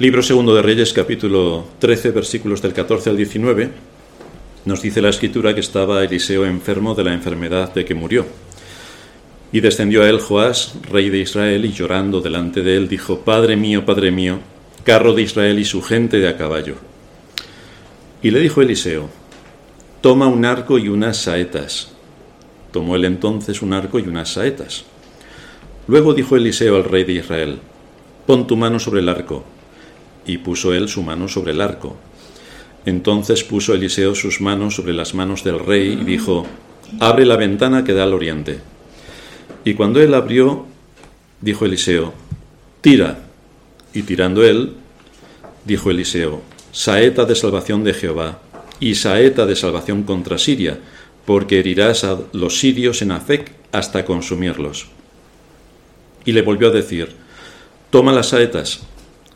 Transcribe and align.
Libro 0.00 0.24
segundo 0.24 0.56
de 0.56 0.62
Reyes, 0.62 0.92
capítulo 0.92 1.66
13, 1.78 2.10
versículos 2.10 2.60
del 2.60 2.72
14 2.72 3.10
al 3.10 3.16
19, 3.16 3.70
nos 4.64 4.82
dice 4.82 5.00
la 5.00 5.10
escritura 5.10 5.54
que 5.54 5.60
estaba 5.60 6.02
Eliseo 6.02 6.44
enfermo 6.44 6.96
de 6.96 7.04
la 7.04 7.14
enfermedad 7.14 7.72
de 7.72 7.84
que 7.84 7.94
murió. 7.94 8.26
Y 9.52 9.60
descendió 9.60 10.02
a 10.02 10.08
él 10.08 10.18
Joás, 10.18 10.74
rey 10.90 11.10
de 11.10 11.18
Israel, 11.18 11.64
y 11.64 11.72
llorando 11.72 12.20
delante 12.20 12.62
de 12.62 12.76
él 12.76 12.88
dijo, 12.88 13.20
Padre 13.20 13.54
mío, 13.54 13.86
Padre 13.86 14.10
mío, 14.10 14.40
carro 14.82 15.14
de 15.14 15.22
Israel 15.22 15.60
y 15.60 15.64
su 15.64 15.80
gente 15.80 16.18
de 16.18 16.26
a 16.26 16.36
caballo. 16.36 16.74
Y 18.20 18.32
le 18.32 18.40
dijo 18.40 18.62
Eliseo, 18.62 19.08
Toma 20.00 20.26
un 20.26 20.44
arco 20.44 20.76
y 20.76 20.88
unas 20.88 21.18
saetas. 21.18 21.92
Tomó 22.72 22.96
él 22.96 23.04
entonces 23.04 23.62
un 23.62 23.72
arco 23.72 24.00
y 24.00 24.08
unas 24.08 24.30
saetas. 24.30 24.86
Luego 25.86 26.14
dijo 26.14 26.34
Eliseo 26.34 26.74
al 26.74 26.84
rey 26.84 27.04
de 27.04 27.12
Israel, 27.12 27.60
Pon 28.26 28.48
tu 28.48 28.56
mano 28.56 28.80
sobre 28.80 28.98
el 28.98 29.08
arco 29.08 29.44
y 30.26 30.38
puso 30.38 30.74
él 30.74 30.88
su 30.88 31.02
mano 31.02 31.28
sobre 31.28 31.52
el 31.52 31.60
arco. 31.60 31.96
Entonces 32.86 33.44
puso 33.44 33.74
Eliseo 33.74 34.14
sus 34.14 34.40
manos 34.40 34.74
sobre 34.74 34.92
las 34.92 35.14
manos 35.14 35.44
del 35.44 35.58
rey 35.58 35.98
y 36.00 36.04
dijo, 36.04 36.46
Abre 37.00 37.24
la 37.24 37.36
ventana 37.36 37.84
que 37.84 37.94
da 37.94 38.04
al 38.04 38.12
oriente. 38.12 38.60
Y 39.64 39.74
cuando 39.74 40.00
él 40.00 40.12
abrió, 40.14 40.66
dijo 41.40 41.64
Eliseo, 41.64 42.12
Tira. 42.80 43.20
Y 43.94 44.02
tirando 44.02 44.44
él, 44.44 44.74
dijo 45.64 45.90
Eliseo, 45.90 46.42
Saeta 46.72 47.24
de 47.24 47.34
salvación 47.34 47.84
de 47.84 47.94
Jehová, 47.94 48.40
y 48.80 48.96
saeta 48.96 49.46
de 49.46 49.56
salvación 49.56 50.02
contra 50.02 50.36
Siria, 50.36 50.78
porque 51.24 51.60
herirás 51.60 52.04
a 52.04 52.18
los 52.32 52.58
sirios 52.58 53.00
en 53.02 53.12
Afec 53.12 53.52
hasta 53.72 54.04
consumirlos. 54.04 54.88
Y 56.24 56.32
le 56.32 56.42
volvió 56.42 56.68
a 56.68 56.72
decir, 56.72 57.08
Toma 57.90 58.12
las 58.12 58.30
saetas 58.30 58.82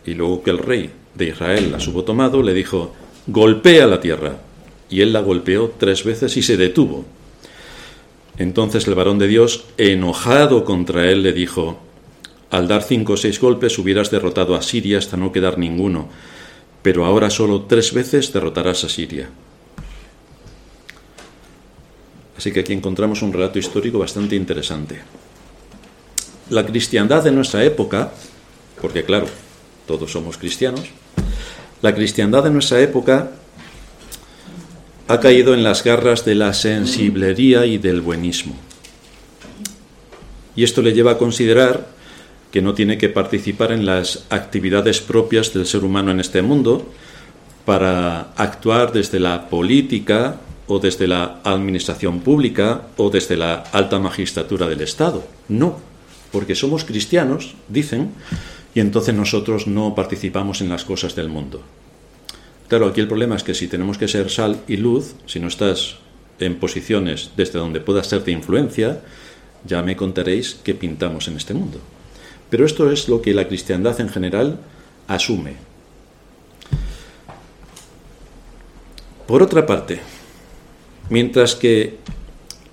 y 0.09 0.15
luego 0.15 0.43
que 0.43 0.51
el 0.51 0.59
rey 0.59 0.91
de 1.15 1.27
Israel 1.27 1.71
las 1.71 1.87
hubo 1.87 2.03
tomado, 2.03 2.43
le 2.43 2.55
dijo, 2.55 2.95
golpea 3.27 3.87
la 3.87 4.01
tierra. 4.01 4.41
Y 4.89 5.03
él 5.03 5.13
la 5.13 5.21
golpeó 5.21 5.75
tres 5.77 6.03
veces 6.03 6.37
y 6.39 6.43
se 6.43 6.57
detuvo. 6.57 7.05
Entonces 8.39 8.87
el 8.87 8.95
varón 8.95 9.19
de 9.19 9.29
Dios, 9.29 9.65
enojado 9.77 10.65
contra 10.65 11.11
él, 11.11 11.23
le 11.23 11.33
dijo, 11.33 11.79
al 12.51 12.69
dar 12.69 12.83
cinco 12.83 13.13
o 13.15 13.17
seis 13.19 13.39
golpes 13.39 13.79
hubieras 13.79 14.11
derrotado 14.11 14.55
a 14.55 14.63
Siria 14.63 14.97
hasta 14.97 15.19
no 15.19 15.31
quedar 15.31 15.59
ninguno, 15.59 16.09
pero 16.83 17.05
ahora 17.05 17.29
solo 17.29 17.63
tres 17.63 17.93
veces 17.93 18.33
derrotarás 18.33 18.85
a 18.85 18.89
Siria. 18.89 19.29
Así 22.39 22.53
que 22.53 22.61
aquí 22.61 22.73
encontramos 22.73 23.21
un 23.21 23.33
relato 23.33 23.59
histórico 23.59 23.99
bastante 23.99 24.37
interesante. 24.37 25.01
La 26.49 26.65
cristiandad 26.65 27.25
de 27.25 27.33
nuestra 27.33 27.63
época, 27.65 28.13
porque 28.81 29.05
claro, 29.05 29.27
todos 29.89 30.13
somos 30.13 30.37
cristianos, 30.37 30.85
la 31.83 31.95
cristiandad 31.95 32.45
de 32.45 32.51
nuestra 32.51 32.81
época 32.81 33.31
ha 35.09 35.19
caído 35.19 35.55
en 35.55 35.65
las 35.65 35.83
garras 35.83 36.25
de 36.25 36.35
la 36.35 36.53
sensiblería 36.53 37.65
y 37.65 37.79
del 37.79 38.03
buenismo. 38.03 38.55
Y 40.55 40.63
esto 40.65 40.83
le 40.83 40.93
lleva 40.93 41.13
a 41.13 41.19
considerar 41.19 41.89
que 42.53 42.61
no 42.61 42.75
tiene 42.75 42.99
que 42.99 43.09
participar 43.09 43.73
en 43.73 43.87
las 43.87 44.25
actividades 44.29 45.01
propias 45.01 45.55
del 45.55 45.67
ser 45.67 45.85
humano 45.85 46.11
en 46.11 46.21
este 46.21 46.43
mundo 46.43 46.87
para 47.65 48.33
actuar 48.37 48.93
desde 48.93 49.21
la 49.21 49.49
política 49.49 50.37
o 50.67 50.79
desde 50.79 51.07
la 51.07 51.41
administración 51.45 52.21
pública 52.21 52.83
o 52.99 53.09
desde 53.09 53.37
la 53.37 53.65
alta 53.73 53.99
magistratura 53.99 54.69
del 54.69 54.83
Estado. 54.83 55.25
No, 55.49 55.79
porque 56.33 56.55
somos 56.55 56.85
cristianos, 56.85 57.55
dicen, 57.69 58.13
y 58.75 58.81
entonces 58.81 59.15
nosotros 59.15 59.67
no 59.67 59.95
participamos 59.95 60.61
en 60.61 60.69
las 60.69 60.85
cosas 60.85 61.15
del 61.15 61.29
mundo. 61.29 61.63
Claro, 62.69 62.87
aquí 62.87 63.01
el 63.01 63.09
problema 63.09 63.37
es 63.37 63.43
que 63.43 63.55
si 63.55 63.67
tenemos 63.67 63.97
que 63.97 64.09
ser 64.09 64.31
sal 64.31 64.61
y 64.69 64.77
luz, 64.77 65.15
si 65.27 65.41
no 65.41 65.49
estás 65.49 65.97
en 66.39 66.57
posiciones 66.57 67.31
desde 67.37 67.59
donde 67.59 67.81
puedas 67.81 68.07
ser 68.07 68.25
de 68.25 68.33
influencia, 68.33 69.01
ya 69.65 69.83
me 69.83 69.97
contaréis 69.97 70.59
qué 70.63 70.75
pintamos 70.75 71.29
en 71.29 71.37
este 71.37 71.55
mundo. 71.55 71.81
Pero 72.51 72.65
esto 72.65 72.91
es 72.91 73.09
lo 73.09 73.23
que 73.23 73.35
la 73.35 73.49
cristiandad 73.49 74.01
en 74.01 74.09
general 74.09 74.61
asume. 75.07 75.55
Por 79.27 79.43
otra 79.43 79.67
parte, 79.67 80.01
mientras 81.11 81.55
que 81.55 81.99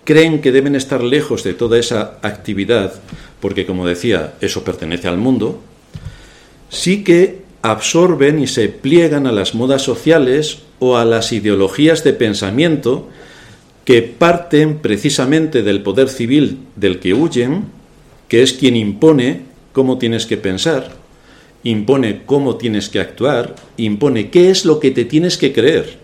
creen 0.03 0.41
que 0.41 0.51
deben 0.51 0.75
estar 0.75 1.03
lejos 1.03 1.43
de 1.43 1.53
toda 1.53 1.77
esa 1.77 2.19
actividad, 2.21 2.93
porque 3.41 3.65
como 3.65 3.87
decía, 3.87 4.35
eso 4.39 4.63
pertenece 4.63 5.07
al 5.07 5.17
mundo, 5.17 5.61
sí 6.69 7.03
que 7.03 7.43
absorben 7.61 8.39
y 8.39 8.47
se 8.47 8.69
pliegan 8.69 9.25
a 9.27 9.31
las 9.31 9.55
modas 9.55 9.81
sociales 9.81 10.59
o 10.79 10.97
a 10.97 11.05
las 11.05 11.31
ideologías 11.31 12.03
de 12.03 12.13
pensamiento 12.13 13.09
que 13.85 14.01
parten 14.01 14.79
precisamente 14.79 15.63
del 15.63 15.81
poder 15.81 16.09
civil 16.09 16.59
del 16.75 16.99
que 16.99 17.13
huyen, 17.13 17.65
que 18.27 18.43
es 18.43 18.53
quien 18.53 18.75
impone 18.75 19.41
cómo 19.73 19.97
tienes 19.97 20.25
que 20.25 20.37
pensar, 20.37 20.91
impone 21.63 22.23
cómo 22.25 22.55
tienes 22.55 22.89
que 22.89 22.99
actuar, 22.99 23.55
impone 23.77 24.29
qué 24.29 24.49
es 24.49 24.65
lo 24.65 24.79
que 24.79 24.91
te 24.91 25.05
tienes 25.05 25.37
que 25.37 25.53
creer. 25.53 25.97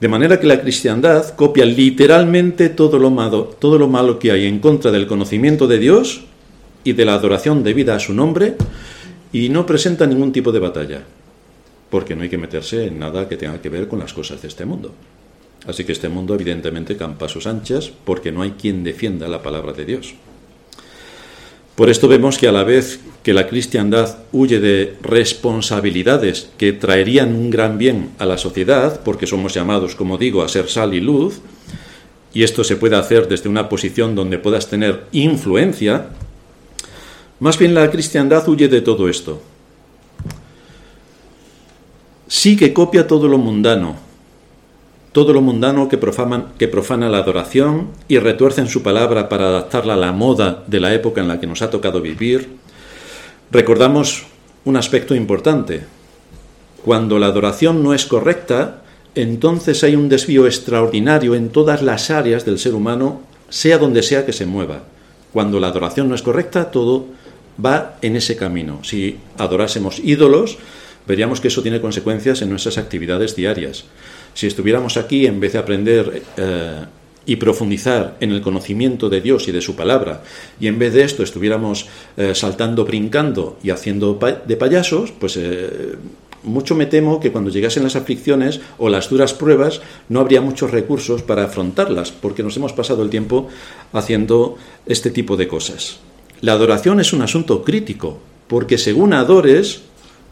De 0.00 0.08
manera 0.08 0.38
que 0.38 0.46
la 0.46 0.60
cristiandad 0.60 1.34
copia 1.36 1.64
literalmente 1.64 2.68
todo 2.68 2.98
lo 2.98 3.10
malo, 3.10 3.44
todo 3.58 3.78
lo 3.78 3.88
malo 3.88 4.18
que 4.18 4.30
hay 4.30 4.44
en 4.46 4.58
contra 4.58 4.90
del 4.90 5.06
conocimiento 5.06 5.66
de 5.66 5.78
Dios 5.78 6.24
y 6.86 6.92
de 6.92 7.04
la 7.04 7.14
adoración 7.14 7.64
debida 7.64 7.96
a 7.96 8.00
su 8.00 8.14
nombre 8.14 8.54
y 9.32 9.48
no 9.48 9.66
presenta 9.66 10.06
ningún 10.06 10.32
tipo 10.32 10.52
de 10.52 10.60
batalla, 10.60 11.02
porque 11.90 12.14
no 12.14 12.22
hay 12.22 12.28
que 12.28 12.38
meterse 12.38 12.86
en 12.86 12.98
nada 12.98 13.28
que 13.28 13.36
tenga 13.36 13.60
que 13.60 13.68
ver 13.68 13.88
con 13.88 13.98
las 13.98 14.12
cosas 14.12 14.40
de 14.40 14.48
este 14.48 14.64
mundo. 14.64 14.94
Así 15.66 15.84
que 15.84 15.92
este 15.92 16.08
mundo 16.08 16.34
evidentemente 16.34 16.96
campa 16.96 17.28
sus 17.28 17.46
anchas 17.46 17.90
porque 18.04 18.30
no 18.30 18.42
hay 18.42 18.52
quien 18.52 18.84
defienda 18.84 19.26
la 19.26 19.42
palabra 19.42 19.72
de 19.72 19.84
Dios. 19.84 20.14
Por 21.74 21.90
esto 21.90 22.08
vemos 22.08 22.38
que 22.38 22.48
a 22.48 22.52
la 22.52 22.64
vez 22.64 23.00
que 23.22 23.34
la 23.34 23.48
cristiandad 23.48 24.18
huye 24.32 24.60
de 24.60 24.94
responsabilidades 25.02 26.48
que 26.56 26.72
traerían 26.72 27.34
un 27.34 27.50
gran 27.50 27.76
bien 27.76 28.10
a 28.18 28.24
la 28.24 28.38
sociedad, 28.38 29.00
porque 29.04 29.26
somos 29.26 29.52
llamados, 29.52 29.96
como 29.96 30.16
digo, 30.16 30.42
a 30.42 30.48
ser 30.48 30.68
sal 30.68 30.94
y 30.94 31.00
luz, 31.00 31.40
y 32.32 32.44
esto 32.44 32.64
se 32.64 32.76
puede 32.76 32.96
hacer 32.96 33.28
desde 33.28 33.48
una 33.48 33.68
posición 33.68 34.14
donde 34.14 34.38
puedas 34.38 34.70
tener 34.70 35.04
influencia, 35.12 36.10
más 37.40 37.58
bien 37.58 37.74
la 37.74 37.90
cristiandad 37.90 38.48
huye 38.48 38.68
de 38.68 38.80
todo 38.80 39.08
esto. 39.08 39.42
Sí 42.28 42.56
que 42.56 42.72
copia 42.72 43.06
todo 43.06 43.28
lo 43.28 43.38
mundano, 43.38 43.96
todo 45.12 45.32
lo 45.32 45.40
mundano 45.40 45.88
que, 45.88 45.98
que 46.58 46.68
profana 46.68 47.08
la 47.08 47.18
adoración 47.18 47.88
y 48.08 48.18
retuercen 48.18 48.68
su 48.68 48.82
palabra 48.82 49.28
para 49.28 49.48
adaptarla 49.48 49.94
a 49.94 49.96
la 49.96 50.12
moda 50.12 50.64
de 50.66 50.80
la 50.80 50.92
época 50.92 51.20
en 51.20 51.28
la 51.28 51.38
que 51.38 51.46
nos 51.46 51.62
ha 51.62 51.70
tocado 51.70 52.00
vivir. 52.00 52.56
Recordamos 53.50 54.24
un 54.64 54.76
aspecto 54.76 55.14
importante. 55.14 55.84
Cuando 56.84 57.18
la 57.18 57.26
adoración 57.26 57.82
no 57.82 57.94
es 57.94 58.06
correcta, 58.06 58.82
entonces 59.14 59.82
hay 59.84 59.96
un 59.96 60.08
desvío 60.08 60.46
extraordinario 60.46 61.34
en 61.34 61.50
todas 61.50 61.82
las 61.82 62.10
áreas 62.10 62.44
del 62.44 62.58
ser 62.58 62.74
humano, 62.74 63.22
sea 63.48 63.78
donde 63.78 64.02
sea 64.02 64.26
que 64.26 64.32
se 64.32 64.46
mueva. 64.46 64.82
Cuando 65.32 65.60
la 65.60 65.68
adoración 65.68 66.08
no 66.08 66.14
es 66.14 66.22
correcta, 66.22 66.70
todo 66.70 67.06
va 67.64 67.98
en 68.02 68.16
ese 68.16 68.36
camino. 68.36 68.80
Si 68.82 69.18
adorásemos 69.38 69.98
ídolos, 69.98 70.58
veríamos 71.06 71.40
que 71.40 71.48
eso 71.48 71.62
tiene 71.62 71.80
consecuencias 71.80 72.42
en 72.42 72.50
nuestras 72.50 72.78
actividades 72.78 73.36
diarias. 73.36 73.84
Si 74.34 74.46
estuviéramos 74.46 74.96
aquí, 74.96 75.26
en 75.26 75.40
vez 75.40 75.54
de 75.54 75.58
aprender 75.58 76.22
eh, 76.36 76.84
y 77.24 77.36
profundizar 77.36 78.16
en 78.20 78.32
el 78.32 78.42
conocimiento 78.42 79.08
de 79.08 79.20
Dios 79.20 79.48
y 79.48 79.52
de 79.52 79.62
su 79.62 79.74
palabra, 79.74 80.22
y 80.60 80.66
en 80.66 80.78
vez 80.78 80.92
de 80.92 81.04
esto 81.04 81.22
estuviéramos 81.22 81.86
eh, 82.16 82.34
saltando, 82.34 82.84
brincando 82.84 83.58
y 83.62 83.70
haciendo 83.70 84.18
de 84.46 84.56
payasos, 84.56 85.12
pues 85.12 85.36
eh, 85.38 85.96
mucho 86.42 86.74
me 86.74 86.86
temo 86.86 87.18
que 87.18 87.32
cuando 87.32 87.50
llegasen 87.50 87.82
las 87.82 87.96
aflicciones 87.96 88.60
o 88.78 88.88
las 88.88 89.08
duras 89.08 89.34
pruebas 89.34 89.80
no 90.08 90.20
habría 90.20 90.40
muchos 90.40 90.70
recursos 90.70 91.22
para 91.22 91.44
afrontarlas, 91.44 92.12
porque 92.12 92.42
nos 92.42 92.56
hemos 92.56 92.72
pasado 92.72 93.02
el 93.02 93.10
tiempo 93.10 93.48
haciendo 93.92 94.56
este 94.86 95.10
tipo 95.10 95.36
de 95.36 95.48
cosas. 95.48 95.98
La 96.40 96.52
adoración 96.52 97.00
es 97.00 97.12
un 97.12 97.22
asunto 97.22 97.64
crítico, 97.64 98.18
porque 98.46 98.78
según 98.78 99.14
adores, 99.14 99.82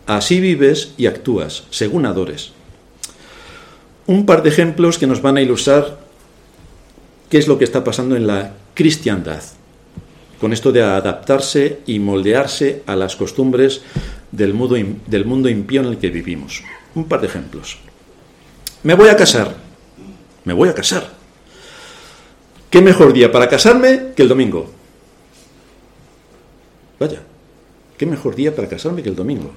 así 0.07 0.41
vives 0.41 0.93
y 0.97 1.07
actúas, 1.07 1.65
según 1.71 2.05
adores. 2.07 2.53
Un 4.07 4.27
par 4.27 4.43
de 4.43 4.51
ejemplos 4.51 4.99
que 4.99 5.07
nos 5.07 5.23
van 5.23 5.39
a 5.39 5.43
ilustrar 5.43 5.99
qué 7.31 7.39
es 7.39 7.49
lo 7.49 7.59
que 7.59 7.65
está 7.65 7.83
pasando 7.83 8.17
en 8.17 8.27
la 8.27 8.53
cristiandad, 8.75 9.43
con 10.41 10.53
esto 10.53 10.73
de 10.73 10.83
adaptarse 10.83 11.81
y 11.87 11.99
moldearse 11.99 12.83
a 12.87 12.97
las 12.97 13.17
costumbres 13.17 13.81
del 14.31 14.53
mundo, 14.53 14.77
del 15.07 15.25
mundo 15.25 15.49
impío 15.49 15.81
en 15.81 15.87
el 15.87 15.99
que 15.99 16.11
vivimos. 16.11 16.63
Un 16.95 17.07
par 17.07 17.23
de 17.23 17.29
ejemplos. 17.29 17.79
Me 18.83 18.95
voy 18.95 19.09
a 19.09 19.17
casar. 19.17 19.57
Me 20.45 20.53
voy 20.53 20.69
a 20.69 20.75
casar. 20.75 21.09
¿Qué 22.69 22.83
mejor 22.83 23.15
día 23.15 23.33
para 23.33 23.49
casarme 23.49 24.13
que 24.15 24.23
el 24.23 24.29
domingo? 24.29 24.71
Vaya. 26.99 27.23
¿Qué 27.99 28.07
mejor 28.07 28.35
día 28.35 28.55
para 28.55 28.69
casarme 28.69 29.03
que 29.03 29.09
el 29.09 29.17
domingo? 29.17 29.53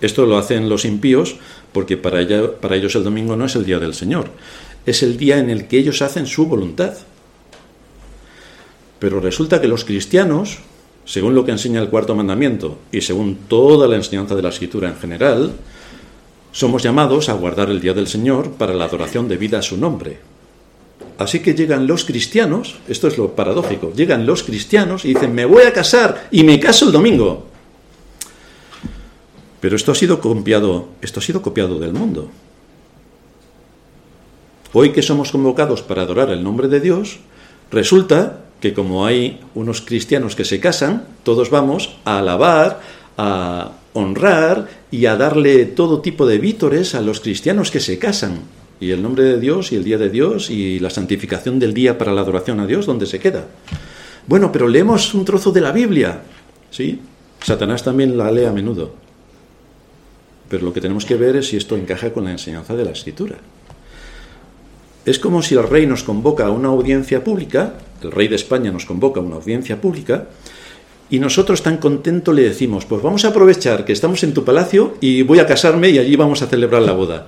Esto 0.00 0.26
lo 0.26 0.38
hacen 0.38 0.68
los 0.68 0.84
impíos 0.84 1.36
porque 1.72 1.96
para, 1.96 2.20
para 2.60 2.76
ellos 2.76 2.94
el 2.94 3.04
domingo 3.04 3.36
no 3.36 3.46
es 3.46 3.56
el 3.56 3.64
día 3.64 3.78
del 3.78 3.94
Señor, 3.94 4.30
es 4.86 5.02
el 5.02 5.16
día 5.16 5.38
en 5.38 5.50
el 5.50 5.66
que 5.66 5.78
ellos 5.78 6.02
hacen 6.02 6.26
su 6.26 6.46
voluntad. 6.46 6.94
Pero 8.98 9.20
resulta 9.20 9.60
que 9.60 9.68
los 9.68 9.84
cristianos, 9.84 10.58
según 11.04 11.34
lo 11.34 11.44
que 11.44 11.52
enseña 11.52 11.80
el 11.80 11.88
cuarto 11.88 12.14
mandamiento 12.14 12.78
y 12.90 13.00
según 13.00 13.36
toda 13.48 13.86
la 13.88 13.96
enseñanza 13.96 14.34
de 14.34 14.42
la 14.42 14.48
escritura 14.48 14.88
en 14.88 14.96
general, 14.96 15.52
somos 16.52 16.82
llamados 16.82 17.28
a 17.28 17.34
guardar 17.34 17.70
el 17.70 17.80
día 17.80 17.94
del 17.94 18.08
Señor 18.08 18.52
para 18.52 18.74
la 18.74 18.86
adoración 18.86 19.28
debida 19.28 19.58
a 19.58 19.62
su 19.62 19.76
nombre. 19.76 20.18
Así 21.18 21.40
que 21.40 21.54
llegan 21.54 21.88
los 21.88 22.04
cristianos, 22.04 22.76
esto 22.86 23.08
es 23.08 23.18
lo 23.18 23.34
paradójico, 23.34 23.92
llegan 23.92 24.24
los 24.24 24.44
cristianos 24.44 25.04
y 25.04 25.14
dicen, 25.14 25.34
me 25.34 25.44
voy 25.44 25.64
a 25.64 25.72
casar 25.72 26.28
y 26.30 26.44
me 26.44 26.60
caso 26.60 26.86
el 26.86 26.92
domingo. 26.92 27.48
Pero 29.60 29.74
esto 29.74 29.90
ha 29.90 29.96
sido 29.96 30.20
copiado, 30.20 30.90
esto 31.02 31.18
ha 31.18 31.22
sido 31.22 31.42
copiado 31.42 31.80
del 31.80 31.92
mundo. 31.92 32.30
Hoy 34.72 34.92
que 34.92 35.02
somos 35.02 35.32
convocados 35.32 35.82
para 35.82 36.02
adorar 36.02 36.30
el 36.30 36.44
nombre 36.44 36.68
de 36.68 36.78
Dios, 36.78 37.18
resulta 37.72 38.44
que 38.60 38.72
como 38.72 39.04
hay 39.04 39.40
unos 39.56 39.80
cristianos 39.80 40.36
que 40.36 40.44
se 40.44 40.60
casan, 40.60 41.04
todos 41.24 41.50
vamos 41.50 41.96
a 42.04 42.18
alabar, 42.18 42.80
a 43.16 43.72
honrar 43.92 44.68
y 44.92 45.06
a 45.06 45.16
darle 45.16 45.64
todo 45.64 46.00
tipo 46.00 46.26
de 46.26 46.38
vítores 46.38 46.94
a 46.94 47.00
los 47.00 47.18
cristianos 47.18 47.72
que 47.72 47.80
se 47.80 47.98
casan. 47.98 48.57
Y 48.80 48.90
el 48.92 49.02
nombre 49.02 49.24
de 49.24 49.40
Dios 49.40 49.72
y 49.72 49.76
el 49.76 49.84
día 49.84 49.98
de 49.98 50.08
Dios 50.08 50.50
y 50.50 50.78
la 50.78 50.90
santificación 50.90 51.58
del 51.58 51.74
día 51.74 51.98
para 51.98 52.12
la 52.12 52.20
adoración 52.20 52.60
a 52.60 52.66
Dios, 52.66 52.86
¿dónde 52.86 53.06
se 53.06 53.18
queda? 53.18 53.46
Bueno, 54.26 54.52
pero 54.52 54.68
leemos 54.68 55.14
un 55.14 55.24
trozo 55.24 55.50
de 55.50 55.60
la 55.60 55.72
Biblia. 55.72 56.22
¿Sí? 56.70 57.00
Satanás 57.42 57.82
también 57.82 58.16
la 58.16 58.30
lee 58.30 58.44
a 58.44 58.52
menudo. 58.52 58.94
Pero 60.48 60.64
lo 60.64 60.72
que 60.72 60.80
tenemos 60.80 61.04
que 61.04 61.16
ver 61.16 61.36
es 61.36 61.48
si 61.48 61.56
esto 61.56 61.76
encaja 61.76 62.12
con 62.12 62.24
la 62.24 62.32
enseñanza 62.32 62.76
de 62.76 62.84
la 62.84 62.90
Escritura. 62.90 63.36
Es 65.04 65.18
como 65.18 65.42
si 65.42 65.54
el 65.54 65.68
rey 65.68 65.86
nos 65.86 66.02
convoca 66.02 66.46
a 66.46 66.50
una 66.50 66.68
audiencia 66.68 67.24
pública, 67.24 67.74
el 68.02 68.12
rey 68.12 68.28
de 68.28 68.36
España 68.36 68.70
nos 68.70 68.84
convoca 68.84 69.20
a 69.20 69.22
una 69.22 69.36
audiencia 69.36 69.80
pública, 69.80 70.26
y 71.10 71.18
nosotros 71.18 71.62
tan 71.62 71.78
contento 71.78 72.32
le 72.32 72.42
decimos, 72.42 72.84
pues 72.84 73.02
vamos 73.02 73.24
a 73.24 73.28
aprovechar 73.28 73.86
que 73.86 73.92
estamos 73.92 74.22
en 74.22 74.34
tu 74.34 74.44
palacio 74.44 74.96
y 75.00 75.22
voy 75.22 75.38
a 75.38 75.46
casarme 75.46 75.88
y 75.88 75.98
allí 75.98 76.16
vamos 76.16 76.42
a 76.42 76.46
celebrar 76.46 76.82
la 76.82 76.92
boda. 76.92 77.26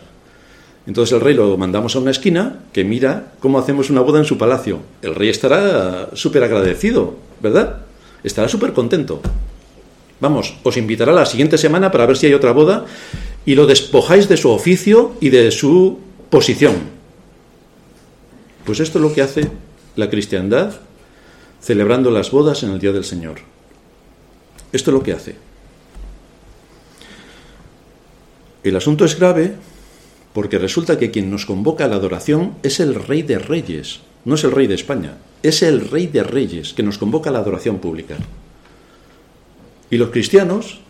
Entonces 0.87 1.12
el 1.12 1.21
rey 1.21 1.35
lo 1.35 1.56
mandamos 1.56 1.94
a 1.94 1.99
una 1.99 2.11
esquina 2.11 2.61
que 2.73 2.85
mira 2.85 3.32
cómo 3.41 3.59
hacemos 3.59 3.91
una 3.91 4.00
boda 4.00 4.19
en 4.19 4.25
su 4.25 4.38
palacio. 4.38 4.81
El 5.03 5.15
rey 5.15 5.29
estará 5.29 6.11
súper 6.15 6.43
agradecido, 6.43 7.17
¿verdad? 7.41 7.82
Estará 8.25 8.49
súper 8.49 8.73
contento. 8.73 9.21
Vamos, 10.21 10.55
os 10.62 10.77
invitará 10.77 11.12
la 11.12 11.27
siguiente 11.27 11.59
semana 11.59 11.91
para 11.91 12.06
ver 12.06 12.17
si 12.17 12.27
hay 12.27 12.35
otra 12.35 12.53
boda 12.53 12.87
y 13.47 13.55
lo 13.55 13.67
despojáis 13.67 14.29
de 14.29 14.37
su 14.37 14.50
oficio 14.50 15.15
y 15.21 15.31
de 15.31 15.50
su 15.50 15.99
posición. 16.29 16.75
Pues 18.65 18.81
esto 18.81 18.99
es 18.99 19.03
lo 19.03 19.12
que 19.12 19.23
hace 19.23 19.50
la 19.97 20.11
cristiandad 20.11 20.75
celebrando 21.61 22.11
las 22.11 22.31
bodas 22.31 22.62
en 22.62 22.71
el 22.71 22.79
Día 22.79 22.93
del 22.93 23.05
Señor. 23.05 23.37
Esto 24.73 24.91
es 24.91 24.94
lo 24.94 25.03
que 25.03 25.12
hace. 25.12 25.37
El 28.62 28.77
asunto 28.77 29.05
es 29.05 29.19
grave 29.19 29.55
porque 30.32 30.59
resulta 30.59 30.99
que 30.99 31.11
quien 31.11 31.31
nos 31.31 31.47
convoca 31.47 31.85
a 31.85 31.88
la 31.88 31.97
adoración 31.97 32.55
es 32.62 32.81
el 32.81 32.94
rey 32.94 33.23
de 33.23 33.38
reyes, 33.38 34.00
no 34.25 34.35
es 34.35 34.44
el 34.44 34.53
rey 34.53 34.67
de 34.67 34.75
España, 34.75 35.19
es 35.43 35.62
el 35.62 35.88
rey 35.88 36.06
de 36.06 36.23
reyes 36.23 36.73
que 36.73 36.82
nos 36.82 36.99
convoca 36.99 37.31
a 37.31 37.32
la 37.32 37.41
adoración 37.41 37.79
pública. 37.79 38.17
Y 39.91 39.97
los 39.97 40.11
cristianos 40.11 40.81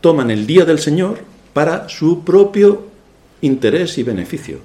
toman 0.00 0.30
el 0.30 0.46
día 0.46 0.64
del 0.64 0.80
Señor 0.80 1.18
para 1.52 1.88
su 1.88 2.24
propio 2.24 2.88
interés 3.42 3.96
y 3.98 4.02
beneficio. 4.02 4.58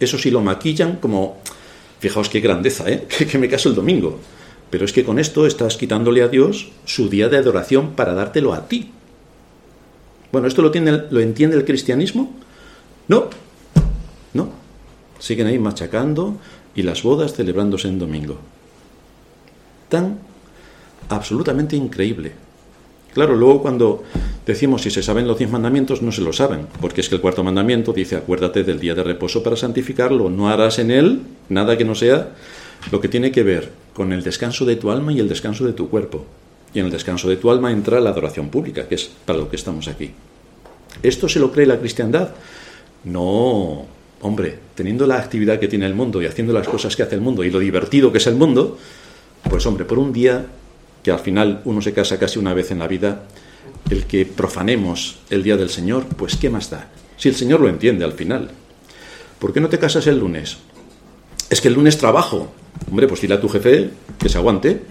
Eso 0.00 0.18
sí 0.18 0.30
lo 0.30 0.40
maquillan 0.40 0.96
como, 0.96 1.38
fijaos 2.00 2.28
qué 2.28 2.40
grandeza, 2.40 2.90
¿eh? 2.90 3.06
que 3.30 3.38
me 3.38 3.48
caso 3.48 3.68
el 3.68 3.74
domingo. 3.74 4.18
Pero 4.70 4.84
es 4.84 4.92
que 4.92 5.04
con 5.04 5.20
esto 5.20 5.46
estás 5.46 5.76
quitándole 5.76 6.22
a 6.22 6.28
Dios 6.28 6.72
su 6.84 7.08
día 7.08 7.28
de 7.28 7.36
adoración 7.36 7.92
para 7.92 8.14
dártelo 8.14 8.52
a 8.52 8.66
ti. 8.66 8.90
Bueno, 10.32 10.48
¿esto 10.48 10.60
lo, 10.60 10.72
tiene, 10.72 11.04
lo 11.08 11.20
entiende 11.20 11.56
el 11.56 11.64
cristianismo? 11.64 12.34
No, 13.08 13.28
no. 14.34 14.48
Siguen 15.18 15.46
ahí 15.46 15.58
machacando 15.58 16.36
y 16.74 16.82
las 16.82 17.02
bodas 17.02 17.34
celebrándose 17.34 17.88
en 17.88 17.98
domingo. 17.98 18.38
Tan 19.88 20.18
absolutamente 21.08 21.76
increíble. 21.76 22.32
Claro, 23.14 23.34
luego 23.34 23.62
cuando 23.62 24.04
decimos 24.44 24.82
si 24.82 24.90
se 24.90 25.02
saben 25.02 25.26
los 25.26 25.38
diez 25.38 25.50
mandamientos, 25.50 26.02
no 26.02 26.12
se 26.12 26.20
lo 26.20 26.34
saben, 26.34 26.66
porque 26.82 27.00
es 27.00 27.08
que 27.08 27.14
el 27.14 27.22
cuarto 27.22 27.42
mandamiento 27.42 27.94
dice, 27.94 28.16
acuérdate 28.16 28.62
del 28.62 28.78
día 28.78 28.94
de 28.94 29.02
reposo 29.02 29.42
para 29.42 29.56
santificarlo, 29.56 30.28
no 30.28 30.50
harás 30.50 30.78
en 30.78 30.90
él 30.90 31.22
nada 31.48 31.78
que 31.78 31.86
no 31.86 31.94
sea 31.94 32.34
lo 32.92 33.00
que 33.00 33.08
tiene 33.08 33.32
que 33.32 33.42
ver 33.42 33.72
con 33.94 34.12
el 34.12 34.22
descanso 34.22 34.66
de 34.66 34.76
tu 34.76 34.90
alma 34.90 35.12
y 35.12 35.20
el 35.20 35.30
descanso 35.30 35.64
de 35.64 35.72
tu 35.72 35.88
cuerpo. 35.88 36.26
Y 36.74 36.80
en 36.80 36.86
el 36.86 36.92
descanso 36.92 37.26
de 37.28 37.36
tu 37.36 37.50
alma 37.50 37.72
entra 37.72 38.00
la 38.00 38.10
adoración 38.10 38.50
pública, 38.50 38.86
que 38.86 38.96
es 38.96 39.10
para 39.24 39.38
lo 39.38 39.48
que 39.48 39.56
estamos 39.56 39.88
aquí. 39.88 40.10
¿Esto 41.02 41.26
se 41.26 41.40
lo 41.40 41.50
cree 41.50 41.64
la 41.64 41.78
cristiandad? 41.78 42.30
No, 43.06 43.86
hombre, 44.20 44.58
teniendo 44.74 45.06
la 45.06 45.18
actividad 45.18 45.60
que 45.60 45.68
tiene 45.68 45.86
el 45.86 45.94
mundo 45.94 46.20
y 46.20 46.26
haciendo 46.26 46.52
las 46.52 46.66
cosas 46.66 46.96
que 46.96 47.04
hace 47.04 47.14
el 47.14 47.20
mundo 47.20 47.44
y 47.44 47.50
lo 47.50 47.60
divertido 47.60 48.10
que 48.10 48.18
es 48.18 48.26
el 48.26 48.34
mundo, 48.34 48.78
pues 49.48 49.64
hombre, 49.64 49.84
por 49.84 50.00
un 50.00 50.12
día 50.12 50.44
que 51.04 51.12
al 51.12 51.20
final 51.20 51.62
uno 51.66 51.80
se 51.80 51.92
casa 51.92 52.18
casi 52.18 52.40
una 52.40 52.52
vez 52.52 52.72
en 52.72 52.80
la 52.80 52.88
vida, 52.88 53.22
el 53.90 54.06
que 54.06 54.26
profanemos 54.26 55.20
el 55.30 55.44
día 55.44 55.56
del 55.56 55.70
Señor, 55.70 56.04
pues 56.16 56.34
¿qué 56.34 56.50
más 56.50 56.68
da? 56.68 56.90
Si 57.16 57.28
el 57.28 57.36
Señor 57.36 57.60
lo 57.60 57.68
entiende 57.68 58.04
al 58.04 58.12
final. 58.12 58.50
¿Por 59.38 59.52
qué 59.52 59.60
no 59.60 59.68
te 59.68 59.78
casas 59.78 60.08
el 60.08 60.18
lunes? 60.18 60.56
Es 61.48 61.60
que 61.60 61.68
el 61.68 61.74
lunes 61.74 61.98
trabajo. 61.98 62.52
Hombre, 62.90 63.06
pues 63.06 63.20
dile 63.20 63.34
a 63.34 63.40
tu 63.40 63.48
jefe 63.48 63.90
que 64.18 64.28
se 64.28 64.38
aguante. 64.38 64.82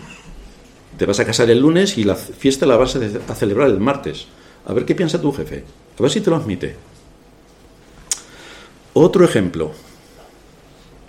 Te 0.98 1.06
vas 1.06 1.20
a 1.20 1.26
casar 1.26 1.50
el 1.50 1.60
lunes 1.60 1.98
y 1.98 2.06
la 2.06 2.16
fiesta 2.16 2.66
la 2.66 2.78
vas 2.78 2.96
a 2.96 3.36
celebrar 3.36 3.68
el 3.68 3.82
martes. 3.82 4.28
A 4.66 4.72
ver 4.74 4.86
qué 4.86 4.96
piensa 4.96 5.20
tu 5.20 5.34
jefe. 5.34 5.66
A 6.00 6.02
ver 6.02 6.12
si 6.12 6.22
te 6.22 6.30
lo 6.30 6.38
admite. 6.38 6.94
Otro 8.97 9.25
ejemplo. 9.25 9.74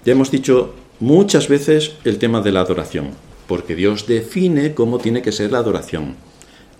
Ya 0.04 0.12
hemos 0.12 0.32
dicho 0.32 0.74
muchas 0.98 1.46
veces 1.46 1.92
el 2.02 2.18
tema 2.18 2.40
de 2.40 2.50
la 2.50 2.60
adoración, 2.60 3.10
porque 3.46 3.76
Dios 3.76 4.08
define 4.08 4.74
cómo 4.74 4.98
tiene 4.98 5.22
que 5.22 5.30
ser 5.30 5.52
la 5.52 5.58
adoración. 5.58 6.16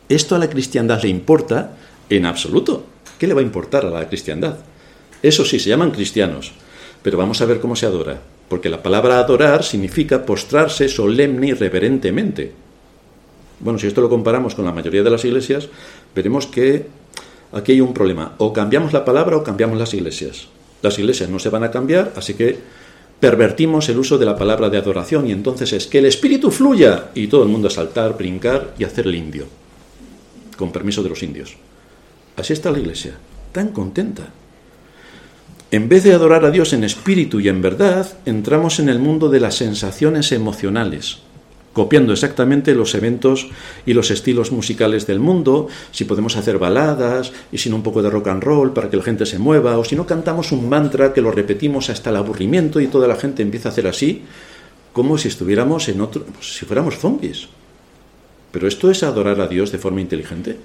¿Esto 0.08 0.34
a 0.34 0.38
la 0.38 0.50
cristiandad 0.50 1.00
le 1.02 1.08
importa? 1.08 1.76
En 2.10 2.26
absoluto. 2.26 2.84
¿Qué 3.20 3.28
le 3.28 3.34
va 3.34 3.40
a 3.40 3.44
importar 3.44 3.86
a 3.86 3.90
la 3.90 4.08
cristiandad? 4.08 4.58
Eso 5.22 5.44
sí, 5.44 5.60
se 5.60 5.68
llaman 5.68 5.92
cristianos, 5.92 6.50
pero 7.02 7.16
vamos 7.16 7.40
a 7.40 7.46
ver 7.46 7.60
cómo 7.60 7.76
se 7.76 7.86
adora 7.86 8.20
porque 8.48 8.68
la 8.68 8.82
palabra 8.82 9.18
adorar 9.18 9.64
significa 9.64 10.24
postrarse 10.24 10.88
solemne 10.88 11.48
y 11.48 11.52
reverentemente. 11.52 12.52
Bueno, 13.60 13.78
si 13.78 13.86
esto 13.86 14.00
lo 14.00 14.08
comparamos 14.08 14.54
con 14.54 14.64
la 14.64 14.72
mayoría 14.72 15.02
de 15.02 15.10
las 15.10 15.24
iglesias, 15.24 15.68
veremos 16.14 16.46
que 16.46 16.86
aquí 17.52 17.72
hay 17.72 17.80
un 17.80 17.94
problema. 17.94 18.34
O 18.38 18.52
cambiamos 18.52 18.92
la 18.92 19.04
palabra 19.04 19.36
o 19.36 19.42
cambiamos 19.42 19.78
las 19.78 19.94
iglesias. 19.94 20.48
Las 20.82 20.98
iglesias 20.98 21.30
no 21.30 21.38
se 21.38 21.48
van 21.48 21.64
a 21.64 21.70
cambiar, 21.70 22.12
así 22.16 22.34
que 22.34 22.58
pervertimos 23.20 23.88
el 23.88 23.98
uso 23.98 24.18
de 24.18 24.26
la 24.26 24.36
palabra 24.36 24.68
de 24.68 24.78
adoración 24.78 25.26
y 25.26 25.32
entonces 25.32 25.72
es 25.72 25.86
que 25.86 25.98
el 25.98 26.06
espíritu 26.06 26.50
fluya 26.50 27.10
y 27.14 27.28
todo 27.28 27.42
el 27.42 27.48
mundo 27.48 27.68
a 27.68 27.70
saltar, 27.70 28.16
brincar 28.16 28.74
y 28.78 28.84
hacer 28.84 29.06
el 29.06 29.14
indio, 29.14 29.46
con 30.56 30.72
permiso 30.72 31.02
de 31.02 31.08
los 31.08 31.22
indios. 31.22 31.56
Así 32.36 32.52
está 32.52 32.70
la 32.70 32.78
iglesia, 32.78 33.16
tan 33.52 33.68
contenta. 33.68 34.28
En 35.70 35.88
vez 35.88 36.04
de 36.04 36.12
adorar 36.12 36.44
a 36.44 36.50
Dios 36.50 36.72
en 36.72 36.84
espíritu 36.84 37.40
y 37.40 37.48
en 37.48 37.60
verdad, 37.60 38.06
entramos 38.24 38.78
en 38.78 38.88
el 38.88 38.98
mundo 38.98 39.28
de 39.28 39.40
las 39.40 39.56
sensaciones 39.56 40.30
emocionales, 40.32 41.18
copiando 41.76 42.14
exactamente 42.14 42.74
los 42.74 42.94
eventos 42.94 43.48
y 43.84 43.92
los 43.92 44.10
estilos 44.10 44.50
musicales 44.50 45.06
del 45.06 45.20
mundo, 45.20 45.68
si 45.90 46.06
podemos 46.06 46.38
hacer 46.38 46.56
baladas 46.56 47.34
y 47.52 47.58
sin 47.58 47.74
un 47.74 47.82
poco 47.82 48.00
de 48.00 48.08
rock 48.08 48.28
and 48.28 48.42
roll 48.42 48.72
para 48.72 48.88
que 48.88 48.96
la 48.96 49.02
gente 49.02 49.26
se 49.26 49.38
mueva, 49.38 49.76
o 49.76 49.84
si 49.84 49.94
no 49.94 50.06
cantamos 50.06 50.52
un 50.52 50.70
mantra 50.70 51.12
que 51.12 51.20
lo 51.20 51.30
repetimos 51.30 51.90
hasta 51.90 52.08
el 52.08 52.16
aburrimiento 52.16 52.80
y 52.80 52.86
toda 52.86 53.06
la 53.06 53.16
gente 53.16 53.42
empieza 53.42 53.68
a 53.68 53.72
hacer 53.72 53.86
así, 53.86 54.22
como 54.94 55.18
si 55.18 55.28
estuviéramos 55.28 55.86
en 55.90 56.00
otro, 56.00 56.24
si 56.40 56.64
fuéramos 56.64 56.96
zombies. 56.96 57.48
Pero 58.52 58.68
esto 58.68 58.90
es 58.90 59.02
adorar 59.02 59.38
a 59.42 59.46
Dios 59.46 59.70
de 59.70 59.76
forma 59.76 60.00
inteligente. 60.00 60.56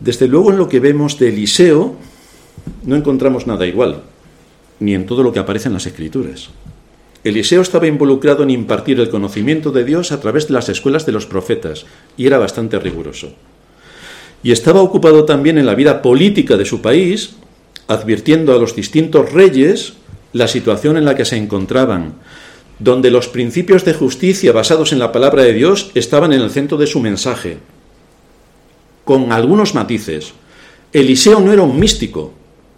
Desde 0.00 0.26
luego 0.26 0.52
en 0.52 0.56
lo 0.56 0.70
que 0.70 0.80
vemos 0.80 1.18
de 1.18 1.28
Eliseo 1.28 1.96
no 2.82 2.96
encontramos 2.96 3.46
nada 3.46 3.66
igual, 3.66 4.04
ni 4.80 4.94
en 4.94 5.04
todo 5.04 5.22
lo 5.22 5.34
que 5.34 5.40
aparece 5.40 5.68
en 5.68 5.74
las 5.74 5.84
Escrituras. 5.84 6.48
Eliseo 7.24 7.62
estaba 7.62 7.86
involucrado 7.86 8.42
en 8.42 8.50
impartir 8.50 9.00
el 9.00 9.08
conocimiento 9.08 9.72
de 9.72 9.84
Dios 9.84 10.12
a 10.12 10.20
través 10.20 10.46
de 10.46 10.52
las 10.52 10.68
escuelas 10.68 11.06
de 11.06 11.12
los 11.12 11.24
profetas 11.24 11.86
y 12.18 12.26
era 12.26 12.38
bastante 12.38 12.78
riguroso. 12.78 13.32
Y 14.42 14.52
estaba 14.52 14.82
ocupado 14.82 15.24
también 15.24 15.56
en 15.56 15.64
la 15.64 15.74
vida 15.74 16.02
política 16.02 16.58
de 16.58 16.66
su 16.66 16.82
país, 16.82 17.36
advirtiendo 17.88 18.54
a 18.54 18.58
los 18.58 18.76
distintos 18.76 19.32
reyes 19.32 19.94
la 20.34 20.48
situación 20.48 20.98
en 20.98 21.06
la 21.06 21.14
que 21.14 21.24
se 21.24 21.38
encontraban, 21.38 22.16
donde 22.78 23.10
los 23.10 23.28
principios 23.28 23.86
de 23.86 23.94
justicia 23.94 24.52
basados 24.52 24.92
en 24.92 24.98
la 24.98 25.10
palabra 25.10 25.44
de 25.44 25.54
Dios 25.54 25.92
estaban 25.94 26.34
en 26.34 26.42
el 26.42 26.50
centro 26.50 26.76
de 26.76 26.86
su 26.86 27.00
mensaje, 27.00 27.56
con 29.04 29.32
algunos 29.32 29.74
matices. 29.74 30.34
Eliseo 30.92 31.40
no 31.40 31.52
era 31.52 31.62
un 31.62 31.78
místico. 31.80 32.34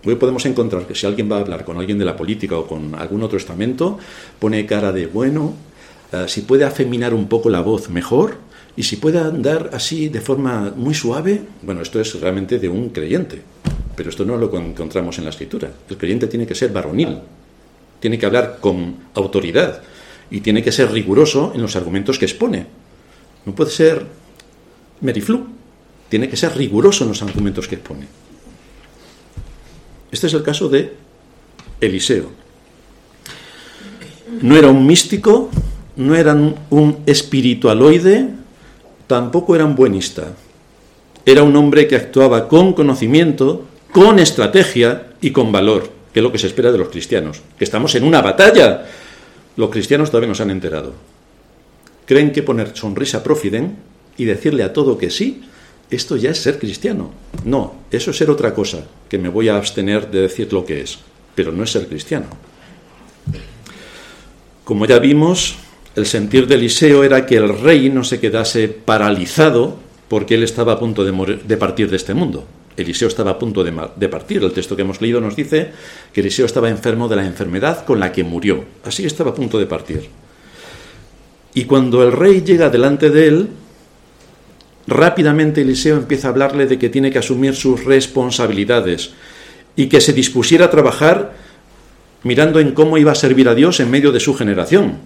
Hoy 0.07 0.15
podemos 0.15 0.47
encontrar 0.47 0.87
que 0.87 0.95
si 0.95 1.05
alguien 1.05 1.31
va 1.31 1.39
a 1.39 1.41
hablar 1.41 1.65
con 1.65 1.79
alguien 1.79 1.99
de 1.99 2.05
la 2.05 2.17
política 2.17 2.57
o 2.57 2.65
con 2.65 2.95
algún 2.95 3.25
otro 3.25 3.39
estamento, 3.39 3.99
pone 4.39 4.65
cara 4.65 4.93
de 4.93 5.09
bueno, 5.09 5.55
eh, 6.13 6.27
si 6.29 6.43
puede 6.43 6.65
afeminar 6.65 7.13
un 7.13 7.27
poco 7.27 7.51
la 7.51 7.61
voz, 7.61 7.91
mejor, 7.91 8.37
y 8.77 8.85
si 8.85 8.97
puede 8.97 9.19
andar 9.19 9.71
así 9.73 10.09
de 10.09 10.21
forma 10.21 10.73
muy 10.77 10.95
suave, 10.95 11.43
bueno, 11.63 11.83
esto 11.83 12.01
es 12.01 12.21
realmente 12.21 12.61
de 12.61 12.69
un 12.69 12.91
creyente, 12.91 13.43
pero 13.97 14.11
esto 14.11 14.25
no 14.25 14.37
lo 14.37 14.57
encontramos 14.57 15.19
en 15.19 15.25
la 15.25 15.31
escritura. 15.31 15.73
El 15.91 15.97
creyente 15.97 16.29
tiene 16.29 16.47
que 16.47 16.55
ser 16.55 16.71
varonil, 16.71 17.19
tiene 17.99 18.17
que 18.17 18.27
hablar 18.27 18.59
con 18.61 18.97
autoridad 19.15 19.83
y 20.31 20.41
tiene 20.41 20.63
que 20.63 20.71
ser 20.71 20.93
riguroso 20.93 21.51
en 21.53 21.63
los 21.63 21.75
argumentos 21.75 22.17
que 22.17 22.27
expone. 22.27 22.67
No 23.45 23.57
puede 23.57 23.73
ser 23.73 24.07
meriflu, 25.01 25.47
tiene 26.09 26.29
que 26.29 26.37
ser 26.37 26.57
riguroso 26.57 27.03
en 27.03 27.09
los 27.09 27.23
argumentos 27.23 27.67
que 27.67 27.75
expone. 27.75 28.07
Este 30.17 30.29
es 30.29 30.33
el 30.33 30.43
caso 30.43 30.71
de 30.71 30.95
Eliseo. 31.79 32.31
No 34.41 34.57
era 34.57 34.69
un 34.69 34.87
místico, 34.87 35.51
no 35.97 36.15
era 36.15 36.33
un 36.33 36.99
espiritualoide, 37.05 38.27
tampoco 39.07 39.55
era 39.55 39.67
un 39.67 39.77
buenista. 39.77 40.33
Era 41.27 41.43
un 41.43 41.55
hombre 41.55 41.87
que 41.87 41.97
actuaba 41.97 42.49
con 42.49 42.73
conocimiento, 42.73 43.67
con 43.93 44.19
estrategia 44.19 45.09
y 45.21 45.33
con 45.33 45.53
valor, 45.53 45.91
que 46.15 46.21
es 46.21 46.25
lo 46.25 46.33
que 46.33 46.39
se 46.39 46.47
espera 46.47 46.73
de 46.73 46.79
los 46.79 46.89
cristianos. 46.89 47.43
Que 47.59 47.65
estamos 47.65 47.95
en 47.95 48.05
una 48.05 48.23
batalla. 48.23 48.87
Los 49.59 49.69
cristianos 49.69 50.11
todavía 50.11 50.29
no 50.29 50.35
se 50.35 50.45
han 50.45 50.51
enterado. 50.51 50.95
Creen 52.07 52.33
que 52.33 52.43
poner 52.43 52.75
sonrisa 52.75 53.23
profiden 53.23 53.77
y 54.17 54.25
decirle 54.25 54.63
a 54.63 54.73
todo 54.73 54.97
que 54.97 55.11
sí, 55.11 55.43
esto 55.91 56.17
ya 56.17 56.31
es 56.31 56.39
ser 56.39 56.59
cristiano. 56.59 57.13
No, 57.45 57.75
eso 57.91 58.11
es 58.11 58.17
ser 58.17 58.31
otra 58.31 58.55
cosa, 58.55 58.85
que 59.09 59.19
me 59.19 59.29
voy 59.29 59.49
a 59.49 59.57
abstener 59.57 60.11
de 60.11 60.23
decir 60.23 60.53
lo 60.53 60.65
que 60.65 60.81
es, 60.81 60.99
pero 61.35 61.53
no 61.53 61.63
es 61.63 61.71
ser 61.71 61.87
cristiano. 61.87 62.27
Como 64.65 64.85
ya 64.87 64.99
vimos, 64.99 65.57
el 65.95 66.07
sentir 66.07 66.47
de 66.47 66.57
Eliseo 66.57 67.05
era 67.05 67.25
que 67.25 67.37
el 67.37 67.59
rey 67.61 67.89
no 67.89 68.03
se 68.03 68.19
quedase 68.19 68.69
paralizado 68.69 69.77
porque 70.09 70.35
él 70.35 70.43
estaba 70.43 70.73
a 70.73 70.79
punto 70.79 71.05
de, 71.05 71.57
partir 71.57 71.89
de 71.89 71.97
este 71.97 72.15
mundo. 72.15 72.45
Eliseo 72.77 73.09
estaba 73.09 73.33
a 73.33 73.39
punto 73.39 73.65
de, 73.65 73.73
de, 73.97 74.09
partir. 74.09 74.43
El 74.43 74.53
texto 74.53 74.77
que 74.77 74.83
hemos 74.83 75.01
leído 75.01 75.21
nos 75.21 75.37
dice 75.37 75.71
que 76.13 76.21
Eliseo 76.21 76.47
estaba 76.47 76.69
enfermo 76.69 77.09
de 77.09 77.17
la 77.17 77.25
enfermedad 77.25 77.85
con 77.85 78.01
la 78.01 78.13
que 78.13 78.25
murió. 78.25 78.65
Así 78.85 79.07
estaba 79.07 79.31
a 79.31 79.35
punto 79.35 79.59
de 79.59 79.67
partir. 79.67 80.09
Y 81.55 81.65
cuando 81.65 82.03
el 82.03 82.13
rey 82.13 82.43
llega 82.43 82.69
delante 82.69 83.09
de 83.09 83.29
él, 83.29 83.49
rápidamente 84.87 85.63
Eliseo 85.63 85.97
empieza 85.97 86.29
a 86.29 86.31
hablarle 86.31 86.67
de 86.67 86.79
que 86.79 86.89
tiene 86.89 87.11
que 87.11 87.19
asumir 87.19 87.55
sus 87.55 87.85
responsabilidades 87.85 89.11
y 89.75 89.89
que 89.89 90.01
se 90.01 90.13
dispusiera 90.13 90.67
a 90.67 90.71
trabajar 90.71 91.35
mirando 92.23 92.61
en 92.61 92.73
cómo 92.73 92.99
iba 92.99 93.13
a 93.13 93.17
servir 93.17 93.49
a 93.49 93.55
Dios 93.55 93.81
en 93.81 93.91
medio 93.91 94.13
de 94.13 94.21
su 94.21 94.35
generación. 94.35 94.99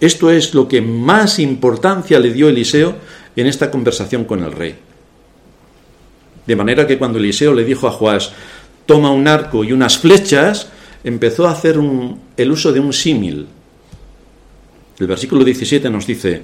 Esto 0.00 0.30
es 0.30 0.54
lo 0.54 0.68
que 0.68 0.80
más 0.80 1.38
importancia 1.38 2.20
le 2.20 2.32
dio 2.32 2.48
Eliseo 2.48 2.96
en 3.36 3.46
esta 3.46 3.70
conversación 3.70 4.24
con 4.24 4.42
el 4.42 4.52
rey. 4.52 4.76
De 6.46 6.56
manera 6.56 6.86
que 6.86 6.98
cuando 6.98 7.18
Eliseo 7.18 7.52
le 7.52 7.64
dijo 7.64 7.86
a 7.86 7.90
Joás, 7.90 8.32
toma 8.86 9.10
un 9.10 9.28
arco 9.28 9.64
y 9.64 9.72
unas 9.72 9.98
flechas, 9.98 10.68
empezó 11.04 11.46
a 11.46 11.52
hacer 11.52 11.78
el 12.36 12.50
uso 12.50 12.72
de 12.72 12.80
un 12.80 12.92
símil. 12.92 13.46
El 14.98 15.06
versículo 15.06 15.44
17 15.44 15.90
nos 15.90 16.06
dice, 16.06 16.42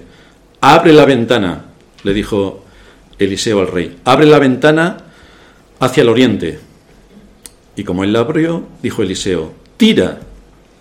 abre 0.61 0.93
la 0.93 1.07
ventana, 1.07 1.65
le 2.05 2.15
dijo 2.15 2.65
Eliseo 3.19 3.61
al 3.61 3.69
rey, 3.69 3.97
abre 4.05 4.27
la 4.27 4.39
ventana 4.39 4.99
hacia 5.81 6.03
el 6.03 6.09
oriente. 6.09 6.61
Y 7.77 7.85
como 7.85 8.05
él 8.05 8.13
la 8.13 8.21
abrió, 8.21 8.63
dijo 8.83 9.03
Eliseo, 9.03 9.53
tira. 9.77 10.21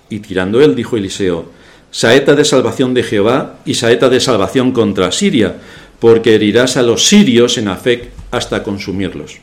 Y 0.10 0.20
tirando 0.20 0.62
él, 0.62 0.76
dijo 0.76 0.96
Eliseo, 0.96 1.46
saeta 1.90 2.36
de 2.36 2.46
salvación 2.46 2.94
de 2.94 3.04
Jehová 3.04 3.60
y 3.66 3.74
saeta 3.76 4.10
de 4.10 4.20
salvación 4.20 4.72
contra 4.72 5.12
Siria, 5.12 5.56
porque 6.00 6.36
herirás 6.36 6.78
a 6.78 6.84
los 6.84 7.08
sirios 7.08 7.58
en 7.58 7.68
Afec 7.70 8.12
hasta 8.30 8.62
consumirlos. 8.62 9.38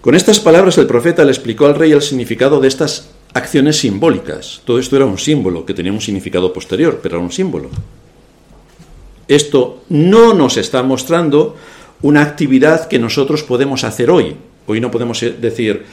Con 0.00 0.14
estas 0.14 0.40
palabras 0.40 0.78
el 0.78 0.86
profeta 0.86 1.24
le 1.24 1.30
explicó 1.30 1.66
al 1.66 1.76
rey 1.76 1.92
el 1.92 2.02
significado 2.02 2.60
de 2.60 2.68
estas 2.68 3.10
acciones 3.34 3.78
simbólicas. 3.78 4.60
Todo 4.64 4.78
esto 4.78 4.96
era 4.96 5.06
un 5.06 5.18
símbolo 5.18 5.64
que 5.64 5.74
tenía 5.74 5.92
un 5.92 6.00
significado 6.00 6.52
posterior, 6.52 7.00
pero 7.02 7.16
era 7.16 7.24
un 7.24 7.32
símbolo. 7.32 7.70
Esto 9.32 9.82
no 9.88 10.34
nos 10.34 10.56
está 10.56 10.82
mostrando 10.82 11.56
una 12.02 12.22
actividad 12.22 12.86
que 12.86 12.98
nosotros 12.98 13.42
podemos 13.42 13.84
hacer 13.84 14.10
hoy. 14.10 14.36
Hoy 14.66 14.80
no 14.80 14.90
podemos 14.90 15.24
decir, 15.40 15.84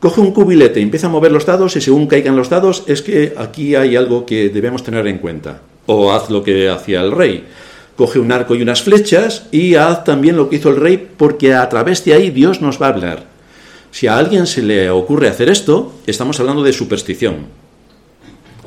Coge 0.00 0.20
un 0.20 0.32
cubilete, 0.32 0.80
empieza 0.80 1.08
a 1.08 1.10
mover 1.10 1.32
los 1.32 1.44
dados 1.44 1.74
y 1.74 1.80
según 1.80 2.06
caigan 2.06 2.36
los 2.36 2.48
dados 2.48 2.84
es 2.86 3.02
que 3.02 3.34
aquí 3.36 3.74
hay 3.74 3.96
algo 3.96 4.24
que 4.24 4.48
debemos 4.48 4.84
tener 4.84 5.06
en 5.08 5.18
cuenta. 5.18 5.60
O 5.86 6.12
haz 6.12 6.30
lo 6.30 6.44
que 6.44 6.68
hacía 6.68 7.00
el 7.00 7.10
rey. 7.10 7.44
Coge 7.96 8.20
un 8.20 8.30
arco 8.30 8.54
y 8.54 8.62
unas 8.62 8.82
flechas 8.82 9.46
y 9.50 9.74
haz 9.74 10.04
también 10.04 10.36
lo 10.36 10.48
que 10.48 10.56
hizo 10.56 10.70
el 10.70 10.76
rey 10.76 11.08
porque 11.16 11.54
a 11.54 11.68
través 11.68 12.04
de 12.04 12.14
ahí 12.14 12.30
Dios 12.30 12.60
nos 12.60 12.80
va 12.80 12.86
a 12.86 12.90
hablar. 12.90 13.26
Si 13.90 14.06
a 14.06 14.16
alguien 14.16 14.46
se 14.46 14.62
le 14.62 14.88
ocurre 14.88 15.28
hacer 15.28 15.48
esto, 15.48 15.94
estamos 16.06 16.38
hablando 16.38 16.62
de 16.62 16.72
superstición. 16.72 17.46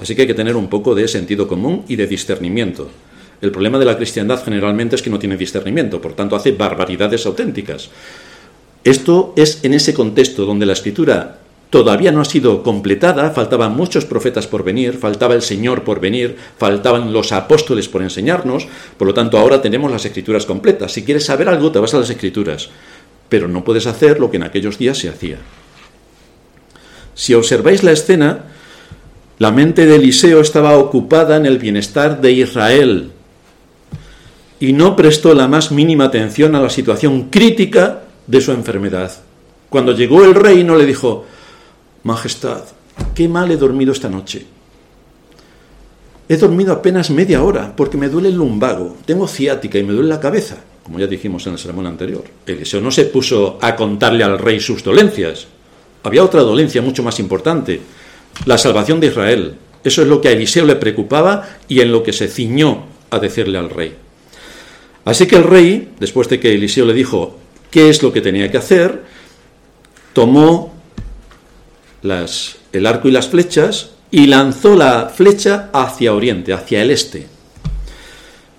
Así 0.02 0.16
que 0.16 0.24
hay 0.24 0.28
que 0.28 0.34
tener 0.34 0.58
un 0.58 0.68
poco 0.68 0.96
de 0.96 1.08
sentido 1.08 1.48
común 1.48 1.84
y 1.88 1.96
de 1.96 2.08
discernimiento. 2.08 2.90
El 3.42 3.52
problema 3.52 3.80
de 3.80 3.86
la 3.86 3.98
cristiandad 3.98 4.44
generalmente 4.44 4.96
es 4.96 5.02
que 5.02 5.10
no 5.10 5.18
tiene 5.18 5.36
discernimiento, 5.36 6.00
por 6.00 6.14
tanto 6.14 6.36
hace 6.36 6.52
barbaridades 6.52 7.26
auténticas. 7.26 7.90
Esto 8.84 9.34
es 9.36 9.64
en 9.64 9.74
ese 9.74 9.94
contexto 9.94 10.46
donde 10.46 10.68
la 10.68 10.74
escritura 10.74 11.40
todavía 11.72 12.12
no 12.12 12.22
ha 12.22 12.26
sido 12.26 12.62
completada, 12.62 13.32
faltaban 13.32 13.76
muchos 13.76 14.06
profetas 14.06 14.46
por 14.46 14.64
venir, 14.64 14.98
faltaba 14.98 15.34
el 15.34 15.42
Señor 15.42 15.84
por 15.84 16.00
venir, 16.00 16.36
faltaban 16.58 17.14
los 17.14 17.32
apóstoles 17.32 17.88
por 17.88 18.04
enseñarnos, 18.04 18.68
por 18.98 19.08
lo 19.08 19.14
tanto 19.14 19.40
ahora 19.40 19.62
tenemos 19.62 19.92
las 19.92 20.06
escrituras 20.06 20.46
completas. 20.46 20.92
Si 20.92 21.04
quieres 21.04 21.26
saber 21.26 21.50
algo, 21.50 21.72
te 21.72 21.80
vas 21.80 21.94
a 21.96 22.00
las 22.00 22.10
escrituras, 22.10 22.70
pero 23.30 23.48
no 23.48 23.64
puedes 23.64 23.88
hacer 23.88 24.20
lo 24.20 24.30
que 24.30 24.38
en 24.38 24.44
aquellos 24.44 24.78
días 24.78 24.98
se 25.00 25.10
hacía. 25.10 25.38
Si 27.16 27.34
observáis 27.34 27.84
la 27.84 27.92
escena, 27.92 28.46
la 29.40 29.52
mente 29.52 29.86
de 29.86 29.96
Eliseo 29.96 30.42
estaba 30.42 30.78
ocupada 30.78 31.38
en 31.38 31.46
el 31.46 31.58
bienestar 31.58 32.22
de 32.22 32.32
Israel 32.34 33.12
y 34.62 34.74
no 34.74 34.96
prestó 34.96 35.34
la 35.34 35.48
más 35.48 35.72
mínima 35.72 36.06
atención 36.06 36.56
a 36.56 36.62
la 36.62 36.70
situación 36.70 37.30
crítica 37.32 38.04
de 38.28 38.40
su 38.40 38.52
enfermedad. 38.52 39.12
Cuando 39.70 39.92
llegó 39.92 40.24
el 40.24 40.36
rey 40.36 40.64
no 40.64 40.76
le 40.76 40.86
dijo, 40.86 41.26
Majestad, 42.04 42.62
qué 43.16 43.28
mal 43.28 43.50
he 43.50 43.58
dormido 43.58 43.92
esta 43.92 44.08
noche. 44.08 44.46
He 46.30 46.38
dormido 46.38 46.74
apenas 46.74 47.10
media 47.10 47.44
hora 47.44 47.76
porque 47.76 47.98
me 47.98 48.08
duele 48.08 48.30
el 48.30 48.36
lumbago, 48.36 48.98
tengo 49.04 49.28
ciática 49.28 49.80
y 49.80 49.84
me 49.84 49.94
duele 49.94 50.10
la 50.10 50.20
cabeza, 50.20 50.58
como 50.84 51.00
ya 51.00 51.08
dijimos 51.08 51.46
en 51.48 51.54
el 51.54 51.60
sermón 51.60 51.88
anterior. 51.88 52.24
Eliseo 52.46 52.82
no 52.82 52.92
se 52.92 53.06
puso 53.06 53.58
a 53.62 53.76
contarle 53.76 54.24
al 54.24 54.38
rey 54.38 54.60
sus 54.60 54.84
dolencias. 54.84 55.48
Había 56.04 56.24
otra 56.24 56.42
dolencia 56.42 56.84
mucho 56.84 57.02
más 57.02 57.20
importante, 57.20 57.82
la 58.46 58.60
salvación 58.60 59.00
de 59.00 59.08
Israel. 59.08 59.56
Eso 59.84 60.04
es 60.04 60.08
lo 60.08 60.22
que 60.22 60.28
a 60.28 60.34
Eliseo 60.34 60.66
le 60.66 60.76
preocupaba 60.76 61.50
y 61.68 61.82
en 61.82 61.92
lo 61.92 62.04
que 62.04 62.14
se 62.14 62.28
ciñó 62.28 62.84
a 63.10 63.18
decirle 63.18 63.58
al 63.58 63.72
rey. 63.72 63.96
Así 65.06 65.26
que 65.26 65.36
el 65.36 65.44
rey, 65.44 65.94
después 66.00 66.30
de 66.30 66.40
que 66.40 66.54
Eliseo 66.54 66.86
le 66.86 66.94
dijo, 66.94 67.38
qué 67.70 67.90
es 67.90 68.04
lo 68.04 68.14
que 68.14 68.22
tenía 68.22 68.52
que 68.52 68.58
hacer, 68.58 69.04
tomó 70.14 70.74
el 72.04 72.86
arco 72.86 73.08
y 73.08 73.12
las 73.12 73.28
flechas 73.28 73.92
y 74.12 74.28
lanzó 74.28 74.76
la 74.76 75.10
flecha 75.10 75.70
hacia 75.74 76.14
oriente, 76.14 76.54
hacia 76.54 76.82
el 76.82 76.92
este. 76.92 77.28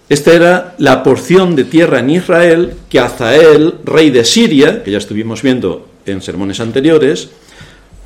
Esta 0.08 0.32
era 0.34 0.74
la 0.78 1.02
porción 1.02 1.56
de 1.56 1.64
tierra 1.64 2.00
en 2.00 2.10
Israel 2.10 2.74
que 2.88 2.98
Azael, 2.98 3.76
rey 3.84 4.10
de 4.10 4.24
Siria, 4.24 4.82
que 4.82 4.90
ya 4.90 4.98
estuvimos 4.98 5.42
viendo 5.42 5.88
en 6.06 6.20
sermones 6.20 6.60
anteriores, 6.60 7.30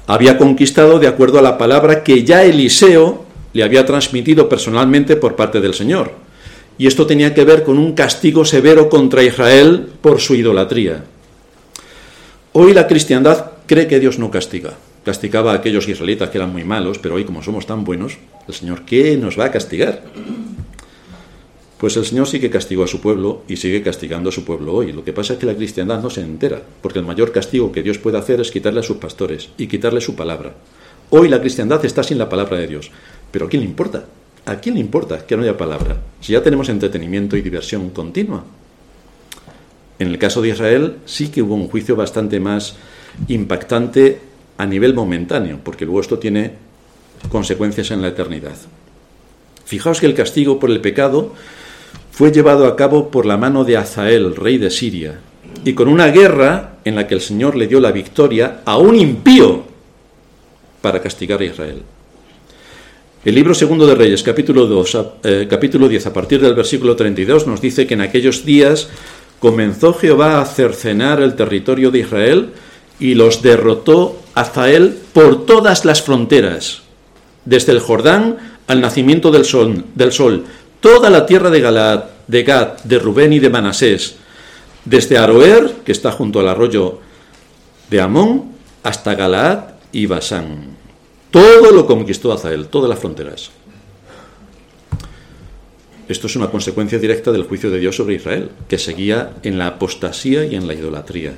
había 0.07 0.39
conquistado 0.39 0.99
de 0.99 1.09
acuerdo 1.09 1.39
a 1.39 1.43
la 1.43 1.59
palabra 1.59 2.05
que 2.05 2.23
ya 2.25 2.45
Eliseo 2.45 3.25
le 3.53 3.65
había 3.65 3.87
transmitido 3.87 4.49
personalmente 4.49 5.17
por 5.17 5.35
parte 5.35 5.61
del 5.61 5.75
Señor. 5.75 6.26
Y 6.79 6.87
esto 6.87 7.07
tenía 7.07 7.35
que 7.35 7.45
ver 7.45 7.65
con 7.65 7.79
un 7.79 7.93
castigo 7.93 8.45
severo 8.45 8.89
contra 8.89 9.23
Israel 9.23 9.89
por 10.01 10.21
su 10.21 10.35
idolatría. 10.35 11.05
Hoy 12.53 12.75
la 12.75 12.87
cristiandad 12.87 13.53
cree 13.67 13.87
que 13.87 14.01
Dios 14.01 14.19
no 14.19 14.31
castiga. 14.31 14.75
Castigaba 15.05 15.53
a 15.53 15.57
aquellos 15.57 15.89
israelitas 15.89 16.31
que 16.31 16.39
eran 16.39 16.53
muy 16.53 16.65
malos, 16.65 16.99
pero 16.99 17.15
hoy 17.15 17.25
como 17.25 17.43
somos 17.43 17.67
tan 17.67 17.85
buenos, 17.85 18.19
el 18.49 18.55
Señor, 18.55 18.85
¿qué 18.85 19.17
nos 19.17 19.39
va 19.39 19.47
a 19.47 19.51
castigar? 19.51 20.03
Pues 21.79 21.97
el 21.97 22.07
Señor 22.07 22.27
sí 22.27 22.41
que 22.41 22.51
castigó 22.51 22.85
a 22.85 22.89
su 22.89 23.01
pueblo 23.01 23.43
y 23.47 23.57
sigue 23.57 23.83
castigando 23.83 24.31
a 24.31 24.33
su 24.33 24.45
pueblo 24.45 24.75
hoy. 24.75 24.93
Lo 24.93 25.05
que 25.05 25.13
pasa 25.13 25.35
es 25.35 25.39
que 25.39 25.47
la 25.47 25.55
cristiandad 25.55 26.03
no 26.03 26.11
se 26.11 26.23
entera, 26.23 26.63
porque 26.83 26.99
el 26.99 27.05
mayor 27.05 27.33
castigo 27.33 27.71
que 27.71 27.83
Dios 27.83 27.99
puede 27.99 28.19
hacer 28.19 28.41
es 28.41 28.51
quitarle 28.51 28.81
a 28.81 28.83
sus 28.83 28.97
pastores 28.97 29.51
y 29.59 29.67
quitarle 29.67 30.01
su 30.01 30.15
palabra. 30.15 30.55
Hoy 31.11 31.29
la 31.29 31.41
cristiandad 31.41 31.85
está 31.85 32.03
sin 32.03 32.19
la 32.19 32.29
palabra 32.29 32.57
de 32.57 32.67
Dios, 32.67 32.91
Pero 33.31 33.47
¿a 33.47 33.49
quién 33.49 33.63
le 33.63 33.69
importa? 33.69 34.07
¿A 34.47 34.61
quién 34.61 34.77
le 34.77 34.81
importa 34.81 35.27
que 35.27 35.37
no 35.37 35.43
haya 35.43 35.57
palabra? 35.57 35.99
Si 36.21 36.33
ya 36.33 36.43
tenemos 36.43 36.69
entretenimiento 36.69 37.37
y 37.37 37.43
diversión 37.43 37.91
continua. 37.91 38.45
En 39.99 40.09
el 40.09 40.19
caso 40.19 40.41
de 40.41 40.51
Israel 40.51 40.99
sí 41.05 41.29
que 41.29 41.43
hubo 41.43 41.57
un 41.57 41.69
juicio 41.69 41.97
bastante 41.97 42.39
más 42.39 42.77
impactante 43.27 44.21
a 44.57 44.65
nivel 44.65 44.95
momentáneo, 44.95 45.59
porque 45.65 45.85
luego 45.85 46.01
esto 46.01 46.19
tiene 46.21 46.53
consecuencias 47.29 47.91
en 47.91 48.03
la 48.03 48.09
eternidad. 48.09 48.57
Fijaos 49.65 50.01
que 50.01 50.07
el 50.07 50.15
castigo 50.15 50.61
por 50.61 50.71
el 50.71 50.81
pecado 50.81 51.35
fue 52.13 52.31
llevado 52.31 52.67
a 52.67 52.77
cabo 52.77 53.11
por 53.11 53.27
la 53.27 53.37
mano 53.37 53.65
de 53.65 53.77
Azael, 53.77 54.37
rey 54.37 54.59
de 54.59 54.71
Siria, 54.71 55.19
y 55.65 55.73
con 55.73 55.89
una 55.89 56.07
guerra 56.09 56.79
en 56.85 56.95
la 56.95 57.09
que 57.09 57.15
el 57.15 57.21
Señor 57.21 57.57
le 57.57 57.67
dio 57.67 57.81
la 57.81 57.91
victoria 57.91 58.61
a 58.65 58.79
un 58.79 58.95
impío 58.95 59.65
para 60.81 61.03
castigar 61.03 61.41
a 61.41 61.45
Israel. 61.45 61.83
El 63.27 63.35
libro 63.35 63.55
segundo 63.55 63.89
de 63.89 63.97
Reyes, 63.97 64.23
capítulo, 64.23 64.67
2, 64.67 64.99
eh, 65.25 65.47
capítulo 65.51 65.89
10, 65.89 66.07
a 66.07 66.13
partir 66.13 66.41
del 66.41 66.55
versículo 66.55 66.95
32, 66.95 67.49
nos 67.49 67.61
dice 67.61 67.85
que 67.85 67.95
en 67.95 68.01
aquellos 68.01 68.45
días 68.45 68.89
comenzó 69.41 69.95
Jehová 69.95 70.41
a 70.41 70.45
cercenar 70.45 71.21
el 71.21 71.35
territorio 71.35 71.91
de 71.91 71.99
Israel 71.99 72.51
y 73.01 73.15
los 73.15 73.43
derrotó 73.43 74.23
Azael 74.35 74.97
por 75.13 75.45
todas 75.45 75.85
las 75.85 76.03
fronteras, 76.03 76.83
desde 77.45 77.73
el 77.73 77.81
Jordán 77.81 78.37
al 78.69 78.81
nacimiento 78.81 79.33
del 79.33 79.45
sol, 79.45 79.87
del 79.97 80.13
sol 80.13 80.45
toda 80.79 81.11
la 81.11 81.27
tierra 81.27 81.51
de 81.51 81.61
Galaad, 81.61 82.05
de 82.29 82.45
Gad, 82.45 82.85
de 82.85 83.01
Rubén 83.01 83.33
y 83.33 83.41
de 83.41 83.51
Manasés, 83.51 84.15
desde 84.85 85.19
Aroer, 85.19 85.79
que 85.85 85.91
está 85.91 86.13
junto 86.13 86.39
al 86.39 86.49
arroyo 86.49 87.01
de 87.91 88.01
Amón, 88.01 88.53
hasta 88.85 89.17
Galaad 89.17 89.65
y 89.91 90.07
Basán. 90.07 90.76
Todo 91.37 91.71
lo 91.71 91.85
conquistó 91.85 92.33
Azael, 92.33 92.69
todas 92.69 92.89
las 92.89 92.99
fronteras. 92.99 93.51
Esto 96.09 96.29
es 96.29 96.37
una 96.37 96.49
consecuencia 96.49 96.99
directa 96.99 97.31
del 97.31 97.43
juicio 97.43 97.71
de 97.71 97.79
Dios 97.79 97.95
sobre 97.95 98.15
Israel, 98.15 98.49
que 98.67 98.79
seguía 98.79 99.35
en 99.43 99.59
la 99.59 99.67
apostasía 99.67 100.47
y 100.47 100.55
en 100.55 100.67
la 100.67 100.73
idolatría. 100.73 101.35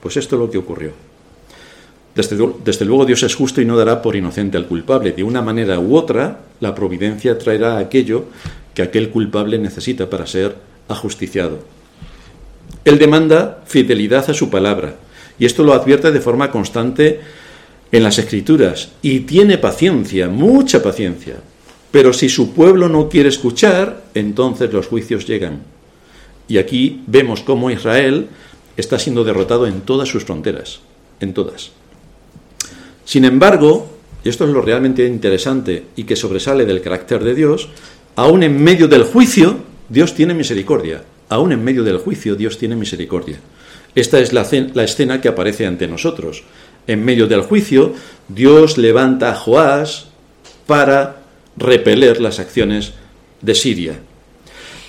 Pues 0.00 0.16
esto 0.16 0.36
es 0.36 0.40
lo 0.40 0.50
que 0.50 0.56
ocurrió. 0.56 0.92
Desde, 2.14 2.86
luego 2.86 3.04
Dios 3.04 3.22
es 3.24 3.34
justo 3.34 3.60
y 3.60 3.66
no 3.66 3.76
dará 3.76 4.00
por 4.00 4.16
inocente 4.16 4.56
al 4.56 4.66
culpable. 4.66 5.12
De 5.12 5.22
una 5.22 5.42
manera 5.42 5.78
u 5.78 5.96
otra, 5.96 6.40
la 6.60 6.74
providencia 6.74 7.36
traerá 7.36 7.76
aquello 7.76 8.24
que 8.72 8.80
aquel 8.80 9.10
culpable 9.10 9.58
necesita 9.58 10.08
para 10.08 10.26
ser 10.26 10.56
ajusticiado. 10.88 11.58
Él 12.86 12.98
demanda 12.98 13.62
fidelidad 13.66 14.30
a 14.30 14.34
su 14.34 14.48
palabra, 14.48 14.94
y 15.38 15.44
esto 15.44 15.62
lo 15.62 15.74
advierte 15.74 16.10
de 16.10 16.22
forma 16.22 16.50
constante 16.50 17.20
en 17.92 18.02
las 18.02 18.18
escrituras, 18.18 18.88
y 19.02 19.20
tiene 19.20 19.58
paciencia, 19.58 20.28
mucha 20.28 20.82
paciencia. 20.82 21.36
Pero 21.90 22.12
si 22.12 22.28
su 22.30 22.52
pueblo 22.52 22.88
no 22.88 23.08
quiere 23.08 23.28
escuchar, 23.28 24.04
entonces 24.14 24.72
los 24.72 24.86
juicios 24.86 25.26
llegan. 25.26 25.60
Y 26.48 26.58
aquí 26.58 27.02
vemos 27.06 27.42
cómo 27.42 27.70
Israel 27.70 28.28
está 28.76 28.98
siendo 28.98 29.24
derrotado 29.24 29.66
en 29.66 29.82
todas 29.82 30.08
sus 30.08 30.24
fronteras, 30.24 30.80
en 31.20 31.34
todas. 31.34 31.70
Sin 33.04 33.24
embargo, 33.24 33.92
y 34.24 34.28
esto 34.28 34.44
es 34.44 34.50
lo 34.50 34.62
realmente 34.62 35.06
interesante 35.06 35.84
y 35.96 36.04
que 36.04 36.16
sobresale 36.16 36.64
del 36.64 36.80
carácter 36.80 37.22
de 37.24 37.34
Dios, 37.34 37.68
aún 38.16 38.42
en 38.42 38.62
medio 38.62 38.88
del 38.88 39.04
juicio, 39.04 39.58
Dios 39.88 40.14
tiene 40.14 40.34
misericordia. 40.34 41.02
Aún 41.28 41.52
en 41.52 41.64
medio 41.64 41.82
del 41.82 41.98
juicio, 41.98 42.36
Dios 42.36 42.58
tiene 42.58 42.76
misericordia. 42.76 43.38
Esta 43.94 44.20
es 44.20 44.32
la, 44.32 44.42
escena 44.84 45.20
que 45.20 45.28
aparece 45.28 45.66
ante 45.66 45.86
nosotros. 45.86 46.44
En 46.86 47.04
medio 47.04 47.26
del 47.26 47.42
juicio, 47.42 47.94
Dios 48.28 48.78
levanta 48.78 49.30
a 49.30 49.34
Joás 49.34 50.06
para 50.66 51.22
repeler 51.56 52.20
las 52.20 52.38
acciones 52.38 52.92
de 53.40 53.54
Siria. 53.54 54.00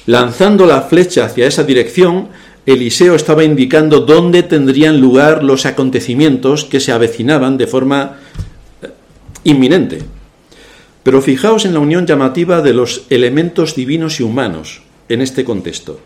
Lanzando 0.06 0.66
la 0.66 0.82
flecha 0.82 1.26
hacia 1.26 1.48
esa 1.48 1.64
dirección, 1.64 2.30
Eliseo 2.66 3.16
estaba 3.16 3.44
indicando 3.44 4.02
dónde 4.02 4.44
tendrían 4.44 5.02
lugar 5.02 5.44
los 5.44 5.66
acontecimientos 5.66 6.66
que 6.66 6.80
se 6.80 6.92
avecinaban 6.92 7.58
de 7.58 7.68
forma 7.68 8.20
eh, 8.82 8.90
inminente. 9.44 10.00
Pero 11.04 11.22
fijaos 11.22 11.66
en 11.66 11.74
la 11.74 11.80
unión 11.80 12.08
llamativa 12.08 12.62
de 12.62 12.74
los 12.74 13.04
elementos 13.10 13.76
divinos 13.76 14.20
y 14.20 14.24
humanos 14.24 14.82
en 15.10 15.22
este 15.22 15.44
contexto. 15.44 16.00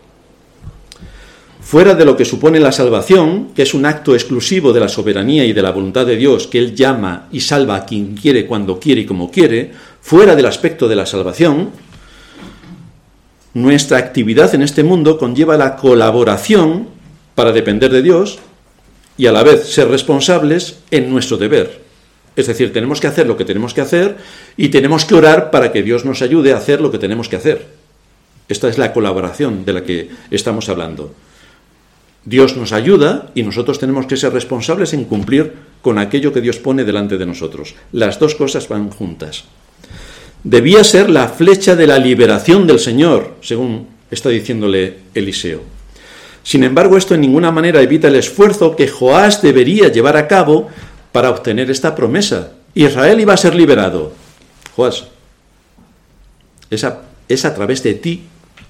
Fuera 1.60 1.94
de 1.94 2.04
lo 2.04 2.16
que 2.16 2.24
supone 2.24 2.60
la 2.60 2.72
salvación, 2.72 3.48
que 3.54 3.62
es 3.62 3.74
un 3.74 3.84
acto 3.84 4.14
exclusivo 4.14 4.72
de 4.72 4.80
la 4.80 4.88
soberanía 4.88 5.44
y 5.44 5.52
de 5.52 5.62
la 5.62 5.72
voluntad 5.72 6.06
de 6.06 6.16
Dios, 6.16 6.46
que 6.46 6.58
Él 6.58 6.74
llama 6.74 7.28
y 7.30 7.40
salva 7.40 7.76
a 7.76 7.84
quien 7.84 8.14
quiere, 8.14 8.46
cuando 8.46 8.80
quiere 8.80 9.02
y 9.02 9.06
como 9.06 9.30
quiere, 9.30 9.72
fuera 10.00 10.34
del 10.34 10.46
aspecto 10.46 10.88
de 10.88 10.96
la 10.96 11.04
salvación, 11.04 11.70
nuestra 13.54 13.98
actividad 13.98 14.54
en 14.54 14.62
este 14.62 14.84
mundo 14.84 15.18
conlleva 15.18 15.56
la 15.56 15.76
colaboración 15.76 16.88
para 17.34 17.52
depender 17.52 17.90
de 17.90 18.02
Dios 18.02 18.38
y 19.16 19.26
a 19.26 19.32
la 19.32 19.42
vez 19.42 19.68
ser 19.68 19.88
responsables 19.88 20.78
en 20.90 21.10
nuestro 21.10 21.36
deber. 21.36 21.82
Es 22.36 22.46
decir, 22.46 22.72
tenemos 22.72 23.00
que 23.00 23.08
hacer 23.08 23.26
lo 23.26 23.36
que 23.36 23.44
tenemos 23.44 23.74
que 23.74 23.80
hacer 23.80 24.16
y 24.56 24.68
tenemos 24.68 25.04
que 25.04 25.16
orar 25.16 25.50
para 25.50 25.72
que 25.72 25.82
Dios 25.82 26.04
nos 26.04 26.22
ayude 26.22 26.52
a 26.52 26.58
hacer 26.58 26.80
lo 26.80 26.92
que 26.92 26.98
tenemos 26.98 27.28
que 27.28 27.36
hacer. 27.36 27.66
Esta 28.48 28.68
es 28.68 28.78
la 28.78 28.92
colaboración 28.92 29.64
de 29.64 29.72
la 29.72 29.82
que 29.82 30.08
estamos 30.30 30.68
hablando. 30.68 31.12
Dios 32.28 32.56
nos 32.56 32.72
ayuda 32.72 33.30
y 33.34 33.42
nosotros 33.42 33.78
tenemos 33.78 34.06
que 34.06 34.16
ser 34.16 34.32
responsables 34.32 34.92
en 34.92 35.04
cumplir 35.04 35.54
con 35.82 35.98
aquello 35.98 36.32
que 36.32 36.40
Dios 36.40 36.58
pone 36.58 36.84
delante 36.84 37.16
de 37.16 37.26
nosotros. 37.26 37.74
Las 37.92 38.18
dos 38.18 38.34
cosas 38.34 38.68
van 38.68 38.90
juntas 38.90 39.44
debía 40.44 40.84
ser 40.84 41.10
la 41.10 41.28
flecha 41.28 41.76
de 41.76 41.86
la 41.86 41.98
liberación 41.98 42.66
del 42.66 42.78
Señor, 42.78 43.34
según 43.40 43.86
está 44.10 44.28
diciéndole 44.28 44.98
Eliseo. 45.14 45.62
Sin 46.42 46.64
embargo, 46.64 46.96
esto 46.96 47.14
en 47.14 47.20
ninguna 47.20 47.50
manera 47.50 47.82
evita 47.82 48.08
el 48.08 48.14
esfuerzo 48.14 48.74
que 48.74 48.88
Joás 48.88 49.42
debería 49.42 49.88
llevar 49.88 50.16
a 50.16 50.28
cabo 50.28 50.68
para 51.12 51.30
obtener 51.30 51.70
esta 51.70 51.94
promesa. 51.94 52.52
Israel 52.74 53.20
iba 53.20 53.34
a 53.34 53.38
ser 53.38 53.54
liberado. 53.54 54.12
Joás, 54.76 55.08
es 56.70 56.84
a, 56.84 57.02
es 57.28 57.44
a 57.44 57.54
través 57.54 57.82
de 57.82 57.94
ti 57.94 58.22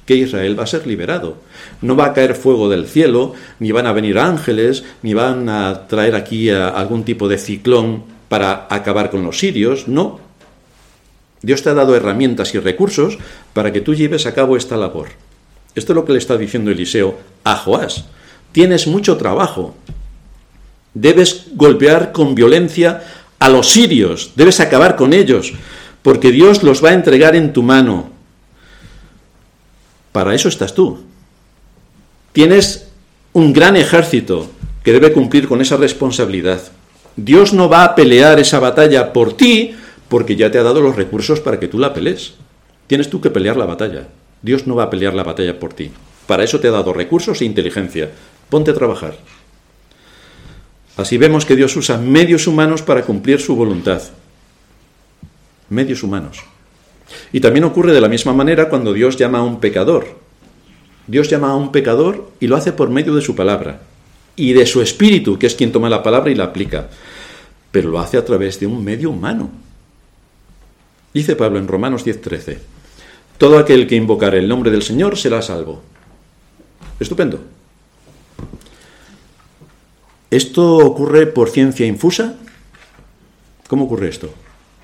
que 0.09 0.17
Israel 0.17 0.59
va 0.59 0.65
a 0.65 0.67
ser 0.67 0.87
liberado. 0.87 1.37
No 1.83 1.95
va 1.95 2.07
a 2.07 2.13
caer 2.15 2.35
fuego 2.35 2.71
del 2.71 2.87
cielo, 2.87 3.35
ni 3.59 3.73
van 3.73 3.87
a 3.87 3.93
venir 3.93 4.19
ángeles, 4.19 4.83
ni 5.03 5.13
van 5.13 5.51
a 5.51 5.87
traer 5.87 6.15
aquí 6.15 6.49
algún 6.49 7.05
tipo 7.05 7.29
de 7.29 7.37
ciclón 7.37 8.05
para 8.31 8.67
acabar 8.71 9.11
con 9.11 9.23
los 9.23 9.39
sirios. 9.39 9.87
No, 9.87 10.19
Dios 11.43 11.63
te 11.63 11.69
ha 11.69 11.75
dado 11.75 11.95
herramientas 11.95 12.55
y 12.55 12.59
recursos 12.59 13.19
para 13.53 13.71
que 13.71 13.83
tú 13.83 13.95
lleves 13.95 14.25
a 14.25 14.33
cabo 14.33 14.57
esta 14.57 14.79
labor. 14.79 15.09
Esto 15.75 15.93
es 15.93 15.97
lo 15.97 16.07
que 16.07 16.13
le 16.13 16.19
está 16.19 16.39
diciendo 16.39 16.71
Eliseo 16.71 17.19
a 17.45 17.57
Joás. 17.57 18.07
Tienes 18.53 18.87
mucho 18.87 19.19
trabajo. 19.19 19.75
Debes 20.95 21.49
golpear 21.55 22.13
con 22.13 22.35
violencia 22.35 23.03
a 23.39 23.51
los 23.51 23.69
sirios, 23.69 24.33
debes 24.37 24.59
acabar 24.59 24.97
con 24.97 25.13
ellos, 25.13 25.53
porque 26.01 26.33
Dios 26.33 26.63
los 26.63 26.83
va 26.83 26.89
a 26.89 26.95
entregar 26.95 27.37
en 27.37 27.53
tu 27.53 27.63
mano. 27.63 28.18
Para 30.13 30.35
eso 30.35 30.49
estás 30.49 30.75
tú. 30.75 31.01
Tienes 32.33 32.89
un 33.33 33.53
gran 33.53 33.77
ejército 33.77 34.51
que 34.83 34.93
debe 34.93 35.13
cumplir 35.13 35.49
con 35.49 35.61
esa 35.61 35.77
responsabilidad. 35.77 36.61
Dios 37.17 37.53
no 37.53 37.69
va 37.69 37.85
a 37.85 37.95
pelear 37.95 38.39
esa 38.39 38.61
batalla 38.61 39.13
por 39.13 39.37
ti, 39.37 39.75
porque 40.09 40.37
ya 40.37 40.51
te 40.51 40.59
ha 40.59 40.63
dado 40.63 40.81
los 40.81 40.97
recursos 40.97 41.41
para 41.41 41.59
que 41.59 41.69
tú 41.69 41.79
la 41.79 41.93
pelees. 41.93 42.35
Tienes 42.87 43.11
tú 43.11 43.21
que 43.21 43.31
pelear 43.31 43.57
la 43.57 43.67
batalla. 43.67 44.09
Dios 44.41 44.67
no 44.67 44.77
va 44.77 44.85
a 44.85 44.91
pelear 44.91 45.15
la 45.15 45.25
batalla 45.25 45.59
por 45.59 45.75
ti. 45.75 45.91
Para 46.27 46.45
eso 46.45 46.61
te 46.61 46.69
ha 46.69 46.73
dado 46.73 46.93
recursos 46.93 47.41
e 47.41 47.45
inteligencia. 47.45 48.11
Ponte 48.49 48.71
a 48.71 48.75
trabajar. 48.75 49.17
Así 50.97 51.19
vemos 51.19 51.45
que 51.45 51.57
Dios 51.57 51.77
usa 51.77 51.99
medios 51.99 52.47
humanos 52.47 52.83
para 52.83 53.03
cumplir 53.03 53.41
su 53.41 53.55
voluntad. 53.57 54.03
Medios 55.69 56.03
humanos. 56.03 56.39
Y 57.33 57.41
también 57.41 57.65
ocurre 57.65 57.93
de 57.93 58.01
la 58.01 58.09
misma 58.09 58.33
manera 58.33 58.69
cuando 58.69 58.93
Dios 58.93 59.17
llama 59.17 59.39
a 59.39 59.43
un 59.43 59.61
pecador. 59.61 60.07
Dios 61.07 61.29
llama 61.29 61.51
a 61.51 61.57
un 61.57 61.73
pecador 61.73 62.31
y 62.39 62.47
lo 62.47 62.57
hace 62.57 62.73
por 62.73 62.91
medio 62.91 63.15
de 63.15 63.23
su 63.23 63.35
palabra 63.35 63.81
y 64.37 64.53
de 64.53 64.67
su 64.67 64.81
espíritu, 64.83 65.39
que 65.39 65.47
es 65.47 65.55
quien 65.55 65.73
toma 65.73 65.89
la 65.89 66.03
palabra 66.03 66.31
y 66.31 66.35
la 66.35 66.45
aplica. 66.45 66.89
Pero 67.71 67.91
lo 67.91 67.99
hace 67.99 68.17
a 68.17 68.25
través 68.25 68.61
de 68.61 68.67
un 68.67 68.85
medio 68.85 69.11
humano. 69.11 69.51
Dice 71.13 71.35
Pablo 71.35 71.59
en 71.59 71.67
Romanos 71.67 72.05
10:13, 72.05 72.59
todo 73.39 73.59
aquel 73.59 73.87
que 73.87 73.97
invocare 73.97 74.39
el 74.39 74.49
nombre 74.49 74.71
del 74.71 74.83
Señor 74.83 75.17
será 75.17 75.43
salvo. 75.43 75.83
Estupendo. 77.01 77.41
¿Esto 80.31 80.77
ocurre 80.77 81.27
por 81.27 81.49
ciencia 81.49 81.87
infusa? 81.87 82.37
¿Cómo 83.67 83.87
ocurre 83.87 84.09
esto? 84.09 84.31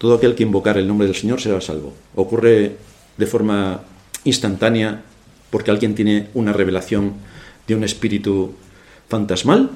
Todo 0.05 0.17
aquel 0.17 0.35
que 0.35 0.43
invocar 0.43 0.77
el 0.77 0.87
nombre 0.87 1.07
del 1.07 1.17
Señor 1.17 1.41
será 1.41 1.63
salvo. 1.63 1.95
¿Ocurre 2.15 2.77
de 3.17 3.27
forma 3.27 3.81
instantánea 4.25 5.01
porque 5.49 5.71
alguien 5.71 5.95
tiene 5.95 6.29
una 6.35 6.53
revelación 6.53 7.15
de 7.67 7.75
un 7.75 7.85
espíritu 7.85 8.53
fantasmal? 9.09 9.71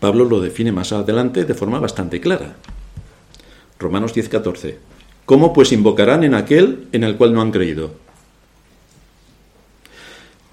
Pablo 0.00 0.24
lo 0.24 0.40
define 0.40 0.72
más 0.72 0.90
adelante 0.92 1.44
de 1.44 1.52
forma 1.52 1.78
bastante 1.80 2.18
clara. 2.18 2.56
Romanos 3.78 4.14
10:14. 4.14 4.78
¿Cómo 5.26 5.52
pues 5.52 5.72
invocarán 5.72 6.24
en 6.24 6.32
aquel 6.32 6.88
en 6.92 7.04
el 7.04 7.18
cual 7.18 7.34
no 7.34 7.42
han 7.42 7.52
creído? 7.52 7.92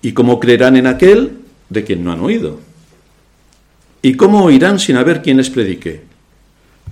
¿Y 0.01 0.11
cómo 0.11 0.41
creerán 0.41 0.75
en 0.75 0.87
aquel 0.87 1.37
de 1.69 1.85
quien 1.85 2.03
no 2.03 2.11
han 2.11 2.19
oído? 2.19 2.59
¿Y 4.01 4.15
cómo 4.15 4.43
oirán 4.43 4.77
sin 4.77 4.97
haber 4.97 5.21
quien 5.21 5.37
les 5.37 5.49
predique? 5.49 6.10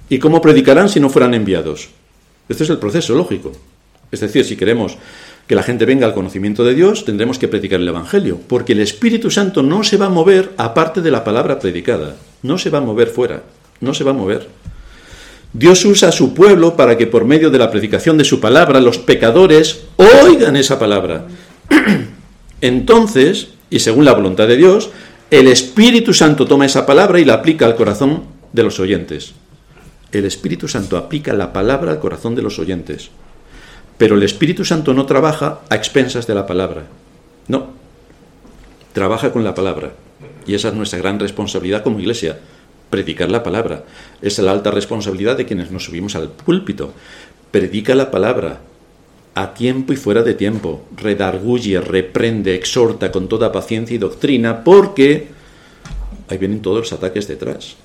¿Y 0.09 0.19
cómo 0.19 0.41
predicarán 0.41 0.89
si 0.89 0.99
no 0.99 1.09
fueran 1.09 1.33
enviados? 1.33 1.89
Este 2.47 2.63
es 2.63 2.69
el 2.69 2.79
proceso 2.79 3.13
lógico. 3.13 3.51
Es 4.11 4.21
decir, 4.21 4.43
si 4.43 4.55
queremos 4.55 4.97
que 5.47 5.55
la 5.55 5.63
gente 5.63 5.85
venga 5.85 6.05
al 6.05 6.13
conocimiento 6.13 6.63
de 6.63 6.75
Dios, 6.75 7.05
tendremos 7.05 7.39
que 7.39 7.47
predicar 7.47 7.79
el 7.79 7.87
Evangelio, 7.87 8.39
porque 8.47 8.73
el 8.73 8.79
Espíritu 8.79 9.31
Santo 9.31 9.63
no 9.63 9.83
se 9.83 9.97
va 9.97 10.07
a 10.07 10.09
mover 10.09 10.51
aparte 10.57 11.01
de 11.01 11.11
la 11.11 11.23
palabra 11.23 11.59
predicada, 11.59 12.15
no 12.43 12.57
se 12.57 12.69
va 12.69 12.79
a 12.79 12.81
mover 12.81 13.07
fuera, 13.07 13.43
no 13.81 13.93
se 13.93 14.03
va 14.03 14.11
a 14.11 14.15
mover. 14.15 14.47
Dios 15.53 15.83
usa 15.85 16.09
a 16.09 16.11
su 16.11 16.35
pueblo 16.35 16.75
para 16.75 16.97
que 16.97 17.07
por 17.07 17.25
medio 17.25 17.49
de 17.49 17.57
la 17.57 17.71
predicación 17.71 18.17
de 18.17 18.23
su 18.23 18.39
palabra 18.39 18.79
los 18.79 18.99
pecadores 18.99 19.81
oigan 19.97 20.55
esa 20.55 20.77
palabra. 20.77 21.25
Entonces, 22.61 23.49
y 23.71 23.79
según 23.79 24.05
la 24.05 24.13
voluntad 24.13 24.47
de 24.47 24.57
Dios, 24.57 24.91
el 25.31 25.47
Espíritu 25.47 26.13
Santo 26.13 26.45
toma 26.45 26.67
esa 26.67 26.85
palabra 26.85 27.19
y 27.19 27.25
la 27.25 27.35
aplica 27.35 27.65
al 27.65 27.75
corazón 27.75 28.23
de 28.53 28.63
los 28.63 28.79
oyentes. 28.79 29.33
El 30.11 30.25
Espíritu 30.25 30.67
Santo 30.67 30.97
aplica 30.97 31.33
la 31.33 31.53
palabra 31.53 31.91
al 31.91 31.99
corazón 31.99 32.35
de 32.35 32.41
los 32.41 32.57
oyentes. 32.57 33.11
Pero 33.97 34.15
el 34.15 34.23
Espíritu 34.23 34.65
Santo 34.65 34.93
no 34.93 35.05
trabaja 35.05 35.59
a 35.69 35.75
expensas 35.75 36.25
de 36.25 36.33
la 36.33 36.47
palabra. 36.47 36.87
No. 37.47 37.67
Trabaja 38.93 39.31
con 39.31 39.43
la 39.43 39.53
palabra. 39.53 39.91
Y 40.47 40.55
esa 40.55 40.69
es 40.69 40.73
nuestra 40.73 40.99
gran 40.99 41.19
responsabilidad 41.19 41.83
como 41.83 41.99
iglesia, 41.99 42.39
predicar 42.89 43.29
la 43.29 43.43
palabra. 43.43 43.83
Es 44.21 44.39
la 44.39 44.51
alta 44.51 44.71
responsabilidad 44.71 45.37
de 45.37 45.45
quienes 45.45 45.69
nos 45.69 45.85
subimos 45.85 46.15
al 46.15 46.29
púlpito. 46.29 46.93
Predica 47.51 47.93
la 47.93 48.09
palabra, 48.09 48.61
a 49.35 49.53
tiempo 49.53 49.93
y 49.93 49.95
fuera 49.95 50.23
de 50.23 50.33
tiempo, 50.33 50.85
redarguye, 50.95 51.79
reprende, 51.81 52.55
exhorta 52.55 53.11
con 53.11 53.27
toda 53.27 53.51
paciencia 53.51 53.95
y 53.95 53.99
doctrina, 53.99 54.63
porque 54.63 55.27
ahí 56.29 56.37
vienen 56.37 56.61
todos 56.61 56.79
los 56.79 56.93
ataques 56.93 57.27
detrás. 57.27 57.75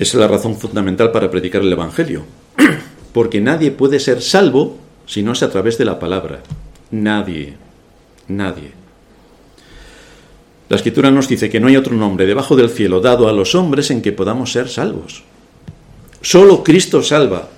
Es 0.00 0.14
la 0.14 0.26
razón 0.26 0.56
fundamental 0.56 1.12
para 1.12 1.30
predicar 1.30 1.60
el 1.60 1.72
Evangelio, 1.72 2.24
porque 3.12 3.40
nadie 3.40 3.70
puede 3.70 4.00
ser 4.00 4.22
salvo 4.22 4.78
si 5.06 5.22
no 5.22 5.32
es 5.32 5.42
a 5.42 5.50
través 5.50 5.76
de 5.76 5.84
la 5.84 5.98
palabra. 5.98 6.40
Nadie, 6.90 7.54
nadie. 8.26 8.72
La 10.70 10.76
escritura 10.76 11.10
nos 11.10 11.28
dice 11.28 11.50
que 11.50 11.60
no 11.60 11.66
hay 11.66 11.76
otro 11.76 11.94
nombre 11.94 12.24
debajo 12.24 12.56
del 12.56 12.70
cielo 12.70 13.00
dado 13.00 13.28
a 13.28 13.32
los 13.34 13.54
hombres 13.54 13.90
en 13.90 14.00
que 14.00 14.12
podamos 14.12 14.52
ser 14.52 14.70
salvos. 14.70 15.22
Solo 16.22 16.64
Cristo 16.64 17.02
salva. 17.02 17.50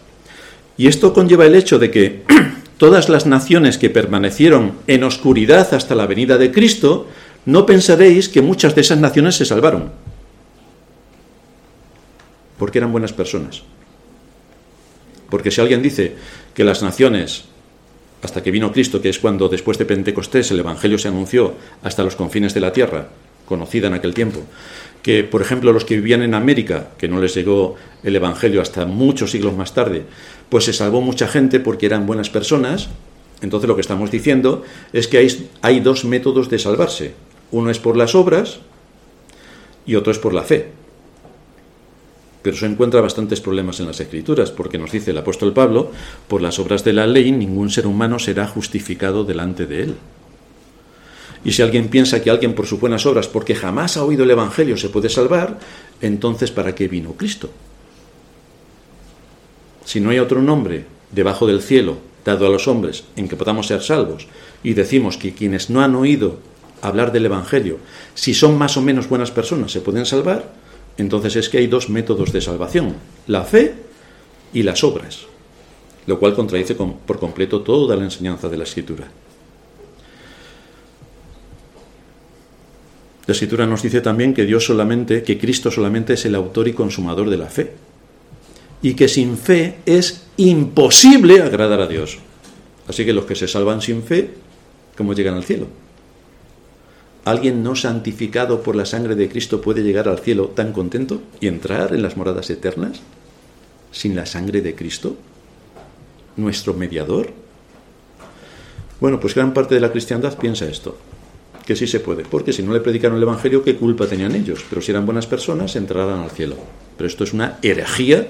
Y 0.77 0.89
esto 0.89 1.13
conlleva 1.13 1.47
el 1.47 1.55
hecho 1.55 1.79
de 1.79 1.93
que 1.93 2.23
todas 2.77 3.09
las 3.09 3.25
naciones 3.25 3.79
que 3.79 3.89
permanecieron 3.89 4.79
en 4.89 5.05
oscuridad 5.05 5.73
hasta 5.75 5.95
la 5.95 6.07
venida 6.07 6.39
de 6.39 6.51
Cristo, 6.51 7.07
no 7.47 7.67
pensaréis 7.67 8.29
que 8.29 8.43
muchas 8.43 8.75
de 8.75 8.81
esas 8.81 8.99
naciones 8.99 9.37
se 9.37 9.45
salvaron. 9.45 10.02
Porque 12.63 12.79
eran 12.79 12.93
buenas 12.93 13.13
personas. 13.13 13.65
Porque 15.29 15.51
si 15.51 15.61
alguien 15.61 15.83
dice 15.83 16.15
que 16.55 16.63
las 16.63 16.81
naciones, 16.81 17.47
hasta 18.23 18.41
que 18.41 18.53
vino 18.53 18.71
Cristo, 18.71 19.03
que 19.03 19.09
es 19.09 19.19
cuando 19.19 19.49
después 19.49 19.79
de 19.79 19.85
Pentecostés 19.85 20.53
el 20.53 20.61
Evangelio 20.61 20.97
se 20.97 21.09
anunció 21.09 21.55
hasta 21.83 22.05
los 22.05 22.15
confines 22.15 22.55
de 22.55 22.61
la 22.61 22.73
tierra, 22.73 23.09
conocida 23.47 23.89
en 23.89 23.95
aquel 23.95 24.15
tiempo, 24.15 24.45
que, 25.03 25.25
por 25.25 25.43
ejemplo, 25.43 25.73
los 25.73 25.85
que 25.85 25.97
vivían 25.97 26.23
en 26.23 26.35
América, 26.35 26.91
que 26.97 27.09
no 27.09 27.21
les 27.21 27.35
llegó 27.35 27.75
el 28.05 28.15
Evangelio 28.15 28.63
hasta 28.63 28.87
muchos 28.87 29.33
siglos 29.33 29.57
más 29.57 29.75
tarde, 29.75 30.05
pues 30.49 30.63
se 30.63 30.73
salvó 30.73 31.01
mucha 31.01 31.27
gente 31.27 31.59
porque 31.59 31.87
eran 31.87 32.07
buenas 32.07 32.31
personas. 32.31 32.91
Entonces 33.41 33.67
lo 33.67 33.75
que 33.75 33.81
estamos 33.81 34.13
diciendo 34.13 34.63
es 34.93 35.09
que 35.09 35.19
hay, 35.19 35.51
hay 35.63 35.81
dos 35.81 36.05
métodos 36.05 36.49
de 36.49 36.61
salvarse. 36.61 37.15
Uno 37.51 37.73
es 37.73 37.81
por 37.81 37.97
las 37.97 38.15
obras 38.15 38.61
y 39.85 39.97
otro 39.97 40.13
es 40.13 40.21
por 40.21 40.33
la 40.33 40.45
fe. 40.45 40.81
Pero 42.43 42.57
eso 42.57 42.67
encuentra 42.67 43.01
bastantes 43.01 43.41
problemas 43.41 43.79
en 43.81 43.87
las 43.87 44.01
Escrituras, 44.01 44.51
porque 44.51 44.79
nos 44.79 44.91
dice 44.91 45.13
el 45.13 45.19
apóstol 45.19 45.53
Pablo, 45.53 45.93
por 46.29 46.43
las 46.43 46.59
obras 46.59 46.85
de 46.85 46.93
la 46.93 47.07
ley 47.07 47.31
ningún 47.31 47.71
ser 47.71 47.87
humano 47.87 48.19
será 48.19 48.47
justificado 48.47 49.25
delante 49.25 49.67
de 49.67 49.83
él. 49.83 49.95
Y 51.45 51.53
si 51.53 51.63
alguien 51.63 51.89
piensa 51.89 52.23
que 52.23 52.31
alguien 52.31 52.55
por 52.55 52.67
sus 52.67 52.81
buenas 52.81 53.07
obras, 53.07 53.29
porque 53.29 53.55
jamás 53.55 53.97
ha 53.97 54.05
oído 54.05 54.25
el 54.25 54.31
Evangelio, 54.31 54.77
se 54.77 54.89
puede 54.89 55.09
salvar, 55.09 55.59
entonces 56.01 56.51
¿para 56.51 56.75
qué 56.75 56.89
vino 56.89 57.13
Cristo? 57.15 57.51
Si 59.85 60.01
no 60.01 60.11
hay 60.11 60.19
otro 60.19 60.41
nombre 60.41 60.85
debajo 61.11 61.47
del 61.47 61.63
cielo 61.63 61.99
dado 62.25 62.47
a 62.47 62.51
los 62.51 62.69
hombres 62.69 63.05
en 63.17 63.29
que 63.29 63.37
podamos 63.37 63.67
ser 63.67 63.83
salvos, 63.83 64.29
y 64.63 64.75
decimos 64.75 65.17
que 65.17 65.35
quienes 65.35 65.71
no 65.71 65.83
han 65.83 65.97
oído 65.97 66.39
hablar 66.81 67.11
del 67.13 67.27
Evangelio, 67.27 67.79
si 68.15 68.35
son 68.35 68.57
más 68.57 68.77
o 68.77 68.83
menos 68.83 69.09
buenas 69.09 69.33
personas, 69.33 69.73
se 69.73 69.81
pueden 69.81 70.07
salvar, 70.07 70.62
entonces 70.97 71.37
es 71.37 71.49
que 71.49 71.59
hay 71.59 71.67
dos 71.67 71.89
métodos 71.89 72.33
de 72.33 72.41
salvación, 72.41 72.95
la 73.27 73.45
fe 73.45 73.75
y 74.53 74.63
las 74.63 74.85
obras, 74.85 75.21
lo 76.07 76.19
cual 76.19 76.35
contradice 76.35 76.75
por 76.75 77.19
completo 77.19 77.63
toda 77.63 77.97
la 77.97 78.05
enseñanza 78.05 78.49
de 78.49 78.57
la 78.57 78.65
Escritura. 78.65 79.09
La 83.27 83.33
escritura 83.33 83.67
nos 83.67 83.83
dice 83.83 84.01
también 84.01 84.35
que 84.35 84.45
Dios 84.45 84.67
solamente, 84.67 85.23
que 85.23 85.39
Cristo 85.39 85.71
solamente 85.71 86.15
es 86.15 86.25
el 86.25 86.35
autor 86.35 86.67
y 86.67 86.73
consumador 86.73 87.31
de 87.31 87.37
la 87.37 87.47
fe. 87.47 87.73
Y 88.83 88.95
que 88.95 89.07
sin 89.07 89.39
fe 89.39 89.77
es 89.87 90.25
imposible 90.37 91.41
agradar 91.41 91.81
a 91.81 91.87
Dios. 91.87 92.19
Así 92.89 93.05
que 93.05 93.13
los 93.13 93.25
que 93.25 93.37
se 93.37 93.47
salvan 93.47 93.81
sin 93.81 94.03
fe, 94.03 94.31
¿cómo 94.97 95.15
llegan 95.15 95.35
al 95.35 95.45
cielo? 95.45 95.69
¿Alguien 97.25 97.63
no 97.63 97.77
santificado 97.77 98.63
por 98.63 98.75
la 98.75 98.85
sangre 98.85 99.15
de 99.15 99.29
Cristo 99.29 99.61
puede 99.61 99.83
llegar 99.83 100.09
al 100.09 100.19
cielo 100.19 100.49
tan 100.49 100.73
contento 100.73 101.23
y 101.41 101.47
entrar 101.47 101.95
en 101.95 102.03
las 102.03 102.17
moradas 102.17 102.51
eternas 102.51 103.01
sin 103.93 104.17
la 104.17 104.27
sangre 104.27 104.61
de 104.61 104.75
Cristo? 104.75 105.17
¿Nuestro 106.37 106.75
mediador? 106.75 107.31
Bueno, 109.01 109.21
pues 109.21 109.35
gran 109.35 109.55
parte 109.55 109.75
de 109.75 109.81
la 109.81 109.93
cristiandad 109.93 110.37
piensa 110.37 110.67
esto 110.67 110.97
que 111.65 111.77
sí 111.77 111.87
se 111.87 112.01
puede, 112.01 112.25
porque 112.25 112.53
si 112.53 112.63
no 112.63 112.73
le 112.73 112.81
predicaron 112.81 113.17
el 113.17 113.23
Evangelio, 113.23 113.63
¿qué 113.63 113.77
culpa 113.77 114.07
tenían 114.07 114.35
ellos? 114.35 114.65
Pero 114.69 114.83
si 114.83 114.91
eran 114.91 115.07
buenas 115.07 115.27
personas, 115.27 115.77
entrarán 115.77 116.21
al 116.21 116.31
cielo. 116.31 116.57
Pero 116.97 117.07
esto 117.07 117.25
es 117.25 117.33
una 117.33 117.59
herejía 117.63 118.29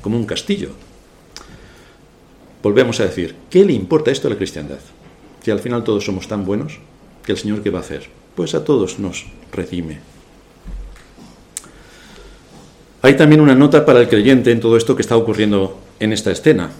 como 0.00 0.16
un 0.16 0.26
castillo. 0.26 0.70
Volvemos 2.62 3.00
a 3.00 3.04
decir, 3.04 3.34
¿qué 3.50 3.64
le 3.64 3.72
importa 3.72 4.10
esto 4.10 4.28
a 4.28 4.30
la 4.30 4.36
cristiandad? 4.36 4.78
Que 5.42 5.52
al 5.52 5.60
final 5.60 5.84
todos 5.84 6.04
somos 6.04 6.28
tan 6.28 6.44
buenos, 6.44 6.78
que 7.24 7.32
el 7.32 7.38
Señor 7.38 7.62
qué 7.62 7.70
va 7.70 7.78
a 7.78 7.82
hacer? 7.82 8.21
Pues 8.34 8.54
a 8.54 8.64
todos 8.64 8.98
nos 8.98 9.26
redime. 9.52 10.00
Hay 13.02 13.16
también 13.16 13.40
una 13.40 13.54
nota 13.54 13.84
para 13.84 14.00
el 14.00 14.08
creyente 14.08 14.52
en 14.52 14.60
todo 14.60 14.76
esto 14.76 14.94
que 14.94 15.02
está 15.02 15.16
ocurriendo 15.16 15.80
en 15.98 16.12
esta 16.12 16.30
escena. 16.30 16.70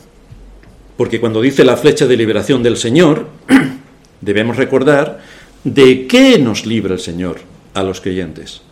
Porque 0.97 1.21
cuando 1.21 1.41
dice 1.41 1.65
la 1.65 1.77
flecha 1.77 2.07
de 2.07 2.17
liberación 2.17 2.63
del 2.63 2.77
Señor, 2.77 3.27
debemos 4.21 4.57
recordar 4.57 5.21
¿De 5.65 6.09
qué 6.09 6.41
nos 6.41 6.67
libra 6.67 6.95
el 6.95 7.01
Señor 7.01 7.39
a 7.75 7.85
los 7.85 8.01
creyentes? 8.01 8.63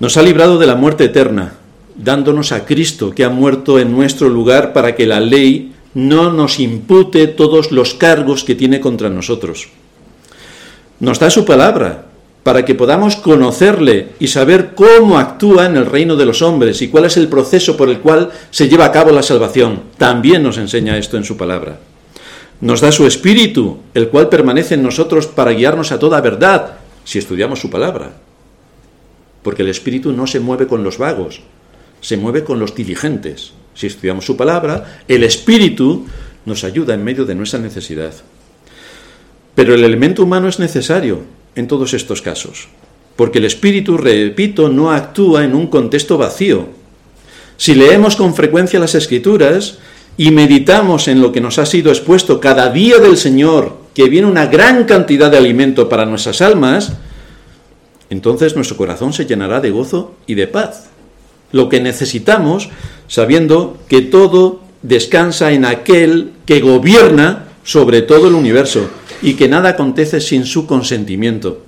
Nos 0.00 0.16
ha 0.16 0.22
librado 0.22 0.58
de 0.58 0.66
la 0.66 0.74
muerte 0.74 1.04
eterna, 1.04 1.54
dándonos 1.94 2.50
a 2.50 2.64
Cristo 2.64 3.12
que 3.12 3.22
ha 3.22 3.28
muerto 3.28 3.78
en 3.78 3.92
nuestro 3.92 4.28
lugar 4.28 4.72
para 4.72 4.96
que 4.96 5.06
la 5.06 5.20
ley 5.20 5.72
no 5.94 6.32
nos 6.32 6.58
impute 6.58 7.28
todos 7.28 7.70
los 7.70 7.94
cargos 7.94 8.42
que 8.42 8.56
tiene 8.56 8.80
contra 8.80 9.08
nosotros. 9.08 9.68
Nos 11.02 11.18
da 11.18 11.30
su 11.30 11.44
palabra 11.44 12.04
para 12.44 12.64
que 12.64 12.76
podamos 12.76 13.16
conocerle 13.16 14.10
y 14.20 14.28
saber 14.28 14.76
cómo 14.76 15.18
actúa 15.18 15.66
en 15.66 15.76
el 15.76 15.86
reino 15.86 16.14
de 16.14 16.24
los 16.24 16.42
hombres 16.42 16.80
y 16.80 16.90
cuál 16.90 17.06
es 17.06 17.16
el 17.16 17.26
proceso 17.26 17.76
por 17.76 17.88
el 17.88 17.98
cual 17.98 18.30
se 18.52 18.68
lleva 18.68 18.84
a 18.84 18.92
cabo 18.92 19.10
la 19.10 19.24
salvación. 19.24 19.82
También 19.98 20.44
nos 20.44 20.58
enseña 20.58 20.96
esto 20.96 21.16
en 21.16 21.24
su 21.24 21.36
palabra. 21.36 21.80
Nos 22.60 22.80
da 22.80 22.92
su 22.92 23.04
Espíritu, 23.04 23.78
el 23.94 24.10
cual 24.10 24.28
permanece 24.28 24.74
en 24.74 24.84
nosotros 24.84 25.26
para 25.26 25.50
guiarnos 25.50 25.90
a 25.90 25.98
toda 25.98 26.20
verdad, 26.20 26.74
si 27.02 27.18
estudiamos 27.18 27.58
su 27.58 27.68
palabra. 27.68 28.12
Porque 29.42 29.62
el 29.62 29.70
Espíritu 29.70 30.12
no 30.12 30.28
se 30.28 30.38
mueve 30.38 30.68
con 30.68 30.84
los 30.84 30.98
vagos, 30.98 31.40
se 32.00 32.16
mueve 32.16 32.44
con 32.44 32.60
los 32.60 32.76
diligentes. 32.76 33.54
Si 33.74 33.88
estudiamos 33.88 34.24
su 34.24 34.36
palabra, 34.36 35.00
el 35.08 35.24
Espíritu 35.24 36.06
nos 36.46 36.62
ayuda 36.62 36.94
en 36.94 37.02
medio 37.02 37.24
de 37.24 37.34
nuestra 37.34 37.58
necesidad. 37.58 38.12
Pero 39.54 39.74
el 39.74 39.84
elemento 39.84 40.22
humano 40.22 40.48
es 40.48 40.58
necesario 40.58 41.20
en 41.54 41.68
todos 41.68 41.94
estos 41.94 42.22
casos, 42.22 42.68
porque 43.16 43.38
el 43.38 43.44
Espíritu, 43.44 43.98
repito, 43.98 44.68
no 44.68 44.90
actúa 44.90 45.44
en 45.44 45.54
un 45.54 45.66
contexto 45.66 46.16
vacío. 46.16 46.68
Si 47.56 47.74
leemos 47.74 48.16
con 48.16 48.34
frecuencia 48.34 48.80
las 48.80 48.94
Escrituras, 48.94 49.78
y 50.16 50.30
meditamos 50.30 51.08
en 51.08 51.20
lo 51.20 51.32
que 51.32 51.40
nos 51.40 51.58
ha 51.58 51.66
sido 51.66 51.90
expuesto 51.90 52.40
cada 52.40 52.70
día 52.70 52.98
del 52.98 53.16
Señor, 53.16 53.76
que 53.94 54.08
viene 54.08 54.26
una 54.26 54.46
gran 54.46 54.84
cantidad 54.84 55.30
de 55.30 55.38
alimento 55.38 55.88
para 55.88 56.06
nuestras 56.06 56.42
almas, 56.42 56.92
entonces 58.10 58.54
nuestro 58.54 58.76
corazón 58.76 59.12
se 59.12 59.24
llenará 59.24 59.60
de 59.60 59.70
gozo 59.70 60.14
y 60.26 60.34
de 60.34 60.46
paz. 60.46 60.88
Lo 61.50 61.68
que 61.68 61.80
necesitamos, 61.80 62.68
sabiendo 63.08 63.78
que 63.88 64.02
todo 64.02 64.60
descansa 64.82 65.52
en 65.52 65.64
aquel 65.64 66.32
que 66.44 66.60
gobierna 66.60 67.46
sobre 67.64 68.02
todo 68.02 68.28
el 68.28 68.34
universo 68.34 68.90
y 69.22 69.34
que 69.34 69.48
nada 69.48 69.70
acontece 69.70 70.20
sin 70.20 70.44
su 70.44 70.66
consentimiento. 70.66 71.62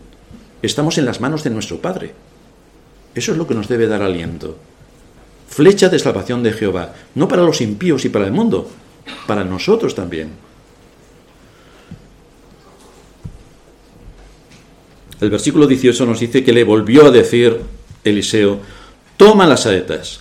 Estamos 0.60 0.98
en 0.98 1.06
las 1.06 1.20
manos 1.20 1.44
de 1.44 1.50
nuestro 1.50 1.78
Padre. 1.78 2.12
Eso 3.14 3.32
es 3.32 3.38
lo 3.38 3.46
que 3.46 3.54
nos 3.54 3.68
debe 3.68 3.86
dar 3.86 4.02
aliento. 4.02 4.56
Flecha 5.48 5.88
de 5.88 6.00
salvación 6.00 6.42
de 6.42 6.52
Jehová, 6.52 6.94
no 7.14 7.28
para 7.28 7.44
los 7.44 7.60
impíos 7.60 8.04
y 8.04 8.08
para 8.08 8.26
el 8.26 8.32
mundo, 8.32 8.68
para 9.26 9.44
nosotros 9.44 9.94
también. 9.94 10.30
El 15.20 15.30
versículo 15.30 15.66
18 15.68 16.06
nos 16.06 16.18
dice 16.20 16.42
que 16.42 16.52
le 16.52 16.64
volvió 16.64 17.06
a 17.06 17.10
decir 17.10 17.60
Eliseo, 18.02 18.58
toma 19.16 19.46
las 19.46 19.62
saetas. 19.62 20.20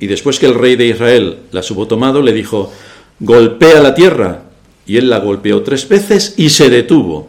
Y 0.00 0.08
después 0.08 0.40
que 0.40 0.46
el 0.46 0.54
rey 0.54 0.74
de 0.74 0.86
Israel 0.86 1.38
las 1.52 1.70
hubo 1.70 1.86
tomado, 1.86 2.22
le 2.22 2.32
dijo, 2.32 2.72
golpea 3.20 3.80
la 3.80 3.94
tierra. 3.94 4.41
Y 4.86 4.96
él 4.96 5.10
la 5.10 5.18
golpeó 5.18 5.62
tres 5.62 5.88
veces 5.88 6.34
y 6.36 6.50
se 6.50 6.70
detuvo. 6.70 7.28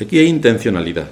Aquí 0.00 0.18
hay 0.18 0.26
intencionalidad. 0.26 1.08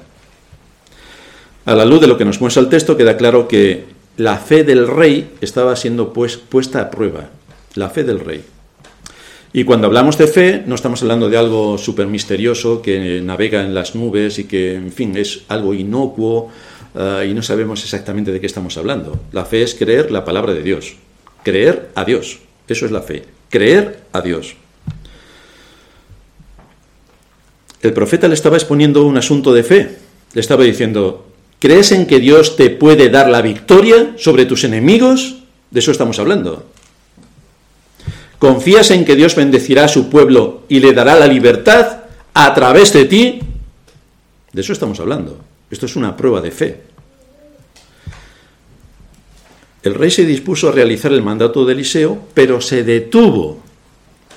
A 1.64 1.74
la 1.74 1.84
luz 1.84 2.00
de 2.00 2.06
lo 2.06 2.16
que 2.16 2.24
nos 2.24 2.40
muestra 2.40 2.62
el 2.62 2.68
texto, 2.68 2.96
queda 2.96 3.16
claro 3.16 3.48
que 3.48 3.84
la 4.16 4.38
fe 4.38 4.64
del 4.64 4.86
rey 4.86 5.30
estaba 5.40 5.74
siendo 5.76 6.12
pues, 6.12 6.36
puesta 6.36 6.80
a 6.80 6.90
prueba. 6.90 7.30
La 7.74 7.90
fe 7.90 8.04
del 8.04 8.20
rey. 8.20 8.44
Y 9.52 9.64
cuando 9.64 9.86
hablamos 9.86 10.18
de 10.18 10.26
fe, 10.26 10.62
no 10.66 10.74
estamos 10.74 11.02
hablando 11.02 11.28
de 11.28 11.36
algo 11.36 11.78
súper 11.78 12.06
misterioso 12.06 12.82
que 12.82 13.20
navega 13.22 13.62
en 13.62 13.74
las 13.74 13.94
nubes 13.94 14.38
y 14.38 14.44
que, 14.44 14.74
en 14.74 14.92
fin, 14.92 15.16
es 15.16 15.42
algo 15.48 15.72
inocuo 15.74 16.50
eh, 16.94 17.28
y 17.30 17.34
no 17.34 17.42
sabemos 17.42 17.82
exactamente 17.82 18.32
de 18.32 18.40
qué 18.40 18.46
estamos 18.46 18.76
hablando. 18.76 19.18
La 19.32 19.44
fe 19.44 19.62
es 19.62 19.74
creer 19.74 20.10
la 20.10 20.24
palabra 20.24 20.52
de 20.52 20.62
Dios. 20.62 20.96
Creer 21.42 21.90
a 21.94 22.04
Dios. 22.04 22.40
Eso 22.68 22.86
es 22.86 22.92
la 22.92 23.02
fe. 23.02 23.24
Creer 23.48 24.00
a 24.12 24.20
Dios. 24.20 24.56
El 27.86 27.92
profeta 27.92 28.26
le 28.26 28.34
estaba 28.34 28.56
exponiendo 28.56 29.06
un 29.06 29.16
asunto 29.16 29.54
de 29.54 29.62
fe. 29.62 29.96
Le 30.34 30.40
estaba 30.40 30.64
diciendo, 30.64 31.24
¿crees 31.60 31.92
en 31.92 32.06
que 32.06 32.18
Dios 32.18 32.56
te 32.56 32.68
puede 32.68 33.10
dar 33.10 33.28
la 33.30 33.42
victoria 33.42 34.14
sobre 34.18 34.44
tus 34.44 34.64
enemigos? 34.64 35.36
De 35.70 35.78
eso 35.78 35.92
estamos 35.92 36.18
hablando. 36.18 36.66
¿Confías 38.40 38.90
en 38.90 39.04
que 39.04 39.14
Dios 39.14 39.36
bendecirá 39.36 39.84
a 39.84 39.88
su 39.88 40.10
pueblo 40.10 40.64
y 40.68 40.80
le 40.80 40.94
dará 40.94 41.14
la 41.14 41.28
libertad 41.28 41.98
a 42.34 42.52
través 42.54 42.92
de 42.92 43.04
ti? 43.04 43.38
De 44.52 44.60
eso 44.62 44.72
estamos 44.72 44.98
hablando. 44.98 45.38
Esto 45.70 45.86
es 45.86 45.94
una 45.94 46.16
prueba 46.16 46.40
de 46.40 46.50
fe. 46.50 46.80
El 49.84 49.94
rey 49.94 50.10
se 50.10 50.24
dispuso 50.24 50.70
a 50.70 50.72
realizar 50.72 51.12
el 51.12 51.22
mandato 51.22 51.64
de 51.64 51.74
Eliseo, 51.74 52.18
pero 52.34 52.60
se 52.60 52.82
detuvo. 52.82 53.62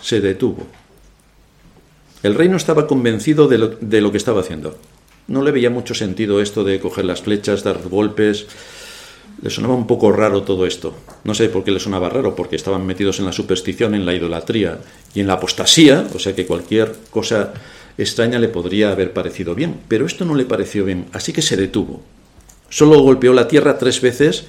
Se 0.04 0.22
detuvo. 0.22 0.79
El 2.24 2.36
rey 2.36 2.50
no 2.50 2.58
estaba 2.58 2.88
convencido 2.88 3.48
de 3.48 3.58
lo, 3.58 3.68
de 3.68 4.02
lo 4.02 4.12
que 4.12 4.18
estaba 4.18 4.42
haciendo. 4.42 4.78
No 5.28 5.42
le 5.44 5.52
veía 5.52 5.70
mucho 5.70 5.94
sentido 5.94 6.42
esto 6.42 6.64
de 6.64 6.80
coger 6.80 7.06
las 7.06 7.22
flechas, 7.22 7.64
dar 7.64 7.80
golpes, 7.88 8.48
le 9.42 9.50
sonaba 9.50 9.76
un 9.76 9.88
poco 9.88 10.12
raro 10.12 10.44
todo 10.44 10.66
esto. 10.66 10.94
No 11.24 11.34
sé 11.34 11.50
por 11.50 11.64
qué 11.64 11.72
le 11.72 11.80
sonaba 11.80 12.10
raro, 12.10 12.36
porque 12.36 12.56
estaban 12.56 12.86
metidos 12.86 13.20
en 13.20 13.26
la 13.26 13.32
superstición, 13.32 13.96
en 13.96 14.06
la 14.06 14.14
idolatría 14.14 14.80
y 15.14 15.22
en 15.22 15.28
la 15.28 15.34
apostasía, 15.34 16.08
o 16.14 16.20
sea 16.20 16.36
que 16.36 16.46
cualquier 16.46 16.94
cosa 17.10 17.54
extraña 17.98 18.40
le 18.40 18.50
podría 18.50 18.92
haber 18.92 19.14
parecido 19.14 19.56
bien, 19.56 19.80
pero 19.88 20.06
esto 20.06 20.26
no 20.26 20.36
le 20.36 20.46
pareció 20.46 20.86
bien, 20.86 21.06
así 21.14 21.32
que 21.32 21.42
se 21.42 21.58
detuvo. 21.58 22.02
Solo 22.70 23.00
golpeó 23.00 23.34
la 23.34 23.48
tierra 23.48 23.78
tres 23.78 24.02
veces 24.02 24.46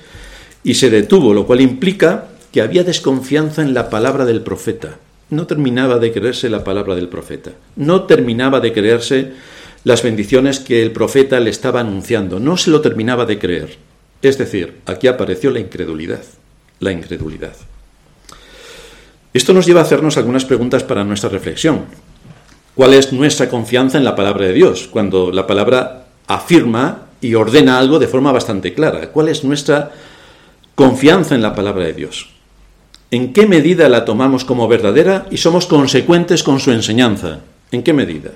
y 0.63 0.75
se 0.75 0.91
detuvo, 0.91 1.35
lo 1.35 1.47
cual 1.47 1.61
implica 1.61 2.29
que 2.53 2.61
había 2.61 2.85
desconfianza 2.85 3.63
en 3.63 3.75
la 3.75 3.91
palabra 3.91 4.25
del 4.25 4.43
profeta. 4.43 4.99
No 5.31 5.47
terminaba 5.47 5.99
de 5.99 6.13
creerse 6.13 6.51
la 6.51 6.65
palabra 6.65 6.95
del 6.95 7.09
profeta. 7.09 7.53
No 7.77 8.05
terminaba 8.05 8.61
de 8.61 8.73
creerse 8.73 9.33
las 9.85 10.03
bendiciones 10.03 10.61
que 10.61 10.83
el 10.83 10.93
profeta 10.93 11.41
le 11.41 11.51
estaba 11.51 11.81
anunciando. 11.81 12.41
No 12.41 12.57
se 12.57 12.71
lo 12.71 12.81
terminaba 12.81 13.27
de 13.27 13.39
creer. 13.39 13.79
Es 14.23 14.37
decir, 14.37 14.79
aquí 14.87 15.07
apareció 15.07 15.51
la 15.51 15.61
incredulidad, 15.61 16.23
la 16.81 16.93
incredulidad. 16.93 17.55
Esto 19.33 19.53
nos 19.53 19.65
lleva 19.65 19.81
a 19.81 19.85
hacernos 19.85 20.17
algunas 20.17 20.45
preguntas 20.45 20.83
para 20.83 21.05
nuestra 21.05 21.31
reflexión. 21.31 21.85
¿Cuál 22.75 22.95
es 22.95 23.13
nuestra 23.13 23.49
confianza 23.49 23.99
en 23.99 24.05
la 24.05 24.17
palabra 24.17 24.47
de 24.47 24.53
Dios? 24.53 24.89
Cuando 24.91 25.31
la 25.31 25.47
palabra 25.47 26.07
afirma 26.27 27.07
y 27.21 27.35
ordena 27.35 27.79
algo 27.79 27.99
de 27.99 28.09
forma 28.09 28.33
bastante 28.33 28.75
clara. 28.75 29.11
¿Cuál 29.11 29.29
es 29.29 29.45
nuestra 29.45 29.93
confianza 30.75 31.35
en 31.35 31.43
la 31.43 31.55
palabra 31.55 31.85
de 31.85 31.93
Dios? 31.93 32.31
¿En 33.13 33.33
qué 33.33 33.47
medida 33.47 33.89
la 33.89 34.05
tomamos 34.05 34.45
como 34.45 34.69
verdadera 34.69 35.27
y 35.33 35.39
somos 35.39 35.67
consecuentes 35.67 36.45
con 36.45 36.61
su 36.61 36.71
enseñanza? 36.71 37.41
¿En 37.73 37.83
qué 37.83 37.93
medida? 37.93 38.31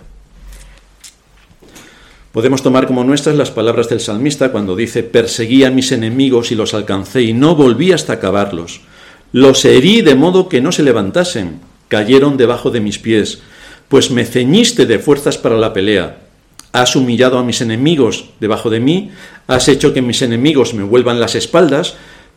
Podemos 2.33 2.63
tomar 2.65 2.89
como 2.89 3.05
nuestras 3.05 3.37
las 3.37 3.53
palabras 3.53 3.89
del 3.89 4.01
salmista 4.01 4.51
cuando 4.51 4.75
dice, 4.75 5.05
perseguí 5.05 5.63
a 5.63 5.71
mis 5.71 5.93
enemigos 5.93 6.51
y 6.51 6.57
los 6.57 6.75
alcancé 6.75 7.23
y 7.23 7.33
no 7.33 7.55
volví 7.55 7.93
hasta 7.93 8.15
acabarlos. 8.15 8.81
Los 9.31 9.65
herí 9.65 10.03
de 10.03 10.17
modo 10.17 10.49
que 10.49 10.61
no 10.61 10.73
se 10.73 10.83
levantasen, 10.83 11.61
cayeron 11.87 12.37
debajo 12.37 12.73
de 12.73 12.81
mis 12.81 12.99
pies, 12.99 13.43
pues 13.87 14.11
me 14.11 14.25
ceñiste 14.25 14.87
de 14.87 14.99
fuerzas 14.99 15.39
para 15.39 15.57
la 15.57 15.73
pelea. 15.73 16.19
Has 16.73 16.97
humillado 16.97 17.39
a 17.39 17.45
mis 17.45 17.61
enemigos 17.61 18.31
debajo 18.41 18.69
de 18.71 18.81
mí, 18.81 19.13
has 19.47 19.69
hecho 19.69 19.95
que 19.95 20.03
mis 20.03 20.21
enemigos 20.23 20.75
me 20.75 20.83
vuelvan 20.83 21.21
las 21.21 21.37
espaldas, 21.37 21.95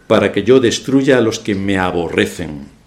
para 0.08 0.32
que 0.32 0.43
yo 0.43 0.60
destruya 0.60 1.17
a 1.17 1.22
los 1.22 1.39
que 1.39 1.56
me 1.56 1.78
aborrecen. 1.78 2.78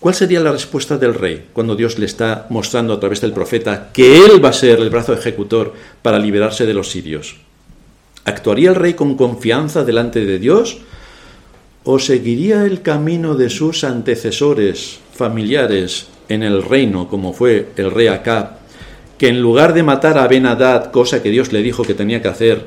¿Cuál 0.00 0.16
sería 0.16 0.40
la 0.40 0.50
respuesta 0.50 0.98
del 0.98 1.14
rey 1.14 1.46
cuando 1.52 1.76
Dios 1.76 1.96
le 1.96 2.06
está 2.06 2.46
mostrando 2.50 2.92
a 2.92 2.98
través 2.98 3.20
del 3.20 3.32
profeta 3.32 3.90
que 3.92 4.24
él 4.24 4.44
va 4.44 4.48
a 4.48 4.52
ser 4.52 4.80
el 4.80 4.90
brazo 4.90 5.12
ejecutor 5.12 5.74
para 6.02 6.18
liberarse 6.18 6.66
de 6.66 6.74
los 6.74 6.90
sirios? 6.90 7.36
¿Actuaría 8.24 8.70
el 8.70 8.74
rey 8.74 8.94
con 8.94 9.16
confianza 9.16 9.84
delante 9.84 10.24
de 10.26 10.40
Dios 10.40 10.78
o 11.84 12.00
seguiría 12.00 12.64
el 12.64 12.82
camino 12.82 13.36
de 13.36 13.48
sus 13.48 13.84
antecesores 13.84 14.98
familiares 15.14 16.08
en 16.28 16.42
el 16.42 16.64
reino, 16.64 17.08
como 17.08 17.32
fue 17.32 17.68
el 17.76 17.90
rey 17.92 18.08
Acab, 18.08 18.58
que 19.18 19.28
en 19.28 19.40
lugar 19.40 19.72
de 19.72 19.84
matar 19.84 20.18
a 20.18 20.26
ben 20.26 20.48
cosa 20.92 21.22
que 21.22 21.30
Dios 21.30 21.52
le 21.52 21.62
dijo 21.62 21.84
que 21.84 21.94
tenía 21.94 22.20
que 22.20 22.28
hacer, 22.28 22.64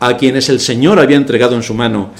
a 0.00 0.16
quienes 0.16 0.48
el 0.48 0.60
Señor 0.60 0.98
había 0.98 1.16
entregado 1.16 1.54
en 1.56 1.62
su 1.62 1.74
mano, 1.74 2.10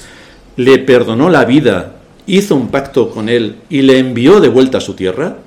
le 0.57 0.79
perdonó 0.79 1.29
la 1.29 1.45
vida 1.45 1.95
hizo 2.27 2.55
un 2.55 2.69
pacto 2.69 3.09
con 3.09 3.29
él 3.29 3.57
y 3.69 3.81
le 3.81 3.99
envió 3.99 4.39
de 4.39 4.49
vuelta 4.49 4.79
a 4.79 4.81
su 4.81 4.93
tierra? 4.93 5.37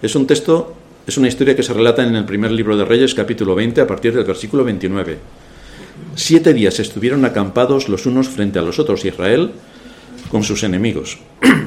Es 0.00 0.14
un 0.14 0.26
texto, 0.26 0.74
es 1.06 1.16
una 1.18 1.28
historia 1.28 1.56
que 1.56 1.62
se 1.62 1.74
relata 1.74 2.02
en 2.02 2.14
el 2.14 2.24
primer 2.24 2.50
libro 2.50 2.76
de 2.76 2.84
Reyes, 2.84 3.14
capítulo 3.14 3.54
20, 3.54 3.80
a 3.80 3.86
partir 3.86 4.14
del 4.14 4.24
versículo 4.24 4.64
29. 4.64 5.18
Siete 6.14 6.54
días 6.54 6.78
estuvieron 6.78 7.24
acampados 7.24 7.88
los 7.88 8.06
unos 8.06 8.28
frente 8.28 8.58
a 8.58 8.62
los 8.62 8.78
otros 8.78 9.04
Israel 9.04 9.50
con 10.30 10.44
sus 10.44 10.62
enemigos. 10.62 11.18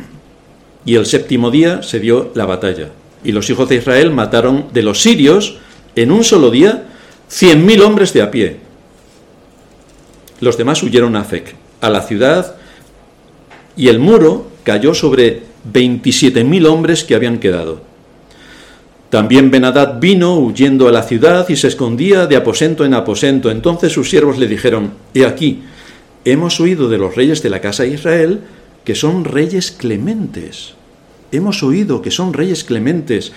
Y 0.84 0.96
el 0.96 1.06
séptimo 1.06 1.52
día 1.52 1.84
se 1.84 2.00
dio 2.00 2.32
la 2.34 2.48
batalla. 2.48 2.90
Y 3.24 3.34
los 3.34 3.48
hijos 3.52 3.70
de 3.70 3.76
Israel 3.76 4.10
mataron 4.10 4.70
de 4.74 4.82
los 4.82 5.00
sirios 5.00 5.60
en 5.96 6.12
un 6.12 6.24
solo 6.24 6.50
día 6.50 6.88
cien 7.28 7.68
mil 7.68 7.84
hombres 7.84 8.14
de 8.14 8.24
a 8.24 8.32
pie. 8.32 8.58
Los 10.42 10.58
demás 10.58 10.84
huyeron 10.84 11.16
a 11.16 11.24
Fec, 11.24 11.56
a 11.80 11.90
la 11.90 12.02
ciudad 12.02 12.56
y 13.78 13.88
el 13.88 14.00
muro 14.00 14.48
cayó 14.64 14.94
sobre 14.94 15.44
27.000 15.72 16.68
hombres 16.68 17.04
que 17.04 17.16
habían 17.16 17.40
quedado. 17.40 17.82
También 19.12 19.52
Benadad 19.52 20.00
vino 20.00 20.38
huyendo 20.38 20.88
a 20.88 20.92
la 20.92 21.04
ciudad 21.04 21.48
y 21.50 21.56
se 21.58 21.68
escondía 21.68 22.28
de 22.28 22.38
aposento 22.38 22.86
en 22.86 22.94
aposento. 22.94 23.52
Entonces 23.52 23.92
sus 23.92 24.10
siervos 24.10 24.38
le 24.38 24.48
dijeron, 24.48 24.94
He 25.14 25.26
aquí, 25.26 25.64
hemos 26.26 26.60
oído 26.60 26.90
de 26.90 26.98
los 26.98 27.16
reyes 27.16 27.44
de 27.44 27.50
la 27.50 27.62
casa 27.62 27.84
de 27.84 27.90
Israel 27.90 28.40
que 28.84 28.96
son 28.96 29.26
reyes 29.26 29.72
clementes. 29.72 30.74
Hemos 31.32 31.62
oído 31.62 32.02
que 32.02 32.10
son 32.10 32.34
reyes 32.34 32.64
clementes. 32.64 33.32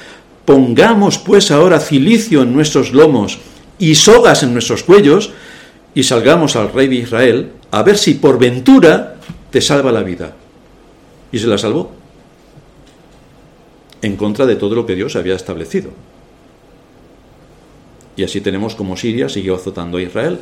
Pongamos 0.45 1.19
pues 1.19 1.51
ahora 1.51 1.81
cilicio 1.81 2.43
en 2.43 2.55
nuestros 2.55 2.93
lomos 2.93 3.39
y 3.79 3.97
sogas 3.97 4.43
en 4.43 4.53
nuestros 4.53 4.85
cuellos 4.85 5.33
y 5.95 6.03
salgamos 6.03 6.57
al 6.57 6.73
rey 6.73 6.89
de 6.89 6.97
Israel 6.97 7.53
a 7.71 7.83
ver 7.83 7.97
si 7.99 8.15
por 8.15 8.39
ventura 8.39 9.17
te 9.51 9.61
salva 9.61 9.93
la 9.93 10.03
vida. 10.03 10.35
Y 11.31 11.39
se 11.39 11.47
la 11.47 11.59
salvó. 11.59 11.93
En 14.03 14.17
contra 14.17 14.47
de 14.47 14.57
todo 14.57 14.75
lo 14.75 14.87
que 14.87 14.95
Dios 14.95 15.17
había 15.17 15.35
establecido. 15.35 15.91
Y 18.17 18.25
así 18.25 18.41
tenemos 18.41 18.75
como 18.75 18.97
Siria 18.97 19.29
siguió 19.29 19.57
azotando 19.57 19.99
a 19.99 20.03
Israel 20.03 20.39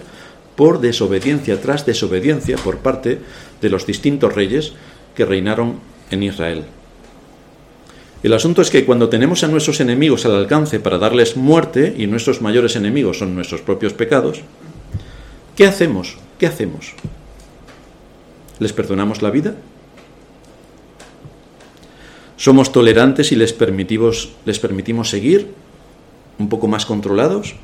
por 0.57 0.81
desobediencia 0.81 1.61
tras 1.61 1.87
desobediencia 1.87 2.57
por 2.57 2.79
parte 2.79 3.19
de 3.61 3.71
los 3.71 3.87
distintos 3.87 4.35
reyes 4.35 4.73
que 5.15 5.25
reinaron 5.25 5.77
en 6.11 6.23
Israel. 6.23 6.65
El 8.23 8.35
asunto 8.35 8.63
es 8.63 8.71
que 8.71 8.85
cuando 8.85 9.09
tenemos 9.09 9.43
a 9.43 9.49
nuestros 9.49 9.81
enemigos 9.81 10.25
al 10.27 10.37
alcance 10.37 10.79
para 10.79 10.99
darles 10.99 11.37
muerte, 11.37 11.95
y 11.97 12.07
nuestros 12.07 12.41
mayores 12.41 12.77
enemigos 12.77 13.19
son 13.19 13.35
nuestros 13.35 13.63
propios 13.63 13.95
pecados, 13.95 14.43
¿qué 15.63 15.69
hacemos? 15.69 16.17
¿Qué 16.41 16.47
hacemos? 16.49 16.93
¿Les 18.59 18.73
perdonamos 18.73 19.23
la 19.23 19.31
vida? 19.31 19.55
¿Somos 22.37 22.73
tolerantes 22.73 23.31
y 23.31 23.37
les 23.37 23.53
permitimos, 23.53 24.33
les 24.45 24.59
permitimos 24.59 25.09
seguir 25.09 25.55
un 26.41 26.49
poco 26.49 26.67
más 26.67 26.85
controlados? 26.85 27.55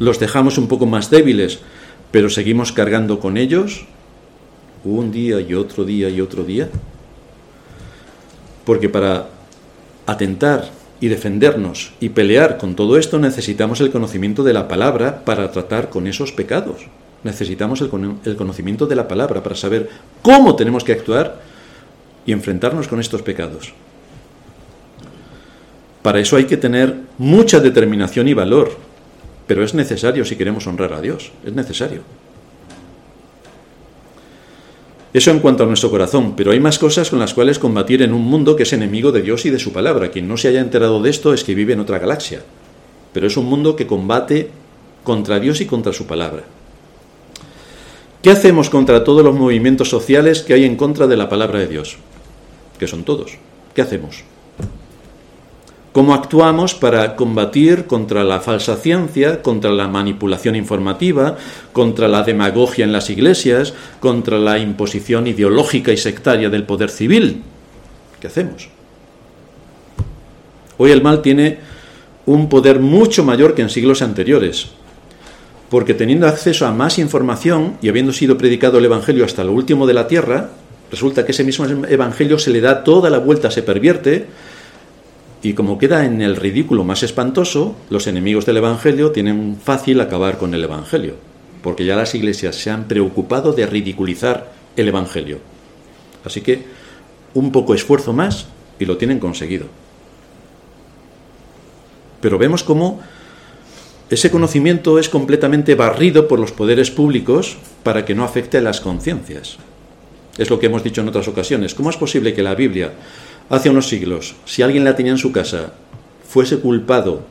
¿Los 0.00 0.18
dejamos 0.18 0.58
un 0.58 0.66
poco 0.66 0.86
más 0.86 1.08
débiles, 1.08 1.60
pero 2.10 2.30
seguimos 2.30 2.72
cargando 2.72 3.20
con 3.20 3.36
ellos 3.36 3.86
un 4.82 5.12
día 5.12 5.38
y 5.38 5.54
otro 5.54 5.84
día 5.84 6.08
y 6.08 6.20
otro 6.20 6.42
día? 6.42 6.68
Porque 8.64 8.88
para 8.88 9.28
atentar 10.04 10.68
y 11.00 11.08
defendernos 11.08 11.92
y 12.00 12.10
pelear 12.10 12.58
con 12.58 12.74
todo 12.74 12.96
esto 12.96 13.18
necesitamos 13.18 13.80
el 13.80 13.90
conocimiento 13.90 14.42
de 14.42 14.52
la 14.52 14.68
palabra 14.68 15.24
para 15.24 15.50
tratar 15.50 15.90
con 15.90 16.06
esos 16.06 16.32
pecados. 16.32 16.86
Necesitamos 17.22 17.80
el, 17.80 18.36
conocimiento 18.36 18.86
de 18.86 18.96
la 18.96 19.08
palabra 19.08 19.42
para 19.42 19.56
saber 19.56 19.90
cómo 20.22 20.56
tenemos 20.56 20.84
que 20.84 20.92
actuar 20.92 21.40
y 22.24 22.32
enfrentarnos 22.32 22.88
con 22.88 23.00
estos 23.00 23.22
pecados. 23.22 23.72
Para 26.02 26.20
eso 26.20 26.36
hay 26.36 26.44
que 26.44 26.56
tener 26.56 26.94
mucha 27.18 27.58
determinación 27.58 28.28
y 28.28 28.34
valor, 28.34 28.76
pero 29.46 29.64
es 29.64 29.74
necesario 29.74 30.24
si 30.24 30.36
queremos 30.36 30.66
honrar 30.66 30.92
a 30.92 31.00
Dios, 31.00 31.32
es 31.44 31.52
necesario. 31.52 32.02
Eso 35.16 35.30
en 35.30 35.40
cuanto 35.40 35.62
a 35.62 35.66
nuestro 35.66 35.90
corazón, 35.90 36.34
pero 36.36 36.50
hay 36.50 36.60
más 36.60 36.78
cosas 36.78 37.08
con 37.08 37.18
las 37.18 37.32
cuales 37.32 37.58
combatir 37.58 38.02
en 38.02 38.12
un 38.12 38.20
mundo 38.20 38.54
que 38.54 38.64
es 38.64 38.72
enemigo 38.74 39.12
de 39.12 39.22
Dios 39.22 39.46
y 39.46 39.50
de 39.50 39.58
su 39.58 39.72
palabra. 39.72 40.10
Quien 40.10 40.28
no 40.28 40.36
se 40.36 40.48
haya 40.48 40.60
enterado 40.60 41.00
de 41.00 41.08
esto 41.08 41.32
es 41.32 41.42
que 41.42 41.54
vive 41.54 41.72
en 41.72 41.80
otra 41.80 41.98
galaxia, 41.98 42.42
pero 43.14 43.26
es 43.26 43.38
un 43.38 43.46
mundo 43.46 43.76
que 43.76 43.86
combate 43.86 44.50
contra 45.04 45.40
Dios 45.40 45.62
y 45.62 45.64
contra 45.64 45.94
su 45.94 46.06
palabra. 46.06 46.42
¿Qué 48.20 48.28
hacemos 48.28 48.68
contra 48.68 49.04
todos 49.04 49.24
los 49.24 49.34
movimientos 49.34 49.88
sociales 49.88 50.42
que 50.42 50.52
hay 50.52 50.66
en 50.66 50.76
contra 50.76 51.06
de 51.06 51.16
la 51.16 51.30
palabra 51.30 51.60
de 51.60 51.68
Dios? 51.68 51.96
Que 52.78 52.86
son 52.86 53.02
todos. 53.02 53.38
¿Qué 53.74 53.80
hacemos? 53.80 54.22
¿Cómo 55.96 56.12
actuamos 56.12 56.74
para 56.74 57.16
combatir 57.16 57.86
contra 57.86 58.22
la 58.22 58.40
falsa 58.40 58.76
ciencia, 58.76 59.40
contra 59.40 59.70
la 59.70 59.88
manipulación 59.88 60.54
informativa, 60.54 61.38
contra 61.72 62.06
la 62.06 62.22
demagogia 62.22 62.84
en 62.84 62.92
las 62.92 63.08
iglesias, 63.08 63.72
contra 63.98 64.38
la 64.38 64.58
imposición 64.58 65.26
ideológica 65.26 65.92
y 65.92 65.96
sectaria 65.96 66.50
del 66.50 66.64
poder 66.64 66.90
civil? 66.90 67.40
¿Qué 68.20 68.26
hacemos? 68.26 68.68
Hoy 70.76 70.90
el 70.90 71.00
mal 71.00 71.22
tiene 71.22 71.60
un 72.26 72.50
poder 72.50 72.78
mucho 72.78 73.24
mayor 73.24 73.54
que 73.54 73.62
en 73.62 73.70
siglos 73.70 74.02
anteriores, 74.02 74.72
porque 75.70 75.94
teniendo 75.94 76.28
acceso 76.28 76.66
a 76.66 76.72
más 76.72 76.98
información 76.98 77.78
y 77.80 77.88
habiendo 77.88 78.12
sido 78.12 78.36
predicado 78.36 78.76
el 78.76 78.84
Evangelio 78.84 79.24
hasta 79.24 79.44
lo 79.44 79.52
último 79.52 79.86
de 79.86 79.94
la 79.94 80.06
tierra, 80.06 80.50
resulta 80.90 81.24
que 81.24 81.32
ese 81.32 81.42
mismo 81.42 81.64
Evangelio 81.88 82.38
se 82.38 82.50
le 82.50 82.60
da 82.60 82.84
toda 82.84 83.08
la 83.08 83.18
vuelta, 83.18 83.50
se 83.50 83.62
pervierte, 83.62 84.26
y 85.46 85.54
como 85.54 85.78
queda 85.78 86.04
en 86.04 86.22
el 86.22 86.34
ridículo 86.34 86.82
más 86.82 87.04
espantoso, 87.04 87.76
los 87.88 88.08
enemigos 88.08 88.46
del 88.46 88.56
Evangelio 88.56 89.12
tienen 89.12 89.56
fácil 89.62 90.00
acabar 90.00 90.38
con 90.38 90.54
el 90.54 90.64
Evangelio, 90.64 91.14
porque 91.62 91.84
ya 91.84 91.94
las 91.94 92.16
iglesias 92.16 92.56
se 92.56 92.68
han 92.68 92.88
preocupado 92.88 93.52
de 93.52 93.64
ridiculizar 93.64 94.52
el 94.74 94.88
Evangelio. 94.88 95.38
Así 96.24 96.40
que 96.40 96.64
un 97.34 97.52
poco 97.52 97.74
esfuerzo 97.74 98.12
más 98.12 98.46
y 98.80 98.86
lo 98.86 98.96
tienen 98.96 99.20
conseguido. 99.20 99.66
Pero 102.20 102.38
vemos 102.38 102.64
cómo 102.64 103.00
ese 104.10 104.32
conocimiento 104.32 104.98
es 104.98 105.08
completamente 105.08 105.76
barrido 105.76 106.26
por 106.26 106.40
los 106.40 106.50
poderes 106.50 106.90
públicos 106.90 107.56
para 107.84 108.04
que 108.04 108.16
no 108.16 108.24
afecte 108.24 108.58
a 108.58 108.62
las 108.62 108.80
conciencias. 108.80 109.58
Es 110.38 110.50
lo 110.50 110.58
que 110.58 110.66
hemos 110.66 110.82
dicho 110.82 111.02
en 111.02 111.08
otras 111.08 111.28
ocasiones. 111.28 111.76
¿Cómo 111.76 111.90
es 111.90 111.96
posible 111.96 112.34
que 112.34 112.42
la 112.42 112.56
Biblia 112.56 112.90
hace 113.48 113.70
unos 113.70 113.88
siglos, 113.88 114.34
si 114.44 114.62
alguien 114.62 114.84
la 114.84 114.96
tenía 114.96 115.12
en 115.12 115.18
su 115.18 115.32
casa, 115.32 115.72
fuese 116.26 116.58
culpado 116.58 117.22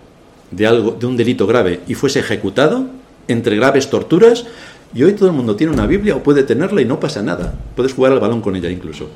de 0.51 0.67
algo, 0.67 0.91
de 0.91 1.05
un 1.05 1.17
delito 1.17 1.47
grave 1.47 1.81
y 1.87 1.95
fuese 1.95 2.19
ejecutado 2.19 2.87
entre 3.27 3.55
graves 3.55 3.89
torturas, 3.89 4.45
y 4.93 5.03
hoy 5.03 5.13
todo 5.13 5.27
el 5.27 5.35
mundo 5.35 5.55
tiene 5.55 5.73
una 5.73 5.87
Biblia 5.87 6.15
o 6.15 6.23
puede 6.23 6.43
tenerla 6.43 6.81
y 6.81 6.85
no 6.85 6.99
pasa 6.99 7.21
nada. 7.21 7.53
Puedes 7.75 7.93
jugar 7.93 8.13
al 8.13 8.19
balón 8.19 8.41
con 8.41 8.55
ella 8.55 8.69
incluso. 8.69 9.09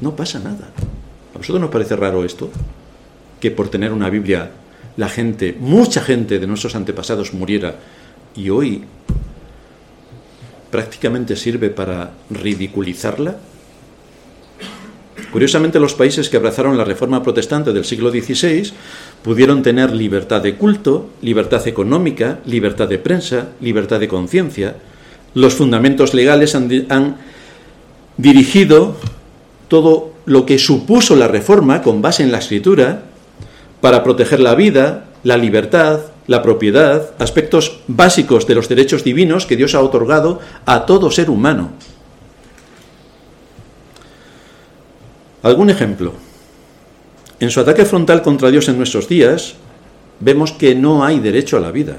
No 0.00 0.16
pasa 0.16 0.38
nada. 0.38 0.70
¿A 1.34 1.38
vosotros 1.38 1.60
nos 1.60 1.70
parece 1.70 1.96
raro 1.96 2.24
esto? 2.24 2.50
Que 3.38 3.50
por 3.50 3.68
tener 3.68 3.92
una 3.92 4.08
Biblia 4.08 4.50
la 4.96 5.08
gente, 5.08 5.54
mucha 5.58 6.00
gente 6.00 6.38
de 6.38 6.46
nuestros 6.46 6.74
antepasados 6.74 7.34
muriera 7.34 7.76
y 8.34 8.48
hoy 8.48 8.84
prácticamente 10.70 11.36
sirve 11.36 11.68
para 11.68 12.12
ridiculizarla. 12.30 13.36
Curiosamente, 15.32 15.80
los 15.80 15.94
países 15.94 16.28
que 16.28 16.36
abrazaron 16.36 16.76
la 16.76 16.84
reforma 16.84 17.22
protestante 17.22 17.72
del 17.72 17.86
siglo 17.86 18.10
XVI 18.10 18.70
pudieron 19.22 19.62
tener 19.62 19.90
libertad 19.94 20.42
de 20.42 20.56
culto, 20.56 21.08
libertad 21.22 21.66
económica, 21.66 22.40
libertad 22.44 22.86
de 22.86 22.98
prensa, 22.98 23.48
libertad 23.62 23.98
de 23.98 24.08
conciencia. 24.08 24.76
Los 25.32 25.54
fundamentos 25.54 26.12
legales 26.12 26.54
han, 26.54 27.16
dirigido 28.18 28.94
todo 29.68 30.12
lo 30.26 30.44
que 30.44 30.58
supuso 30.58 31.16
la 31.16 31.28
reforma 31.28 31.80
con 31.80 32.02
base 32.02 32.22
en 32.22 32.30
la 32.30 32.38
escritura 32.38 33.04
para 33.80 34.04
proteger 34.04 34.38
la 34.38 34.54
vida, 34.54 35.06
la 35.24 35.38
libertad, 35.38 36.00
la 36.26 36.42
propiedad, 36.42 37.14
aspectos 37.18 37.80
básicos 37.88 38.46
de 38.46 38.54
los 38.54 38.68
derechos 38.68 39.02
divinos 39.02 39.46
que 39.46 39.56
Dios 39.56 39.74
ha 39.74 39.80
otorgado 39.80 40.40
a 40.66 40.84
todo 40.84 41.10
ser 41.10 41.30
humano. 41.30 41.70
Algún 45.42 45.70
ejemplo. 45.70 46.12
En 47.40 47.50
su 47.50 47.60
ataque 47.60 47.84
frontal 47.84 48.22
contra 48.22 48.50
Dios 48.50 48.68
en 48.68 48.76
nuestros 48.76 49.08
días, 49.08 49.54
vemos 50.20 50.52
que 50.52 50.74
no 50.74 51.04
hay 51.04 51.18
derecho 51.18 51.56
a 51.56 51.60
la 51.60 51.72
vida. 51.72 51.98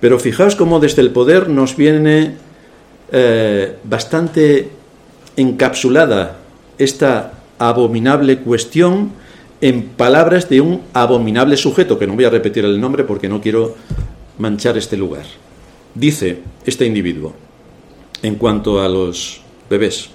Pero 0.00 0.18
fijaos 0.18 0.56
cómo 0.56 0.80
desde 0.80 1.02
el 1.02 1.10
poder 1.10 1.48
nos 1.48 1.76
viene 1.76 2.34
eh, 3.12 3.76
bastante 3.84 4.70
encapsulada 5.36 6.38
esta 6.76 7.34
abominable 7.58 8.40
cuestión 8.40 9.12
en 9.60 9.84
palabras 9.90 10.48
de 10.48 10.60
un 10.60 10.82
abominable 10.92 11.56
sujeto, 11.56 11.96
que 12.00 12.08
no 12.08 12.16
voy 12.16 12.24
a 12.24 12.30
repetir 12.30 12.64
el 12.64 12.80
nombre 12.80 13.04
porque 13.04 13.28
no 13.28 13.40
quiero 13.40 13.76
manchar 14.38 14.76
este 14.76 14.96
lugar. 14.96 15.24
Dice 15.94 16.40
este 16.66 16.84
individuo, 16.84 17.32
en 18.22 18.34
cuanto 18.34 18.82
a 18.82 18.88
los 18.88 19.40
bebés 19.70 20.10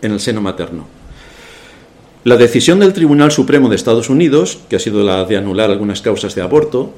en 0.00 0.12
el 0.12 0.20
seno 0.20 0.40
materno, 0.40 0.99
la 2.22 2.36
decisión 2.36 2.80
del 2.80 2.92
Tribunal 2.92 3.32
Supremo 3.32 3.70
de 3.70 3.76
Estados 3.76 4.10
Unidos, 4.10 4.60
que 4.68 4.76
ha 4.76 4.80
sido 4.80 5.02
la 5.02 5.24
de 5.24 5.38
anular 5.38 5.70
algunas 5.70 6.02
causas 6.02 6.34
de 6.34 6.42
aborto, 6.42 6.92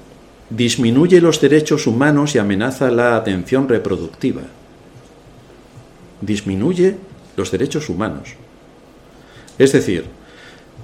disminuye 0.51 1.21
los 1.21 1.41
derechos 1.41 1.87
humanos 1.87 2.35
y 2.35 2.39
amenaza 2.39 2.91
la 2.91 3.17
atención 3.17 3.69
reproductiva. 3.69 4.43
Disminuye 6.21 6.97
los 7.37 7.53
derechos 7.53 7.89
humanos. 7.89 8.31
Es 9.59 9.71
decir, 9.71 10.07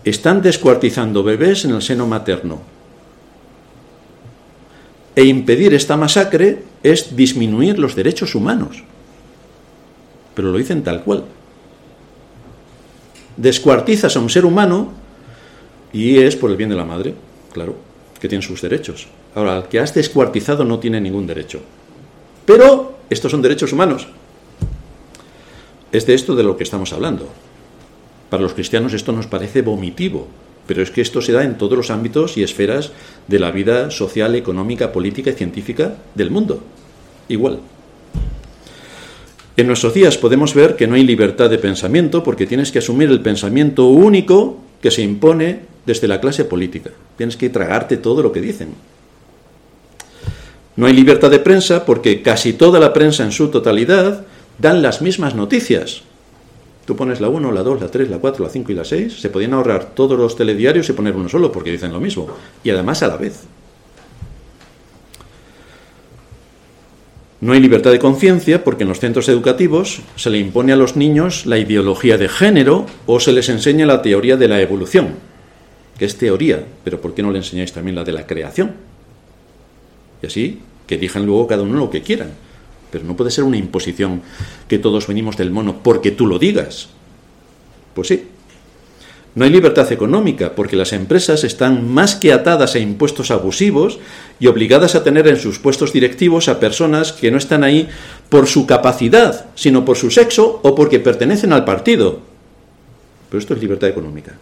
están 0.04 0.40
descuartizando 0.40 1.24
bebés 1.24 1.64
en 1.64 1.72
el 1.72 1.82
seno 1.82 2.06
materno. 2.06 2.60
E 5.16 5.24
impedir 5.24 5.74
esta 5.74 5.96
masacre 5.96 6.62
es 6.84 7.16
disminuir 7.16 7.76
los 7.80 7.96
derechos 7.96 8.36
humanos. 8.36 8.84
Pero 10.34 10.52
lo 10.52 10.58
dicen 10.58 10.84
tal 10.84 11.02
cual 11.02 11.24
descuartizas 13.38 14.16
a 14.16 14.20
un 14.20 14.28
ser 14.28 14.44
humano 14.44 14.92
y 15.92 16.18
es 16.18 16.36
por 16.36 16.50
el 16.50 16.56
bien 16.56 16.68
de 16.68 16.76
la 16.76 16.84
madre, 16.84 17.14
claro, 17.52 17.76
que 18.20 18.28
tiene 18.28 18.42
sus 18.42 18.60
derechos. 18.60 19.06
Ahora, 19.34 19.56
el 19.56 19.64
que 19.64 19.80
has 19.80 19.94
descuartizado 19.94 20.64
no 20.64 20.78
tiene 20.78 21.00
ningún 21.00 21.26
derecho. 21.26 21.60
Pero 22.44 22.98
estos 23.08 23.30
son 23.30 23.40
derechos 23.40 23.72
humanos. 23.72 24.08
Es 25.92 26.06
de 26.06 26.14
esto 26.14 26.34
de 26.34 26.42
lo 26.42 26.56
que 26.56 26.64
estamos 26.64 26.92
hablando. 26.92 27.28
Para 28.28 28.42
los 28.42 28.52
cristianos 28.52 28.92
esto 28.92 29.12
nos 29.12 29.26
parece 29.26 29.62
vomitivo, 29.62 30.26
pero 30.66 30.82
es 30.82 30.90
que 30.90 31.00
esto 31.00 31.22
se 31.22 31.32
da 31.32 31.44
en 31.44 31.56
todos 31.56 31.78
los 31.78 31.90
ámbitos 31.90 32.36
y 32.36 32.42
esferas 32.42 32.92
de 33.26 33.38
la 33.38 33.50
vida 33.50 33.90
social, 33.90 34.34
económica, 34.34 34.92
política 34.92 35.30
y 35.30 35.34
científica 35.34 35.96
del 36.14 36.30
mundo. 36.30 36.60
Igual. 37.28 37.60
En 39.58 39.66
nuestros 39.66 39.92
días 39.92 40.16
podemos 40.16 40.54
ver 40.54 40.76
que 40.76 40.86
no 40.86 40.94
hay 40.94 41.02
libertad 41.02 41.50
de 41.50 41.58
pensamiento 41.58 42.22
porque 42.22 42.46
tienes 42.46 42.70
que 42.70 42.78
asumir 42.78 43.08
el 43.10 43.22
pensamiento 43.22 43.88
único 43.88 44.56
que 44.80 44.92
se 44.92 45.02
impone 45.02 45.62
desde 45.84 46.06
la 46.06 46.20
clase 46.20 46.44
política. 46.44 46.90
Tienes 47.16 47.36
que 47.36 47.50
tragarte 47.50 47.96
todo 47.96 48.22
lo 48.22 48.30
que 48.30 48.40
dicen. 48.40 48.68
No 50.76 50.86
hay 50.86 50.92
libertad 50.92 51.28
de 51.32 51.40
prensa 51.40 51.84
porque 51.84 52.22
casi 52.22 52.52
toda 52.52 52.78
la 52.78 52.92
prensa 52.92 53.24
en 53.24 53.32
su 53.32 53.48
totalidad 53.48 54.24
dan 54.58 54.80
las 54.80 55.02
mismas 55.02 55.34
noticias. 55.34 56.02
Tú 56.84 56.94
pones 56.94 57.20
la 57.20 57.28
1, 57.28 57.50
la 57.50 57.64
2, 57.64 57.80
la 57.80 57.88
3, 57.88 58.10
la 58.10 58.18
4, 58.18 58.44
la 58.44 58.50
5 58.50 58.70
y 58.70 58.74
la 58.76 58.84
6. 58.84 59.20
Se 59.20 59.28
podían 59.28 59.54
ahorrar 59.54 59.86
todos 59.86 60.16
los 60.16 60.36
telediarios 60.36 60.88
y 60.88 60.92
poner 60.92 61.16
uno 61.16 61.28
solo 61.28 61.50
porque 61.50 61.72
dicen 61.72 61.92
lo 61.92 61.98
mismo. 61.98 62.28
Y 62.62 62.70
además 62.70 63.02
a 63.02 63.08
la 63.08 63.16
vez. 63.16 63.40
No 67.40 67.52
hay 67.52 67.60
libertad 67.60 67.92
de 67.92 68.00
conciencia 68.00 68.64
porque 68.64 68.82
en 68.82 68.88
los 68.88 68.98
centros 68.98 69.28
educativos 69.28 70.00
se 70.16 70.30
le 70.30 70.38
impone 70.38 70.72
a 70.72 70.76
los 70.76 70.96
niños 70.96 71.46
la 71.46 71.58
ideología 71.58 72.18
de 72.18 72.28
género 72.28 72.86
o 73.06 73.20
se 73.20 73.32
les 73.32 73.48
enseña 73.48 73.86
la 73.86 74.02
teoría 74.02 74.36
de 74.36 74.48
la 74.48 74.60
evolución, 74.60 75.14
que 75.96 76.04
es 76.04 76.18
teoría, 76.18 76.64
pero 76.82 77.00
¿por 77.00 77.14
qué 77.14 77.22
no 77.22 77.30
le 77.30 77.38
enseñáis 77.38 77.72
también 77.72 77.94
la 77.94 78.02
de 78.02 78.12
la 78.12 78.26
creación? 78.26 78.72
Y 80.20 80.26
así, 80.26 80.60
que 80.86 80.98
digan 80.98 81.26
luego 81.26 81.46
cada 81.46 81.62
uno 81.62 81.78
lo 81.78 81.90
que 81.90 82.02
quieran. 82.02 82.30
Pero 82.90 83.04
no 83.04 83.14
puede 83.14 83.30
ser 83.30 83.44
una 83.44 83.56
imposición 83.56 84.22
que 84.66 84.78
todos 84.78 85.06
venimos 85.06 85.36
del 85.36 85.50
mono 85.50 85.80
porque 85.82 86.10
tú 86.10 86.26
lo 86.26 86.38
digas. 86.38 86.88
Pues 87.94 88.08
sí. 88.08 88.24
No 89.34 89.44
hay 89.44 89.50
libertad 89.50 89.92
económica 89.92 90.54
porque 90.54 90.76
las 90.76 90.92
empresas 90.92 91.44
están 91.44 91.88
más 91.88 92.16
que 92.16 92.32
atadas 92.32 92.74
a 92.74 92.78
impuestos 92.78 93.30
abusivos 93.30 93.98
y 94.40 94.46
obligadas 94.46 94.94
a 94.94 95.04
tener 95.04 95.28
en 95.28 95.36
sus 95.36 95.58
puestos 95.58 95.92
directivos 95.92 96.48
a 96.48 96.58
personas 96.58 97.12
que 97.12 97.30
no 97.30 97.38
están 97.38 97.62
ahí 97.62 97.88
por 98.30 98.46
su 98.46 98.66
capacidad, 98.66 99.46
sino 99.54 99.84
por 99.84 99.96
su 99.96 100.10
sexo 100.10 100.60
o 100.62 100.74
porque 100.74 100.98
pertenecen 100.98 101.52
al 101.52 101.64
partido. 101.64 102.20
Pero 103.28 103.38
esto 103.38 103.54
es 103.54 103.60
libertad 103.60 103.90
económica. 103.90 104.34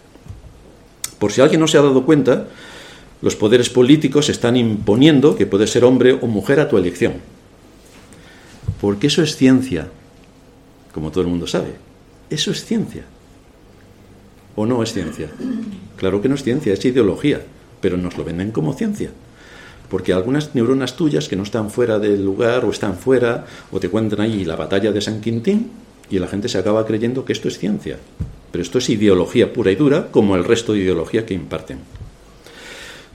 Por 1.18 1.32
si 1.32 1.40
alguien 1.40 1.60
no 1.60 1.68
se 1.68 1.78
ha 1.78 1.82
dado 1.82 2.04
cuenta, 2.04 2.46
los 3.22 3.36
poderes 3.36 3.70
políticos 3.70 4.28
están 4.28 4.56
imponiendo 4.56 5.36
que 5.36 5.46
puedes 5.46 5.70
ser 5.70 5.84
hombre 5.84 6.12
o 6.12 6.26
mujer 6.26 6.60
a 6.60 6.68
tu 6.68 6.76
elección. 6.76 7.14
Porque 8.80 9.06
eso 9.06 9.22
es 9.22 9.36
ciencia, 9.36 9.88
como 10.92 11.10
todo 11.10 11.22
el 11.22 11.28
mundo 11.28 11.46
sabe. 11.46 11.74
Eso 12.28 12.50
es 12.50 12.64
ciencia. 12.64 13.04
¿O 14.56 14.66
no 14.66 14.82
es 14.82 14.92
ciencia? 14.92 15.28
Claro 15.96 16.20
que 16.20 16.28
no 16.28 16.34
es 16.34 16.42
ciencia, 16.42 16.72
es 16.72 16.84
ideología, 16.84 17.42
pero 17.80 17.96
nos 17.96 18.16
lo 18.16 18.24
venden 18.24 18.50
como 18.50 18.72
ciencia. 18.72 19.10
Porque 19.90 20.12
algunas 20.12 20.54
neuronas 20.54 20.96
tuyas 20.96 21.28
que 21.28 21.36
no 21.36 21.42
están 21.42 21.70
fuera 21.70 21.98
del 21.98 22.24
lugar 22.24 22.64
o 22.64 22.70
están 22.70 22.96
fuera 22.96 23.46
o 23.70 23.78
te 23.78 23.88
cuentan 23.90 24.22
ahí 24.22 24.44
la 24.44 24.56
batalla 24.56 24.92
de 24.92 25.00
San 25.00 25.20
Quintín 25.20 25.70
y 26.10 26.18
la 26.18 26.26
gente 26.26 26.48
se 26.48 26.58
acaba 26.58 26.86
creyendo 26.86 27.24
que 27.24 27.32
esto 27.32 27.48
es 27.48 27.58
ciencia. 27.58 27.98
Pero 28.50 28.62
esto 28.62 28.78
es 28.78 28.88
ideología 28.88 29.52
pura 29.52 29.70
y 29.70 29.76
dura 29.76 30.08
como 30.10 30.34
el 30.34 30.44
resto 30.44 30.72
de 30.72 30.80
ideología 30.80 31.26
que 31.26 31.34
imparten. 31.34 31.78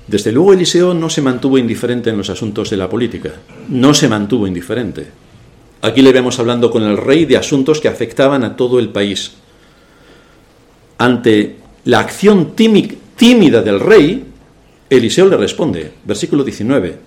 Desde 0.07 0.31
luego 0.31 0.53
Eliseo 0.53 0.93
no 0.93 1.09
se 1.09 1.21
mantuvo 1.21 1.57
indiferente 1.57 2.09
en 2.09 2.17
los 2.17 2.29
asuntos 2.29 2.69
de 2.69 2.77
la 2.77 2.89
política. 2.89 3.31
No 3.69 3.93
se 3.93 4.07
mantuvo 4.07 4.45
indiferente. 4.45 5.07
Aquí 5.81 6.01
le 6.01 6.11
vemos 6.11 6.37
hablando 6.37 6.69
con 6.69 6.83
el 6.83 6.97
rey 6.97 7.25
de 7.25 7.37
asuntos 7.37 7.79
que 7.79 7.87
afectaban 7.87 8.43
a 8.43 8.55
todo 8.55 8.77
el 8.77 8.89
país. 8.89 9.31
Ante 11.01 11.55
la 11.85 11.99
acción 11.99 12.53
tímida 12.55 13.61
del 13.61 13.79
rey, 13.79 14.23
Eliseo 14.89 15.27
le 15.27 15.37
responde, 15.37 15.91
versículo 16.05 16.43
19. 16.43 16.97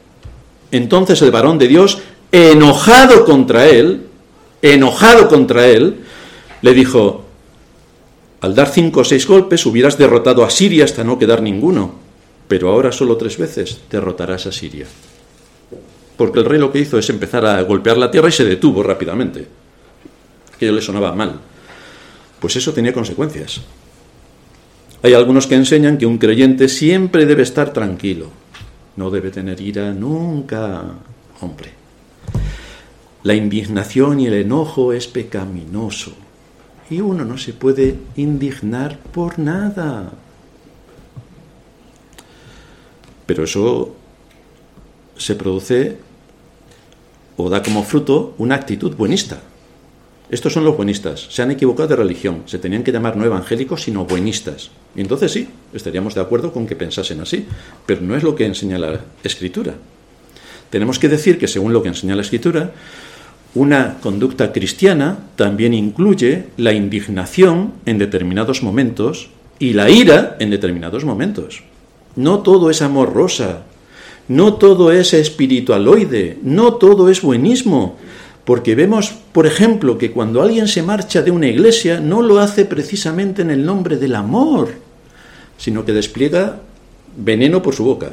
Entonces 0.73 1.23
el 1.23 1.31
varón 1.31 1.59
de 1.59 1.69
Dios, 1.69 1.99
enojado 2.33 3.25
contra 3.25 3.67
él, 3.67 4.07
enojado 4.61 5.29
contra 5.29 5.67
él, 5.69 5.97
le 6.63 6.75
dijo, 6.75 7.25
al 8.41 8.55
dar 8.55 8.69
cinco 8.69 9.01
o 9.01 9.05
seis 9.05 9.27
golpes 9.27 9.65
hubieras 9.67 9.97
derrotado 9.97 10.45
a 10.45 10.51
Siria 10.51 10.85
hasta 10.85 11.05
no 11.05 11.19
quedar 11.19 11.43
ninguno, 11.43 11.95
pero 12.49 12.71
ahora 12.71 12.91
solo 12.91 13.17
tres 13.17 13.39
veces 13.39 13.81
derrotarás 13.91 14.47
a 14.47 14.53
Siria 14.53 14.87
porque 16.17 16.39
el 16.39 16.45
rey 16.45 16.59
lo 16.59 16.71
que 16.71 16.79
hizo 16.79 16.99
es 16.99 17.09
empezar 17.11 17.45
a 17.45 17.61
golpear 17.63 17.97
la 17.97 18.11
tierra 18.11 18.29
y 18.29 18.33
se 18.33 18.45
detuvo 18.45 18.83
rápidamente. 18.83 19.47
Aquello 20.55 20.73
le 20.73 20.81
sonaba 20.81 21.13
mal. 21.13 21.41
Pues 22.39 22.57
eso 22.57 22.73
tenía 22.73 22.93
consecuencias. 22.93 23.61
Hay 25.05 25.13
algunos 25.13 25.47
que 25.47 25.55
enseñan 25.55 25.99
que 25.99 26.07
un 26.07 26.17
creyente 26.17 26.67
siempre 26.67 27.27
debe 27.27 27.43
estar 27.43 27.75
tranquilo, 27.75 28.31
no 28.97 29.11
debe 29.11 29.31
tener 29.31 29.61
ira 29.61 29.93
nunca. 29.93 30.83
Hombre, 31.43 31.73
la 33.23 33.35
indignación 33.35 34.21
y 34.21 34.29
el 34.29 34.33
enojo 34.33 34.95
es 34.95 35.07
pecaminoso 35.07 36.15
y 36.89 37.03
uno 37.03 37.27
no 37.27 37.37
se 37.37 37.53
puede 37.53 37.99
indignar 38.17 38.99
por 38.99 39.39
nada. 39.39 40.11
Pero 43.27 43.45
eso 43.45 43.95
se 45.19 45.35
produce 45.35 45.99
o 47.37 47.51
da 47.51 47.63
como 47.63 47.83
fruto 47.83 48.35
una 48.39 48.55
actitud 48.55 48.97
buenista. 48.97 49.43
Estos 50.35 50.53
son 50.53 50.65
los 50.65 50.77
buenistas. 50.77 51.29
Se 51.31 51.43
han 51.43 51.53
equivocado 51.53 51.91
de 51.91 51.95
religión. 51.95 52.43
Se 52.47 52.59
tenían 52.59 52.83
que 52.83 52.91
llamar 52.91 53.17
no 53.17 53.25
evangélicos, 53.25 53.85
sino 53.85 54.05
buenistas. 54.05 54.69
Y 54.97 55.01
entonces 55.01 55.31
sí, 55.31 55.47
estaríamos 55.73 56.17
de 56.17 56.23
acuerdo 56.23 56.53
con 56.53 56.67
que 56.67 56.75
pensasen 56.75 57.21
así. 57.21 57.47
Pero 57.87 58.01
no 58.01 58.17
es 58.17 58.25
lo 58.25 58.35
que 58.35 58.45
enseña 58.45 58.77
la 58.77 58.99
Escritura. 59.23 59.75
Tenemos 60.71 60.99
que 60.99 61.09
decir 61.09 61.39
que 61.39 61.47
según 61.47 61.73
lo 61.73 61.85
que 61.85 61.91
enseña 61.91 62.17
la 62.17 62.23
Escritura, 62.23 62.73
una 63.55 63.99
conducta 64.01 64.51
cristiana 64.51 65.19
también 65.37 65.73
incluye 65.73 66.47
la 66.57 66.73
indignación 66.73 67.75
en 67.87 67.99
determinados 67.99 68.61
momentos 68.61 69.29
y 69.61 69.75
la 69.75 69.89
ira 69.89 70.37
en 70.41 70.51
determinados 70.51 71.05
momentos. 71.05 71.63
No 72.17 72.41
todo 72.41 72.71
es 72.71 72.83
amor 72.83 73.15
rosa, 73.15 73.63
no 74.27 74.55
todo 74.55 74.91
es 74.91 75.15
espiritualoide, 75.15 76.39
no 76.43 76.75
todo 76.75 77.09
es 77.09 77.23
buenismo, 77.23 77.99
porque 78.45 78.75
vemos, 78.75 79.15
por 79.33 79.47
ejemplo, 79.47 79.97
que 79.97 80.13
cuando 80.13 80.43
alguien 80.43 80.69
se 80.69 80.83
marcha 80.83 81.23
de 81.23 81.31
una 81.31 81.49
iglesia 81.49 82.01
no 82.01 82.21
lo 82.21 82.41
hace 82.41 82.67
precisamente 82.67 83.43
en 83.43 83.51
el 83.51 83.65
nombre 83.65 83.97
del 83.97 84.15
amor, 84.15 84.75
sino 85.57 85.85
que 85.85 85.93
despliega 85.93 86.61
veneno 87.17 87.63
por 87.63 87.75
su 87.75 87.85
boca. 87.85 88.13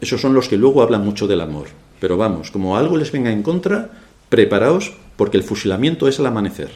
Esos 0.00 0.20
son 0.20 0.34
los 0.34 0.48
que 0.48 0.56
luego 0.56 0.82
hablan 0.82 1.04
mucho 1.04 1.26
del 1.26 1.40
amor. 1.40 1.68
Pero 2.00 2.16
vamos, 2.16 2.50
como 2.50 2.76
algo 2.76 2.96
les 2.96 3.12
venga 3.12 3.30
en 3.30 3.42
contra, 3.42 3.90
preparaos 4.28 4.92
porque 5.16 5.36
el 5.36 5.44
fusilamiento 5.44 6.08
es 6.08 6.18
al 6.18 6.26
amanecer. 6.26 6.70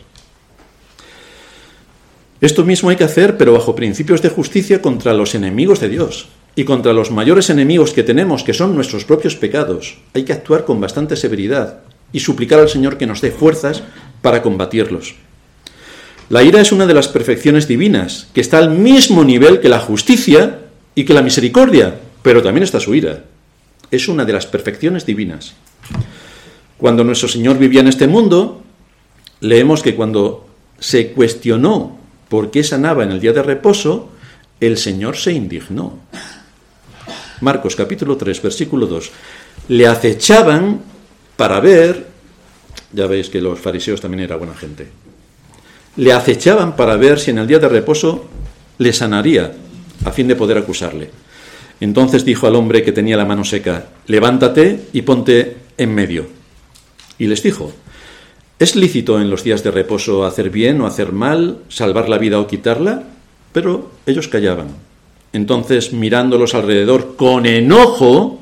Esto 2.41 2.65
mismo 2.65 2.91
hay 2.91 2.97
que 2.97 3.05
hacer, 3.05 3.37
pero 3.37 3.53
bajo 3.53 3.75
principios 3.75 4.23
de 4.23 4.29
justicia 4.29 4.81
contra 4.81 5.13
los 5.13 5.35
enemigos 5.35 5.81
de 5.81 5.89
Dios 5.89 6.29
y 6.55 6.65
contra 6.65 6.93
los 6.93 7.11
mayores 7.11 7.51
enemigos 7.51 7.93
que 7.93 8.05
tenemos, 8.05 8.45
que 8.45 8.55
son 8.55 8.77
nuestros 8.77 9.05
propios 9.05 9.35
pecados. 9.35 9.99
Hay 10.15 10.23
que 10.23 10.33
actuar 10.33 10.65
con 10.65 10.81
bastante 10.81 11.17
severidad 11.17 11.81
y 12.13 12.21
suplicar 12.21 12.61
al 12.61 12.69
Señor 12.69 12.99
que 12.99 13.07
nos 13.07 13.21
dé 13.21 13.31
fuerzas 13.31 13.83
para 14.23 14.43
combatirlos. 14.43 15.15
La 16.29 16.43
ira 16.43 16.61
es 16.61 16.73
una 16.73 16.87
de 16.87 16.95
las 16.95 17.09
perfecciones 17.09 17.69
divinas, 17.69 18.29
que 18.35 18.41
está 18.41 18.59
al 18.59 18.71
mismo 18.71 19.25
nivel 19.25 19.61
que 19.61 19.69
la 19.69 19.81
justicia 19.81 20.61
y 20.95 21.05
que 21.05 21.15
la 21.15 21.23
misericordia, 21.23 21.99
pero 22.23 22.43
también 22.43 22.65
está 22.65 22.81
su 22.81 22.95
ira. 22.95 23.25
Es 23.91 24.09
una 24.09 24.25
de 24.25 24.35
las 24.35 24.47
perfecciones 24.47 25.07
divinas. 25.07 25.55
Cuando 26.77 27.03
nuestro 27.03 27.29
Señor 27.29 27.59
vivía 27.59 27.81
en 27.81 27.89
este 27.89 28.07
mundo, 28.07 28.63
leemos 29.41 29.83
que 29.83 29.95
cuando 29.95 30.47
se 30.79 31.13
cuestionó 31.13 31.99
por 32.29 32.51
qué 32.51 32.63
sanaba 32.63 33.05
en 33.05 33.11
el 33.11 33.21
día 33.21 33.33
de 33.33 33.43
reposo, 33.43 34.11
el 34.61 34.77
Señor 34.77 35.17
se 35.17 35.33
indignó. 35.33 35.99
Marcos 37.41 37.75
capítulo 37.75 38.17
3, 38.17 38.43
versículo 38.43 38.87
2. 38.87 39.11
Le 39.69 39.87
acechaban 39.87 40.81
para 41.39 41.61
ver, 41.61 42.05
ya 42.93 43.07
veis 43.07 43.31
que 43.31 43.41
los 43.41 43.61
fariseos 43.61 44.01
también 44.01 44.25
eran 44.25 44.41
buena 44.41 44.57
gente, 44.57 44.89
le 45.95 46.13
acechaban 46.13 46.75
para 46.75 46.97
ver 46.97 47.21
si 47.21 47.31
en 47.31 47.39
el 47.39 47.47
día 47.47 47.61
de 47.61 47.69
reposo 47.69 48.27
le 48.79 48.93
sanaría, 48.93 49.53
a 50.05 50.11
fin 50.11 50.27
de 50.27 50.35
poder 50.35 50.59
acusarle. 50.59 51.11
Entonces 51.81 52.25
dijo 52.25 52.49
al 52.49 52.57
hombre 52.57 52.83
que 52.83 52.91
tenía 52.91 53.17
la 53.17 53.25
mano 53.25 53.45
seca, 53.45 53.87
levántate 54.09 54.89
y 54.93 55.03
ponte 55.03 55.57
en 55.77 55.95
medio. 55.95 56.27
Y 57.19 57.29
les 57.29 57.41
dijo, 57.41 57.73
¿Es 58.59 58.75
lícito 58.75 59.21
en 59.21 59.31
los 59.31 59.45
días 59.45 59.63
de 59.63 59.71
reposo 59.71 60.25
hacer 60.25 60.51
bien 60.51 60.81
o 60.81 60.87
hacer 60.89 61.13
mal, 61.13 61.59
salvar 61.69 62.09
la 62.09 62.19
vida 62.19 62.41
o 62.41 62.49
quitarla? 62.49 63.05
Pero 63.53 63.93
ellos 64.07 64.27
callaban. 64.27 64.71
Entonces, 65.33 65.93
mirándolos 65.93 66.57
alrededor 66.57 67.15
con 67.15 67.47
enojo, 67.47 68.38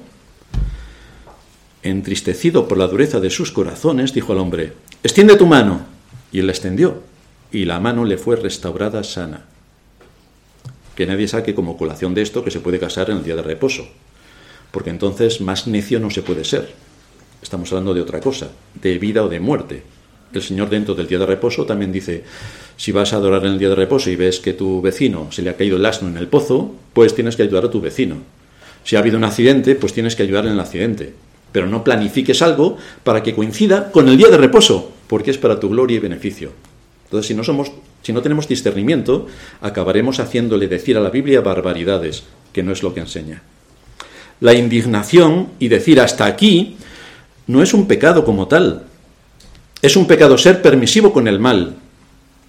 entristecido 1.91 2.69
por 2.69 2.79
la 2.79 2.87
dureza 2.87 3.21
de 3.21 3.31
sus 3.31 3.53
corazones, 3.53 4.13
dijo 4.13 4.33
al 4.33 4.39
hombre, 4.39 4.73
extiende 5.03 5.37
tu 5.37 5.47
mano. 5.47 5.87
Y 6.33 6.41
él 6.41 6.47
la 6.47 6.53
extendió, 6.53 7.03
y 7.53 7.65
la 7.65 7.81
mano 7.81 8.05
le 8.05 8.19
fue 8.19 8.37
restaurada 8.37 9.03
sana. 9.05 9.47
Que 10.95 11.07
nadie 11.07 11.29
saque 11.29 11.55
como 11.55 11.77
colación 11.77 12.15
de 12.15 12.23
esto 12.23 12.45
que 12.45 12.51
se 12.51 12.61
puede 12.61 12.79
casar 12.79 13.11
en 13.11 13.19
el 13.19 13.25
día 13.25 13.37
de 13.37 13.43
reposo, 13.43 13.87
porque 14.71 14.91
entonces 14.91 15.41
más 15.41 15.67
necio 15.67 16.01
no 16.01 16.11
se 16.11 16.23
puede 16.23 16.45
ser. 16.45 16.75
Estamos 17.43 17.71
hablando 17.71 17.95
de 17.95 18.01
otra 18.01 18.21
cosa, 18.21 18.51
de 18.75 18.99
vida 18.99 19.23
o 19.23 19.29
de 19.29 19.41
muerte. 19.41 19.83
El 20.33 20.43
Señor 20.43 20.69
dentro 20.69 20.95
del 20.95 21.07
día 21.07 21.19
de 21.19 21.27
reposo 21.27 21.65
también 21.65 21.93
dice, 21.93 22.25
si 22.77 22.93
vas 22.93 23.13
a 23.13 23.17
adorar 23.17 23.45
en 23.47 23.53
el 23.53 23.59
día 23.59 23.69
de 23.69 23.75
reposo 23.75 24.11
y 24.11 24.17
ves 24.17 24.41
que 24.41 24.53
tu 24.53 24.83
vecino 24.83 25.31
se 25.31 25.43
le 25.43 25.51
ha 25.51 25.57
caído 25.57 25.77
el 25.77 25.87
asno 25.87 26.09
en 26.09 26.17
el 26.17 26.27
pozo, 26.29 26.75
pues 26.93 27.15
tienes 27.15 27.37
que 27.37 27.45
ayudar 27.45 27.67
a 27.67 27.71
tu 27.71 27.81
vecino. 27.81 28.17
Si 28.85 28.97
ha 28.97 29.01
habido 29.01 29.17
un 29.17 29.25
accidente, 29.25 29.75
pues 29.75 29.93
tienes 29.93 30.17
que 30.17 30.23
ayudar 30.23 30.47
en 30.47 30.53
el 30.53 30.61
accidente. 30.61 31.15
Pero 31.57 31.69
no 31.69 31.83
planifiques 31.83 32.43
algo 32.43 32.77
para 33.03 33.23
que 33.23 33.35
coincida 33.35 33.91
con 33.91 34.07
el 34.09 34.19
día 34.19 34.29
de 34.29 34.37
reposo, 34.37 34.93
porque 35.07 35.31
es 35.31 35.39
para 35.39 35.59
tu 35.59 35.71
gloria 35.71 35.97
y 35.97 36.01
beneficio. 36.01 36.53
Entonces, 37.05 37.29
si 37.29 37.35
no, 37.35 37.43
somos, 37.45 37.73
si 38.03 38.13
no 38.13 38.21
tenemos 38.21 38.47
discernimiento, 38.47 39.27
acabaremos 39.63 40.21
haciéndole 40.21 40.69
decir 40.69 40.99
a 40.99 41.01
la 41.01 41.09
Biblia 41.09 41.41
barbaridades, 41.41 42.25
que 42.53 42.63
no 42.63 42.73
es 42.73 42.83
lo 42.83 42.93
que 42.93 43.01
enseña. 43.01 43.43
La 44.41 44.53
indignación 44.53 45.49
y 45.59 45.69
decir 45.69 45.99
hasta 45.99 46.27
aquí 46.27 46.77
no 47.47 47.63
es 47.63 47.73
un 47.73 47.89
pecado 47.89 48.23
como 48.23 48.49
tal. 48.49 48.85
Es 49.81 49.97
un 49.97 50.07
pecado 50.07 50.37
ser 50.37 50.61
permisivo 50.61 51.11
con 51.11 51.27
el 51.27 51.39
mal, 51.39 51.75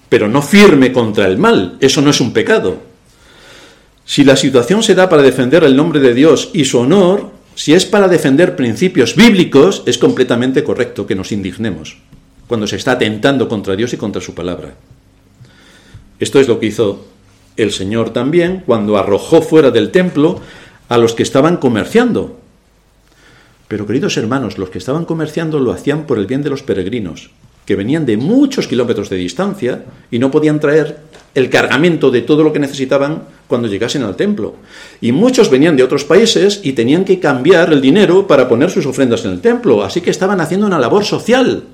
pero 0.10 0.28
no 0.28 0.42
firme 0.42 0.92
contra 0.92 1.28
el 1.28 1.38
mal. 1.38 1.78
Eso 1.80 2.02
no 2.02 2.10
es 2.10 2.20
un 2.20 2.34
pecado. 2.34 2.82
Si 4.04 4.26
la 4.26 4.36
situación 4.36 4.84
se 4.84 4.96
da 4.96 5.08
para 5.08 5.22
defender 5.22 5.64
el 5.64 5.78
nombre 5.78 6.02
de 6.02 6.14
Dios 6.14 6.50
y 6.52 6.66
su 6.66 6.80
honor, 6.80 7.37
si 7.58 7.74
es 7.74 7.88
para 7.88 8.08
defender 8.08 8.56
principios 8.56 9.16
bíblicos, 9.16 9.82
es 9.88 9.98
completamente 9.98 10.64
correcto 10.64 11.08
que 11.08 11.16
nos 11.16 11.32
indignemos 11.32 11.98
cuando 12.46 12.68
se 12.68 12.76
está 12.76 12.92
atentando 12.92 13.50
contra 13.50 13.76
Dios 13.76 13.92
y 13.94 13.98
contra 13.98 14.22
su 14.22 14.36
palabra. 14.36 14.76
Esto 16.20 16.40
es 16.40 16.48
lo 16.48 16.60
que 16.60 16.68
hizo 16.68 17.08
el 17.58 17.72
Señor 17.72 18.12
también 18.12 18.62
cuando 18.64 18.96
arrojó 18.96 19.42
fuera 19.42 19.72
del 19.72 19.90
templo 19.90 20.40
a 20.88 21.00
los 21.00 21.16
que 21.16 21.24
estaban 21.24 21.58
comerciando. 21.58 22.40
Pero 23.68 23.88
queridos 23.88 24.18
hermanos, 24.18 24.60
los 24.60 24.70
que 24.70 24.78
estaban 24.78 25.06
comerciando 25.06 25.60
lo 25.60 25.72
hacían 25.72 26.06
por 26.06 26.20
el 26.20 26.28
bien 26.28 26.44
de 26.44 26.52
los 26.52 26.62
peregrinos, 26.62 27.32
que 27.68 27.76
venían 27.76 28.06
de 28.06 28.16
muchos 28.16 28.66
kilómetros 28.66 29.10
de 29.10 29.18
distancia 29.18 29.84
y 30.10 30.20
no 30.20 30.32
podían 30.32 30.62
traer 30.62 31.00
el 31.36 31.50
cargamento 31.50 32.10
de 32.10 32.22
todo 32.22 32.42
lo 32.42 32.54
que 32.54 32.60
necesitaban 32.60 33.24
cuando 33.46 33.68
llegasen 33.68 34.04
al 34.04 34.16
templo. 34.16 34.56
Y 35.02 35.12
muchos 35.12 35.52
venían 35.52 35.76
de 35.76 35.84
otros 35.84 36.06
países 36.06 36.62
y 36.64 36.72
tenían 36.72 37.04
que 37.04 37.20
cambiar 37.20 37.74
el 37.74 37.82
dinero 37.82 38.26
para 38.26 38.48
poner 38.48 38.72
sus 38.72 38.86
ofrendas 38.86 39.26
en 39.26 39.32
el 39.32 39.42
templo, 39.42 39.84
así 39.84 40.00
que 40.00 40.10
estaban 40.10 40.40
haciendo 40.40 40.66
una 40.66 40.80
labor 40.80 41.04
social. 41.04 41.66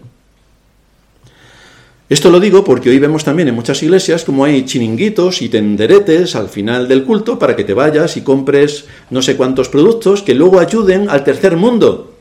Esto 2.09 2.31
lo 2.31 2.39
digo 2.39 2.63
porque 2.63 2.89
hoy 2.89 2.97
vemos 2.97 3.23
también 3.23 3.47
en 3.49 3.55
muchas 3.55 3.81
iglesias 3.83 4.23
como 4.23 4.45
hay 4.45 4.65
chiringuitos 4.65 5.43
y 5.43 5.49
tenderetes 5.49 6.35
al 6.35 6.49
final 6.49 6.87
del 6.87 7.03
culto 7.03 7.37
para 7.37 7.55
que 7.55 7.63
te 7.63 7.75
vayas 7.75 8.17
y 8.17 8.21
compres 8.21 8.85
no 9.11 9.21
sé 9.21 9.37
cuántos 9.37 9.69
productos 9.69 10.23
que 10.23 10.33
luego 10.33 10.59
ayuden 10.59 11.07
al 11.07 11.23
tercer 11.23 11.55
mundo. 11.55 12.15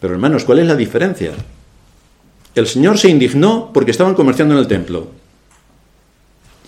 Pero 0.00 0.14
hermanos, 0.14 0.44
¿cuál 0.44 0.58
es 0.58 0.66
la 0.66 0.74
diferencia? 0.74 1.30
El 2.54 2.66
Señor 2.66 2.98
se 2.98 3.08
indignó 3.08 3.70
porque 3.72 3.90
estaban 3.90 4.14
comerciando 4.14 4.54
en 4.54 4.60
el 4.60 4.68
templo 4.68 5.08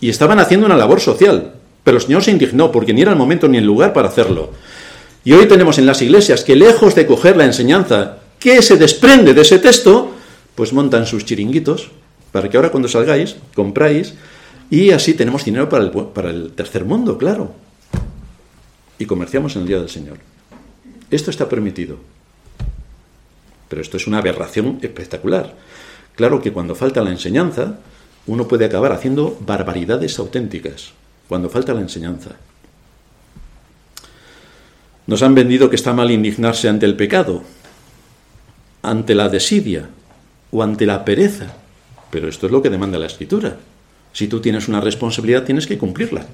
y 0.01 0.09
estaban 0.09 0.41
haciendo 0.41 0.67
una 0.67 0.77
labor 0.77 1.01
social, 1.01 1.55
pero 1.85 1.99
el 1.99 2.03
Señor 2.03 2.25
se 2.25 2.33
indignó 2.33 2.73
porque 2.73 2.93
ni 2.93 3.03
era 3.03 3.13
el 3.13 3.19
momento 3.19 3.49
ni 3.49 3.59
el 3.59 3.65
lugar 3.65 3.93
para 3.93 4.09
hacerlo. 4.09 4.51
Y 5.25 5.33
hoy 5.33 5.47
tenemos 5.47 5.79
en 5.79 5.87
las 5.87 6.03
iglesias 6.03 6.45
que 6.45 6.57
lejos 6.57 6.95
de 6.95 7.07
coger 7.07 7.37
la 7.37 7.45
enseñanza 7.45 8.19
que 8.39 8.63
se 8.63 8.77
desprende 8.77 9.35
de 9.35 9.43
ese 9.43 9.59
texto, 9.59 10.13
pues 10.55 10.73
montan 10.73 11.07
sus 11.07 11.25
chiringuitos 11.25 11.91
para 12.33 12.49
que 12.49 12.57
ahora 12.57 12.71
cuando 12.71 12.89
salgáis, 12.89 13.37
compráis 13.55 14.15
y 14.71 14.91
así 14.91 15.15
tenemos 15.15 15.45
dinero 15.45 15.69
para 15.69 15.85
el, 15.85 15.91
para 15.91 16.31
el 16.31 16.53
tercer 16.53 16.85
mundo, 16.85 17.17
claro. 17.17 17.55
Y 18.99 19.07
comerciamos 19.07 19.55
en 19.57 19.63
el 19.63 19.69
Día 19.69 19.79
del 19.79 19.89
Señor. 19.89 20.19
Esto 21.11 21.31
está 21.31 21.49
permitido. 21.49 21.99
Pero 23.69 23.83
esto 23.83 23.97
es 23.97 24.07
una 24.07 24.19
aberración 24.19 24.79
espectacular. 24.83 25.55
Claro 26.17 26.41
que 26.41 26.53
cuando 26.53 26.75
falta 26.75 27.03
la 27.03 27.11
enseñanza, 27.11 27.79
uno 28.27 28.49
puede 28.49 28.65
acabar 28.65 28.93
haciendo 28.93 29.39
barbaridades 29.41 30.19
auténticas, 30.19 30.93
cuando 31.29 31.49
falta 31.49 31.75
la 31.75 31.83
enseñanza. 31.83 32.31
Nos 35.07 35.23
han 35.23 35.35
vendido 35.35 35.71
que 35.71 35.77
está 35.77 35.93
mal 35.93 36.11
indignarse 36.11 36.69
ante 36.69 36.87
el 36.87 36.97
pecado, 36.97 37.43
ante 38.83 39.15
la 39.15 39.29
desidia 39.29 39.89
o 40.51 40.63
ante 40.63 40.87
la 40.87 41.05
pereza. 41.05 41.55
Pero 42.11 42.29
esto 42.29 42.47
es 42.47 42.53
lo 42.53 42.63
que 42.63 42.71
demanda 42.71 42.99
la 42.99 43.07
escritura. 43.07 43.57
Si 44.13 44.27
tú 44.27 44.41
tienes 44.41 44.69
una 44.69 44.81
responsabilidad, 44.81 45.45
tienes 45.45 45.67
que 45.67 45.79
cumplirla. 45.79 46.27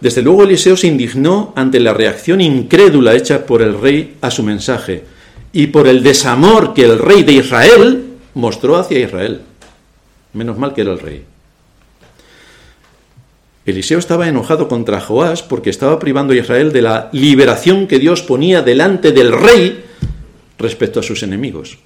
Desde 0.00 0.20
luego 0.20 0.42
Eliseo 0.42 0.76
se 0.76 0.88
indignó 0.88 1.52
ante 1.54 1.78
la 1.78 1.94
reacción 1.94 2.40
incrédula 2.40 3.14
hecha 3.14 3.46
por 3.46 3.62
el 3.62 3.80
rey 3.80 4.16
a 4.20 4.30
su 4.32 4.42
mensaje 4.42 5.04
y 5.52 5.68
por 5.68 5.86
el 5.86 6.02
desamor 6.02 6.74
que 6.74 6.84
el 6.84 6.98
rey 6.98 7.22
de 7.22 7.34
Israel 7.34 8.11
mostró 8.34 8.76
hacia 8.76 8.98
Israel. 8.98 9.42
Menos 10.32 10.58
mal 10.58 10.74
que 10.74 10.80
era 10.80 10.92
el 10.92 10.98
rey. 10.98 11.24
Eliseo 13.64 13.98
estaba 13.98 14.28
enojado 14.28 14.66
contra 14.66 15.00
Joás 15.00 15.42
porque 15.42 15.70
estaba 15.70 15.98
privando 15.98 16.32
a 16.32 16.36
Israel 16.36 16.72
de 16.72 16.82
la 16.82 17.08
liberación 17.12 17.86
que 17.86 18.00
Dios 18.00 18.22
ponía 18.22 18.62
delante 18.62 19.12
del 19.12 19.32
rey 19.32 19.84
respecto 20.58 21.00
a 21.00 21.02
sus 21.02 21.22
enemigos. 21.22 21.78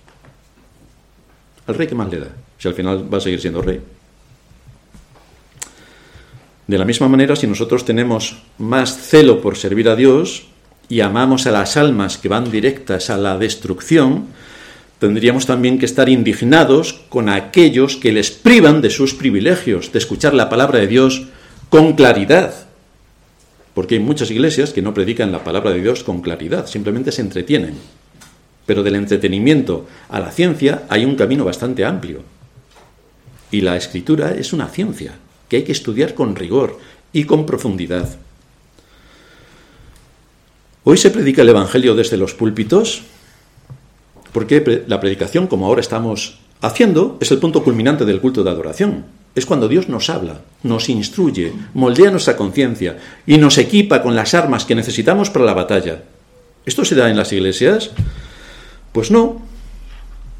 ¿Al 1.66 1.74
rey 1.74 1.86
qué 1.86 1.94
más 1.94 2.10
le 2.10 2.20
da? 2.20 2.28
Si 2.58 2.68
al 2.68 2.74
final 2.74 3.12
va 3.12 3.18
a 3.18 3.20
seguir 3.20 3.40
siendo 3.40 3.60
rey. 3.60 3.80
De 6.66 6.78
la 6.78 6.84
misma 6.84 7.08
manera, 7.08 7.36
si 7.36 7.46
nosotros 7.46 7.84
tenemos 7.84 8.42
más 8.58 8.96
celo 8.96 9.40
por 9.40 9.56
servir 9.56 9.88
a 9.88 9.96
Dios 9.96 10.46
y 10.88 11.00
amamos 11.00 11.46
a 11.46 11.52
las 11.52 11.76
almas 11.76 12.18
que 12.18 12.28
van 12.28 12.50
directas 12.50 13.10
a 13.10 13.16
la 13.16 13.36
destrucción, 13.38 14.26
tendríamos 14.98 15.46
también 15.46 15.78
que 15.78 15.86
estar 15.86 16.08
indignados 16.08 16.94
con 17.08 17.28
aquellos 17.28 17.96
que 17.96 18.12
les 18.12 18.30
privan 18.30 18.80
de 18.80 18.90
sus 18.90 19.14
privilegios, 19.14 19.92
de 19.92 19.98
escuchar 19.98 20.34
la 20.34 20.48
palabra 20.48 20.78
de 20.78 20.86
Dios 20.86 21.24
con 21.68 21.94
claridad. 21.94 22.54
Porque 23.74 23.96
hay 23.96 24.00
muchas 24.00 24.30
iglesias 24.30 24.72
que 24.72 24.82
no 24.82 24.94
predican 24.94 25.32
la 25.32 25.44
palabra 25.44 25.70
de 25.70 25.82
Dios 25.82 26.02
con 26.02 26.22
claridad, 26.22 26.66
simplemente 26.66 27.12
se 27.12 27.20
entretienen. 27.20 27.74
Pero 28.64 28.82
del 28.82 28.96
entretenimiento 28.96 29.86
a 30.08 30.18
la 30.18 30.32
ciencia 30.32 30.84
hay 30.88 31.04
un 31.04 31.14
camino 31.14 31.44
bastante 31.44 31.84
amplio. 31.84 32.22
Y 33.50 33.60
la 33.60 33.76
escritura 33.76 34.32
es 34.32 34.52
una 34.52 34.68
ciencia 34.68 35.12
que 35.48 35.56
hay 35.56 35.62
que 35.62 35.72
estudiar 35.72 36.14
con 36.14 36.34
rigor 36.34 36.78
y 37.12 37.24
con 37.24 37.46
profundidad. 37.46 38.16
Hoy 40.82 40.96
se 40.96 41.10
predica 41.10 41.42
el 41.42 41.48
Evangelio 41.48 41.94
desde 41.94 42.16
los 42.16 42.34
púlpitos 42.34 43.02
porque 44.36 44.84
la 44.86 45.00
predicación, 45.00 45.46
como 45.46 45.64
ahora 45.64 45.80
estamos 45.80 46.36
haciendo, 46.60 47.16
es 47.22 47.30
el 47.30 47.38
punto 47.38 47.64
culminante 47.64 48.04
del 48.04 48.20
culto 48.20 48.44
de 48.44 48.50
adoración. 48.50 49.06
Es 49.34 49.46
cuando 49.46 49.66
Dios 49.66 49.88
nos 49.88 50.10
habla, 50.10 50.42
nos 50.62 50.90
instruye, 50.90 51.54
moldea 51.72 52.10
nuestra 52.10 52.36
conciencia 52.36 52.98
y 53.26 53.38
nos 53.38 53.56
equipa 53.56 54.02
con 54.02 54.14
las 54.14 54.34
armas 54.34 54.66
que 54.66 54.74
necesitamos 54.74 55.30
para 55.30 55.46
la 55.46 55.54
batalla. 55.54 56.02
¿Esto 56.66 56.84
se 56.84 56.94
da 56.94 57.08
en 57.08 57.16
las 57.16 57.32
iglesias? 57.32 57.92
Pues 58.92 59.10
no, 59.10 59.40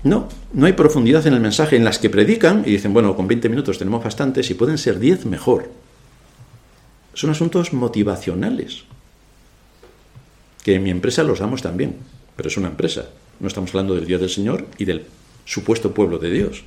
no, 0.03 0.29
no 0.53 0.67
hay 0.67 0.75
profundidad 0.75 1.27
en 1.27 1.33
el 1.33 1.41
mensaje 1.41 1.77
en 1.77 1.85
las 1.85 1.99
que 1.99 2.11
predican 2.11 2.65
y 2.67 2.73
dicen, 2.73 2.93
bueno, 2.93 3.17
con 3.17 3.27
20 3.27 3.49
minutos 3.49 3.79
tenemos 3.79 4.05
bastantes 4.05 4.51
y 4.51 4.55
pueden 4.55 4.77
ser 4.77 4.99
10 4.99 5.25
mejor. 5.25 5.71
Son 7.15 7.31
asuntos 7.31 7.73
motivacionales, 7.73 8.85
que 10.63 10.75
en 10.75 10.83
mi 10.83 10.91
empresa 10.91 11.23
los 11.23 11.39
damos 11.39 11.63
también, 11.63 11.97
pero 12.37 12.51
es 12.51 12.59
una 12.59 12.69
empresa, 12.69 13.07
no 13.41 13.49
estamos 13.49 13.71
hablando 13.71 13.95
del 13.95 14.07
Dios 14.07 14.21
del 14.21 14.31
Señor 14.31 14.67
y 14.79 14.85
del 14.85 15.05
supuesto 15.45 15.93
pueblo 15.93 16.19
de 16.19 16.31
Dios. 16.31 16.63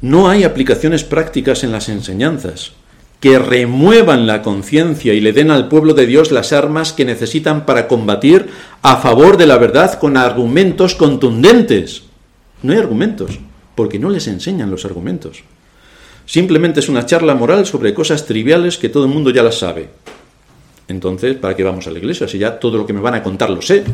No 0.00 0.28
hay 0.28 0.44
aplicaciones 0.44 1.04
prácticas 1.04 1.64
en 1.64 1.72
las 1.72 1.88
enseñanzas 1.88 2.72
que 3.20 3.38
remuevan 3.38 4.26
la 4.26 4.42
conciencia 4.42 5.14
y 5.14 5.20
le 5.20 5.32
den 5.32 5.50
al 5.50 5.68
pueblo 5.68 5.94
de 5.94 6.06
Dios 6.06 6.30
las 6.30 6.52
armas 6.52 6.92
que 6.92 7.06
necesitan 7.06 7.64
para 7.64 7.88
combatir 7.88 8.50
a 8.82 8.96
favor 8.96 9.38
de 9.38 9.46
la 9.46 9.56
verdad 9.56 9.98
con 9.98 10.18
argumentos 10.18 10.94
contundentes. 10.94 12.02
No 12.62 12.72
hay 12.72 12.78
argumentos, 12.78 13.38
porque 13.74 13.98
no 13.98 14.10
les 14.10 14.26
enseñan 14.26 14.70
los 14.70 14.84
argumentos. 14.84 15.42
Simplemente 16.26 16.80
es 16.80 16.90
una 16.90 17.06
charla 17.06 17.34
moral 17.34 17.64
sobre 17.64 17.94
cosas 17.94 18.26
triviales 18.26 18.76
que 18.76 18.90
todo 18.90 19.04
el 19.04 19.10
mundo 19.10 19.30
ya 19.30 19.42
las 19.42 19.58
sabe. 19.58 19.88
Entonces, 20.88 21.36
¿para 21.36 21.56
qué 21.56 21.64
vamos 21.64 21.86
a 21.86 21.90
la 21.90 21.98
iglesia 21.98 22.28
si 22.28 22.38
ya 22.38 22.58
todo 22.58 22.76
lo 22.76 22.86
que 22.86 22.92
me 22.92 23.00
van 23.00 23.14
a 23.14 23.22
contar 23.22 23.48
lo 23.48 23.62
sé? 23.62 23.84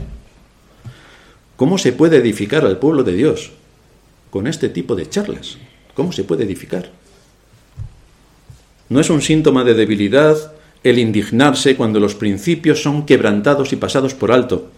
¿Cómo 1.61 1.77
se 1.77 1.93
puede 1.93 2.17
edificar 2.17 2.65
al 2.65 2.79
pueblo 2.79 3.03
de 3.03 3.13
Dios 3.13 3.51
con 4.31 4.47
este 4.47 4.71
tipo 4.71 4.95
de 4.95 5.11
charlas? 5.11 5.59
¿Cómo 5.93 6.11
se 6.11 6.25
puede 6.25 6.45
edificar? 6.45 6.89
No 8.89 8.99
es 8.99 9.11
un 9.11 9.21
síntoma 9.21 9.63
de 9.63 9.75
debilidad 9.75 10.53
el 10.83 10.99
indignarse 10.99 11.77
cuando 11.77 12.01
los 12.01 12.15
principios 12.15 12.83
son 12.83 13.05
quebrantados 13.05 13.75
y 13.75 13.77
pasados 13.77 14.15
por 14.15 14.33
alto. 14.33 14.71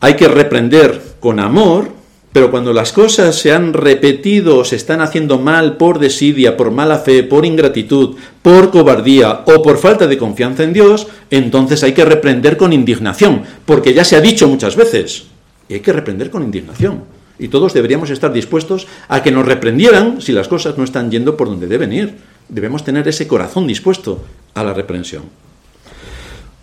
Hay 0.00 0.16
que 0.16 0.26
reprender 0.26 1.00
con 1.20 1.38
amor, 1.38 1.90
pero 2.32 2.50
cuando 2.50 2.72
las 2.72 2.92
cosas 2.92 3.36
se 3.36 3.52
han 3.52 3.72
repetido 3.72 4.58
o 4.58 4.64
se 4.64 4.74
están 4.74 5.00
haciendo 5.00 5.38
mal 5.38 5.76
por 5.76 6.00
desidia, 6.00 6.56
por 6.56 6.72
mala 6.72 6.98
fe, 6.98 7.22
por 7.22 7.46
ingratitud, 7.46 8.16
por 8.42 8.72
cobardía 8.72 9.44
o 9.46 9.62
por 9.62 9.78
falta 9.78 10.08
de 10.08 10.18
confianza 10.18 10.64
en 10.64 10.72
Dios, 10.72 11.06
entonces 11.30 11.84
hay 11.84 11.92
que 11.92 12.04
reprender 12.04 12.56
con 12.56 12.72
indignación, 12.72 13.44
porque 13.64 13.94
ya 13.94 14.04
se 14.04 14.16
ha 14.16 14.20
dicho 14.20 14.48
muchas 14.48 14.74
veces. 14.74 15.26
Y 15.68 15.74
hay 15.74 15.80
que 15.80 15.92
reprender 15.92 16.30
con 16.30 16.42
indignación. 16.42 17.04
Y 17.38 17.48
todos 17.48 17.74
deberíamos 17.74 18.10
estar 18.10 18.32
dispuestos 18.32 18.86
a 19.08 19.22
que 19.22 19.30
nos 19.30 19.44
reprendieran 19.44 20.20
si 20.22 20.32
las 20.32 20.48
cosas 20.48 20.78
no 20.78 20.84
están 20.84 21.10
yendo 21.10 21.36
por 21.36 21.48
donde 21.48 21.66
deben 21.66 21.92
ir 21.92 22.16
debemos 22.48 22.84
tener 22.84 23.06
ese 23.08 23.26
corazón 23.26 23.66
dispuesto 23.66 24.24
a 24.54 24.64
la 24.64 24.72
reprensión. 24.72 25.24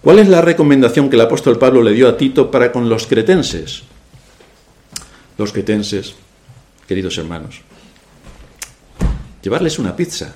¿Cuál 0.01 0.19
es 0.19 0.27
la 0.27 0.41
recomendación 0.41 1.09
que 1.09 1.15
el 1.15 1.21
apóstol 1.21 1.57
Pablo 1.57 1.81
le 1.81 1.93
dio 1.93 2.09
a 2.09 2.17
Tito 2.17 2.51
para 2.51 2.71
con 2.71 2.89
los 2.89 3.07
cretenses? 3.07 3.83
Los 5.37 5.51
cretenses 5.51 6.15
queridos 6.87 7.17
hermanos. 7.17 7.61
Llevarles 9.41 9.79
una 9.79 9.95
pizza. 9.95 10.35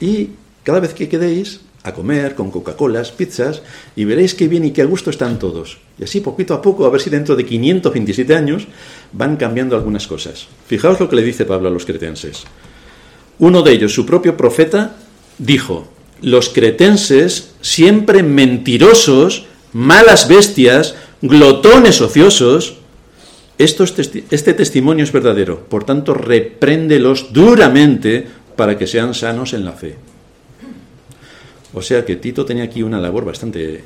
Y 0.00 0.30
cada 0.62 0.80
vez 0.80 0.94
que 0.94 1.08
quedéis 1.08 1.60
a 1.84 1.92
comer 1.92 2.34
con 2.34 2.50
Coca-Colas, 2.50 3.10
pizzas, 3.10 3.62
y 3.96 4.04
veréis 4.04 4.34
qué 4.34 4.46
bien 4.46 4.64
y 4.64 4.70
qué 4.70 4.82
a 4.82 4.86
gusto 4.86 5.10
están 5.10 5.38
todos. 5.38 5.78
Y 5.98 6.04
así 6.04 6.20
poquito 6.20 6.54
a 6.54 6.62
poco, 6.62 6.86
a 6.86 6.90
ver 6.90 7.00
si 7.00 7.10
dentro 7.10 7.34
de 7.34 7.44
527 7.44 8.34
años 8.34 8.68
van 9.12 9.36
cambiando 9.36 9.74
algunas 9.74 10.06
cosas. 10.06 10.46
Fijaos 10.66 11.00
lo 11.00 11.08
que 11.08 11.16
le 11.16 11.22
dice 11.22 11.44
Pablo 11.44 11.68
a 11.68 11.72
los 11.72 11.84
cretenses. 11.84 12.44
Uno 13.38 13.62
de 13.62 13.72
ellos, 13.72 13.92
su 13.92 14.06
propio 14.06 14.36
profeta, 14.36 14.96
dijo, 15.38 15.88
los 16.20 16.50
cretenses, 16.50 17.54
siempre 17.60 18.22
mentirosos, 18.22 19.46
malas 19.72 20.28
bestias, 20.28 20.94
glotones 21.20 22.00
ociosos, 22.00 22.76
este 23.58 24.54
testimonio 24.54 25.04
es 25.04 25.12
verdadero, 25.12 25.64
por 25.68 25.84
tanto, 25.84 26.14
repréndelos 26.14 27.32
duramente 27.32 28.26
para 28.56 28.76
que 28.78 28.86
sean 28.86 29.14
sanos 29.14 29.52
en 29.52 29.64
la 29.64 29.72
fe. 29.72 29.96
O 31.74 31.82
sea 31.82 32.04
que 32.04 32.16
Tito 32.16 32.44
tenía 32.44 32.64
aquí 32.64 32.82
una 32.82 33.00
labor 33.00 33.24
bastante 33.24 33.82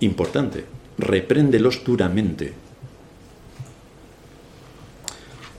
importante. 0.00 0.64
Repréndelos 0.98 1.82
duramente. 1.84 2.52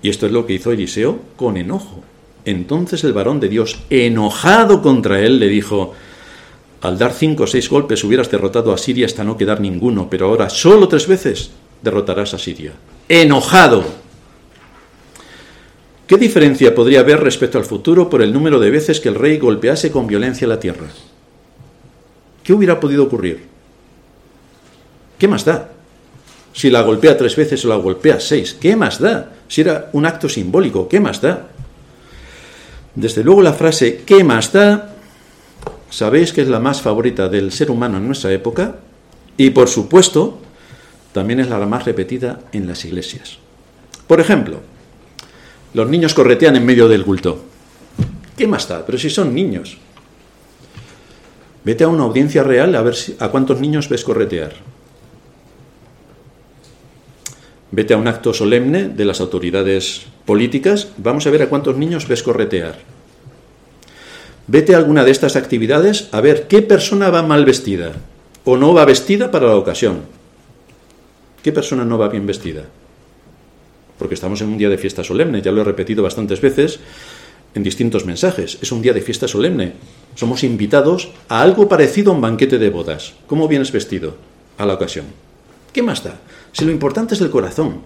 Y 0.02 0.10
esto 0.10 0.26
es 0.26 0.32
lo 0.32 0.46
que 0.46 0.54
hizo 0.54 0.72
Eliseo 0.72 1.20
con 1.36 1.58
enojo. 1.58 2.04
Entonces 2.46 3.04
el 3.04 3.14
varón 3.14 3.40
de 3.40 3.50
Dios, 3.50 3.80
enojado 3.90 4.82
contra 4.82 5.20
él, 5.20 5.40
le 5.40 5.48
dijo, 5.48 5.94
al 6.82 7.00
dar 7.00 7.12
cinco 7.12 7.44
o 7.44 7.48
seis 7.48 7.70
golpes 7.70 8.04
hubieras 8.04 8.30
derrotado 8.30 8.72
a 8.72 8.78
Siria 8.78 9.08
hasta 9.08 9.24
no 9.24 9.36
quedar 9.36 9.60
ninguno, 9.60 10.08
pero 10.10 10.28
ahora 10.28 10.50
solo 10.50 10.88
tres 10.88 11.08
veces 11.08 11.50
derrotarás 11.82 12.36
a 12.36 12.38
Siria. 12.38 12.74
Enojado. 13.10 13.84
¿Qué 16.06 16.18
diferencia 16.18 16.76
podría 16.76 17.00
haber 17.00 17.22
respecto 17.22 17.58
al 17.58 17.66
futuro 17.66 18.08
por 18.08 18.22
el 18.22 18.32
número 18.32 18.60
de 18.60 18.70
veces 18.70 19.00
que 19.00 19.10
el 19.10 19.16
rey 19.16 19.40
golpease 19.40 19.92
con 19.92 20.06
violencia 20.06 20.48
la 20.48 20.60
tierra? 20.60 20.86
¿Qué 22.46 22.54
hubiera 22.54 22.80
podido 22.80 23.04
ocurrir? 23.04 23.44
¿Qué 25.18 25.28
más 25.28 25.44
da? 25.44 25.72
Si 26.54 26.70
la 26.70 26.84
golpea 26.84 27.18
tres 27.18 27.36
veces 27.36 27.66
o 27.66 27.70
la 27.70 27.76
golpea 27.76 28.20
seis, 28.20 28.54
¿qué 28.54 28.76
más 28.76 29.00
da? 29.00 29.34
Si 29.48 29.62
era 29.62 29.90
un 29.94 30.06
acto 30.06 30.30
simbólico, 30.30 30.88
¿qué 30.88 31.00
más 31.00 31.20
da? 31.22 31.48
Desde 32.94 33.24
luego 33.24 33.42
la 33.42 33.54
frase 33.54 34.04
¿qué 34.06 34.24
más 34.24 34.54
da? 34.54 34.94
Sabéis 35.90 36.32
que 36.34 36.42
es 36.42 36.48
la 36.48 36.60
más 36.60 36.82
favorita 36.82 37.30
del 37.30 37.52
ser 37.52 37.72
humano 37.72 37.98
en 37.98 38.06
nuestra 38.06 38.32
época 38.32 38.76
y 39.38 39.50
por 39.50 39.68
supuesto 39.68 40.40
también 41.14 41.40
es 41.40 41.50
la 41.50 41.66
más 41.66 41.84
repetida 41.86 42.42
en 42.52 42.68
las 42.68 42.86
iglesias. 42.86 43.40
Por 44.06 44.20
ejemplo, 44.20 44.60
los 45.74 45.90
niños 45.90 46.14
corretean 46.14 46.56
en 46.58 46.66
medio 46.66 46.88
del 46.88 47.04
culto. 47.04 47.44
¿Qué 48.38 48.46
más 48.46 48.68
da? 48.68 48.86
Pero 48.86 49.00
si 49.00 49.10
son 49.10 49.34
niños. 49.34 49.78
Vete 51.66 51.84
a 51.84 51.88
una 51.88 52.04
audiencia 52.04 52.44
real 52.44 52.76
a 52.76 52.82
ver 52.84 52.96
si, 52.96 53.16
a 53.20 53.30
cuántos 53.30 53.60
niños 53.60 53.90
ves 53.90 54.06
corretear. 54.06 54.54
Vete 57.72 57.96
a 57.96 57.98
un 57.98 58.08
acto 58.08 58.34
solemne 58.34 58.88
de 58.88 59.04
las 59.04 59.20
autoridades 59.20 60.06
políticas, 60.26 60.90
vamos 60.98 61.26
a 61.26 61.32
ver 61.32 61.42
a 61.42 61.50
cuántos 61.50 61.76
niños 61.76 62.08
ves 62.08 62.22
corretear. 62.22 62.78
Vete 64.48 64.76
a 64.76 64.78
alguna 64.78 65.04
de 65.04 65.10
estas 65.10 65.36
actividades 65.36 66.08
a 66.12 66.22
ver 66.22 66.48
qué 66.48 66.62
persona 66.62 67.10
va 67.10 67.24
mal 67.24 67.46
vestida 67.46 67.94
o 68.46 68.58
no 68.58 68.76
va 68.76 68.86
vestida 68.86 69.32
para 69.32 69.48
la 69.48 69.56
ocasión. 69.56 70.02
¿Qué 71.42 71.52
persona 71.52 71.84
no 71.84 71.98
va 71.98 72.10
bien 72.10 72.28
vestida? 72.28 72.64
Porque 73.98 74.14
estamos 74.14 74.40
en 74.42 74.50
un 74.50 74.58
día 74.60 74.70
de 74.70 74.78
fiesta 74.78 75.04
solemne, 75.04 75.42
ya 75.42 75.52
lo 75.52 75.62
he 75.62 75.64
repetido 75.64 76.04
bastantes 76.04 76.42
veces 76.42 76.80
en 77.56 77.64
distintos 77.64 78.06
mensajes. 78.06 78.60
Es 78.62 78.72
un 78.72 78.84
día 78.84 78.94
de 78.94 79.02
fiesta 79.02 79.28
solemne. 79.28 79.74
Somos 80.16 80.44
invitados 80.44 81.12
a 81.28 81.42
algo 81.42 81.68
parecido 81.68 82.12
a 82.12 82.16
un 82.16 82.22
banquete 82.22 82.58
de 82.58 82.70
bodas. 82.70 83.14
¿Cómo 83.28 83.48
vienes 83.48 83.72
vestido 83.72 84.16
a 84.58 84.66
la 84.66 84.74
ocasión? 84.74 85.06
¿Qué 85.74 85.84
más 85.84 86.04
da? 86.04 86.16
Si 86.54 86.64
lo 86.64 86.72
importante 86.72 87.16
es 87.16 87.22
el 87.22 87.30
corazón. 87.30 87.82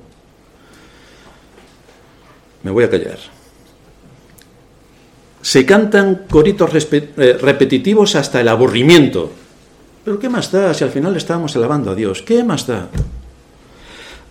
Me 2.62 2.72
voy 2.72 2.84
a 2.84 2.90
callar. 2.90 3.18
Se 5.42 5.66
cantan 5.66 6.26
coritos 6.30 6.70
eh, 6.92 7.38
repetitivos 7.42 8.16
hasta 8.16 8.42
el 8.42 8.48
aburrimiento. 8.48 9.32
Pero 10.06 10.20
¿qué 10.20 10.30
más 10.30 10.52
da 10.52 10.74
si 10.74 10.84
al 10.84 10.92
final 10.92 11.16
estábamos 11.16 11.56
alabando 11.56 11.92
a 11.92 11.96
Dios? 11.96 12.22
¿Qué 12.22 12.44
más 12.44 12.68
da? 12.68 12.90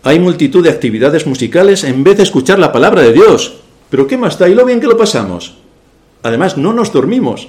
Hay 0.05 0.21
multitud 0.21 0.63
de 0.63 0.71
actividades 0.71 1.27
musicales 1.27 1.83
en 1.83 2.05
vez 2.05 2.19
de 2.19 2.23
escuchar 2.23 2.59
la 2.59 2.73
palabra 2.73 3.03
de 3.03 3.13
Dios. 3.13 3.59
Pero 3.91 4.07
¿qué 4.07 4.17
más 4.17 4.39
da? 4.39 4.49
¿Y 4.49 4.55
lo 4.55 4.65
bien 4.65 4.81
que 4.81 4.87
lo 4.87 4.97
pasamos? 4.97 5.57
Además, 6.23 6.57
no 6.57 6.73
nos 6.73 6.93
dormimos. 6.93 7.49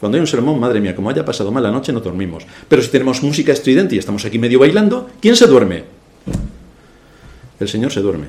Cuando 0.00 0.16
hay 0.16 0.20
un 0.20 0.26
sermón, 0.26 0.60
madre 0.60 0.80
mía, 0.80 0.94
como 0.94 1.10
haya 1.10 1.24
pasado 1.24 1.50
mal 1.50 1.62
la 1.62 1.70
noche, 1.70 1.92
no 1.92 2.00
dormimos. 2.00 2.46
Pero 2.68 2.82
si 2.82 2.90
tenemos 2.90 3.22
música 3.22 3.52
estridente 3.52 3.94
y 3.94 3.98
estamos 3.98 4.24
aquí 4.24 4.38
medio 4.38 4.58
bailando, 4.58 5.08
¿quién 5.20 5.36
se 5.36 5.46
duerme? 5.46 5.84
El 7.58 7.68
Señor 7.68 7.92
se 7.92 8.00
duerme. 8.00 8.26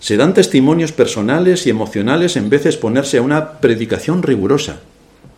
Se 0.00 0.16
dan 0.16 0.34
testimonios 0.34 0.92
personales 0.92 1.66
y 1.66 1.70
emocionales 1.70 2.36
en 2.36 2.50
vez 2.50 2.64
de 2.64 2.70
exponerse 2.70 3.18
a 3.18 3.22
una 3.22 3.60
predicación 3.60 4.22
rigurosa. 4.22 4.80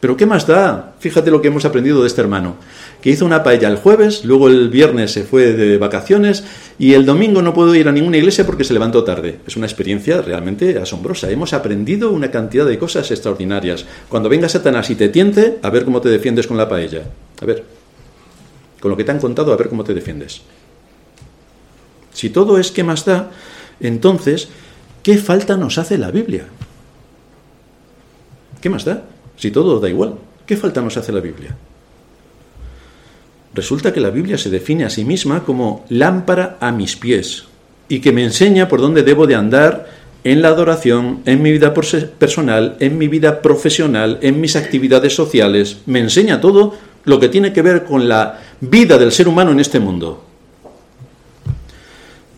Pero 0.01 0.17
¿qué 0.17 0.25
más 0.25 0.47
da? 0.47 0.95
Fíjate 0.99 1.31
lo 1.31 1.43
que 1.43 1.49
hemos 1.49 1.65
aprendido 1.65 2.01
de 2.01 2.07
este 2.07 2.21
hermano, 2.23 2.57
que 3.03 3.11
hizo 3.11 3.27
una 3.27 3.43
paella 3.43 3.69
el 3.69 3.77
jueves, 3.77 4.25
luego 4.25 4.47
el 4.49 4.71
viernes 4.71 5.11
se 5.11 5.25
fue 5.25 5.53
de 5.53 5.77
vacaciones 5.77 6.45
y 6.79 6.95
el 6.95 7.05
domingo 7.05 7.43
no 7.43 7.53
pudo 7.53 7.75
ir 7.75 7.89
a 7.89 7.93
ninguna 7.93 8.17
iglesia 8.17 8.47
porque 8.47 8.63
se 8.63 8.73
levantó 8.73 9.03
tarde. 9.03 9.41
Es 9.45 9.57
una 9.57 9.67
experiencia 9.67 10.23
realmente 10.23 10.79
asombrosa. 10.79 11.29
Hemos 11.29 11.53
aprendido 11.53 12.13
una 12.13 12.31
cantidad 12.31 12.65
de 12.65 12.79
cosas 12.79 13.11
extraordinarias. 13.11 13.85
Cuando 14.09 14.29
venga 14.29 14.49
Satanás 14.49 14.89
y 14.89 14.95
te 14.95 15.09
tiente, 15.09 15.59
a 15.63 15.71
ver 15.71 15.85
cómo 15.85 16.01
te 16.01 16.11
defiendes 16.11 16.47
con 16.47 16.57
la 16.57 16.69
paella. 16.69 17.03
A 17.41 17.45
ver, 17.45 17.65
con 18.81 18.93
lo 18.93 18.97
que 18.97 19.03
te 19.03 19.11
han 19.11 19.19
contado, 19.19 19.53
a 19.53 19.57
ver 19.57 19.69
cómo 19.69 19.83
te 19.83 19.95
defiendes. 19.95 20.43
Si 22.13 22.31
todo 22.31 22.57
es 22.57 22.71
que 22.71 22.85
más 22.85 23.05
da, 23.05 23.33
entonces, 23.81 24.49
¿qué 25.03 25.19
falta 25.19 25.57
nos 25.57 25.77
hace 25.77 25.99
la 25.99 26.13
Biblia? 26.13 26.47
¿Qué 28.61 28.71
más 28.71 28.85
da? 28.85 29.03
Si 29.37 29.51
todo 29.51 29.81
da 29.81 29.89
igual, 29.89 30.19
¿qué 30.47 30.57
falta 30.57 30.81
nos 30.81 30.97
hace 30.97 31.11
la 31.11 31.19
Biblia? 31.19 31.57
Resulta 33.55 33.93
que 33.93 34.01
la 34.01 34.11
Biblia 34.11 34.39
se 34.39 34.51
define 34.51 34.85
a 34.85 34.91
sí 34.91 35.05
misma 35.05 35.45
como 35.45 35.85
lámpara 35.91 36.57
a 36.61 36.73
mis 36.73 36.97
pies 36.97 37.45
y 37.89 38.01
que 38.01 38.13
me 38.13 38.25
enseña 38.25 38.69
por 38.69 38.81
dónde 38.81 39.03
debo 39.03 39.27
de 39.27 39.35
andar 39.35 39.91
en 40.25 40.41
la 40.41 40.49
adoración, 40.49 41.21
en 41.27 41.43
mi 41.43 41.53
vida 41.53 41.75
personal, 41.75 42.77
en 42.81 42.97
mi 42.97 43.09
vida 43.09 43.43
profesional, 43.43 44.19
en 44.23 44.41
mis 44.41 44.57
actividades 44.57 45.15
sociales. 45.15 45.79
Me 45.85 45.99
enseña 45.99 46.41
todo 46.41 46.75
lo 47.05 47.21
que 47.21 47.29
tiene 47.29 47.53
que 47.53 47.61
ver 47.61 47.85
con 47.85 48.09
la 48.09 48.41
vida 48.61 48.97
del 48.97 49.13
ser 49.13 49.29
humano 49.29 49.51
en 49.51 49.61
este 49.61 49.81
mundo. 49.81 50.25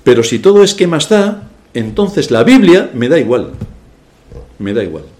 Pero 0.03 0.25
si 0.25 0.41
todo 0.41 0.65
es 0.65 0.75
que 0.75 0.87
más 0.87 1.09
da, 1.09 1.49
entonces 1.75 2.31
la 2.31 2.43
Biblia 2.43 2.91
me 2.93 3.09
da 3.09 3.21
igual. 3.21 3.53
Me 4.59 4.73
da 4.73 4.83
igual 4.83 5.14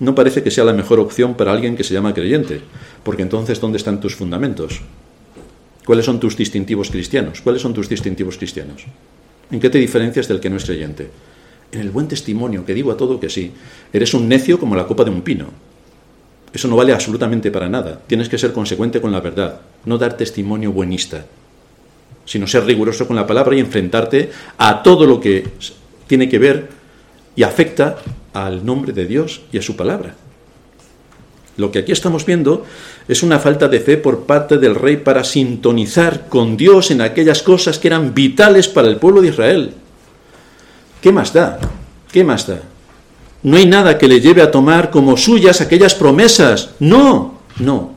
no 0.00 0.14
parece 0.14 0.42
que 0.42 0.50
sea 0.50 0.64
la 0.64 0.72
mejor 0.72 1.00
opción 1.00 1.34
para 1.34 1.52
alguien 1.52 1.76
que 1.76 1.84
se 1.84 1.94
llama 1.94 2.14
creyente, 2.14 2.60
porque 3.02 3.22
entonces 3.22 3.60
¿dónde 3.60 3.78
están 3.78 4.00
tus 4.00 4.14
fundamentos? 4.14 4.80
¿Cuáles 5.84 6.04
son 6.04 6.20
tus 6.20 6.36
distintivos 6.36 6.90
cristianos? 6.90 7.40
¿Cuáles 7.40 7.62
son 7.62 7.74
tus 7.74 7.88
distintivos 7.88 8.36
cristianos? 8.36 8.84
¿En 9.50 9.58
qué 9.58 9.70
te 9.70 9.78
diferencias 9.78 10.28
del 10.28 10.40
que 10.40 10.50
no 10.50 10.56
es 10.56 10.64
creyente? 10.64 11.08
En 11.72 11.80
el 11.80 11.90
buen 11.90 12.06
testimonio, 12.08 12.64
que 12.64 12.74
digo 12.74 12.92
a 12.92 12.96
todo 12.96 13.18
que 13.18 13.30
sí. 13.30 13.52
Eres 13.92 14.14
un 14.14 14.28
necio 14.28 14.60
como 14.60 14.76
la 14.76 14.86
copa 14.86 15.04
de 15.04 15.10
un 15.10 15.22
pino. 15.22 15.46
Eso 16.52 16.68
no 16.68 16.76
vale 16.76 16.92
absolutamente 16.92 17.50
para 17.50 17.68
nada. 17.68 18.00
Tienes 18.06 18.28
que 18.28 18.38
ser 18.38 18.52
consecuente 18.52 19.00
con 19.00 19.12
la 19.12 19.20
verdad, 19.20 19.60
no 19.84 19.98
dar 19.98 20.16
testimonio 20.16 20.72
buenista, 20.72 21.24
sino 22.24 22.46
ser 22.46 22.64
riguroso 22.64 23.06
con 23.06 23.16
la 23.16 23.26
palabra 23.26 23.56
y 23.56 23.60
enfrentarte 23.60 24.30
a 24.58 24.82
todo 24.82 25.06
lo 25.06 25.20
que 25.20 25.44
tiene 26.06 26.28
que 26.28 26.38
ver 26.38 26.68
y 27.34 27.42
afecta 27.42 27.96
al 28.32 28.64
nombre 28.64 28.92
de 28.92 29.06
Dios 29.06 29.42
y 29.52 29.58
a 29.58 29.62
su 29.62 29.76
palabra. 29.76 30.14
Lo 31.56 31.72
que 31.72 31.80
aquí 31.80 31.90
estamos 31.90 32.24
viendo 32.24 32.64
es 33.08 33.22
una 33.22 33.40
falta 33.40 33.66
de 33.66 33.80
fe 33.80 33.96
por 33.96 34.26
parte 34.26 34.58
del 34.58 34.76
rey 34.76 34.98
para 34.98 35.24
sintonizar 35.24 36.28
con 36.28 36.56
Dios 36.56 36.92
en 36.92 37.00
aquellas 37.00 37.42
cosas 37.42 37.78
que 37.78 37.88
eran 37.88 38.14
vitales 38.14 38.68
para 38.68 38.88
el 38.88 38.96
pueblo 38.96 39.20
de 39.20 39.28
Israel. 39.28 39.74
¿Qué 41.02 41.10
más 41.10 41.32
da? 41.32 41.58
¿Qué 42.12 42.22
más 42.22 42.46
da? 42.46 42.60
No 43.42 43.56
hay 43.56 43.66
nada 43.66 43.98
que 43.98 44.08
le 44.08 44.20
lleve 44.20 44.42
a 44.42 44.50
tomar 44.50 44.90
como 44.90 45.16
suyas 45.16 45.60
aquellas 45.60 45.94
promesas. 45.94 46.70
No, 46.78 47.40
no. 47.58 47.92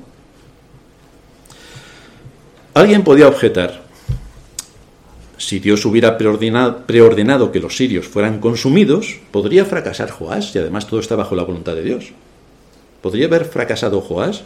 Alguien 2.73 3.03
podía 3.03 3.27
objetar, 3.27 3.80
si 5.41 5.57
Dios 5.57 5.85
hubiera 5.87 6.19
preordenado, 6.19 7.51
que 7.51 7.59
los 7.59 7.75
sirios 7.75 8.07
fueran 8.07 8.39
consumidos, 8.39 9.17
podría 9.31 9.65
fracasar 9.65 10.11
Joás, 10.11 10.53
y 10.55 10.59
además 10.59 10.85
todo 10.85 10.99
está 10.99 11.15
bajo 11.15 11.35
la 11.35 11.43
voluntad 11.43 11.73
de 11.73 11.81
Dios. 11.81 12.11
¿Podría 13.01 13.25
haber 13.25 13.45
fracasado 13.45 14.01
Joás? 14.01 14.43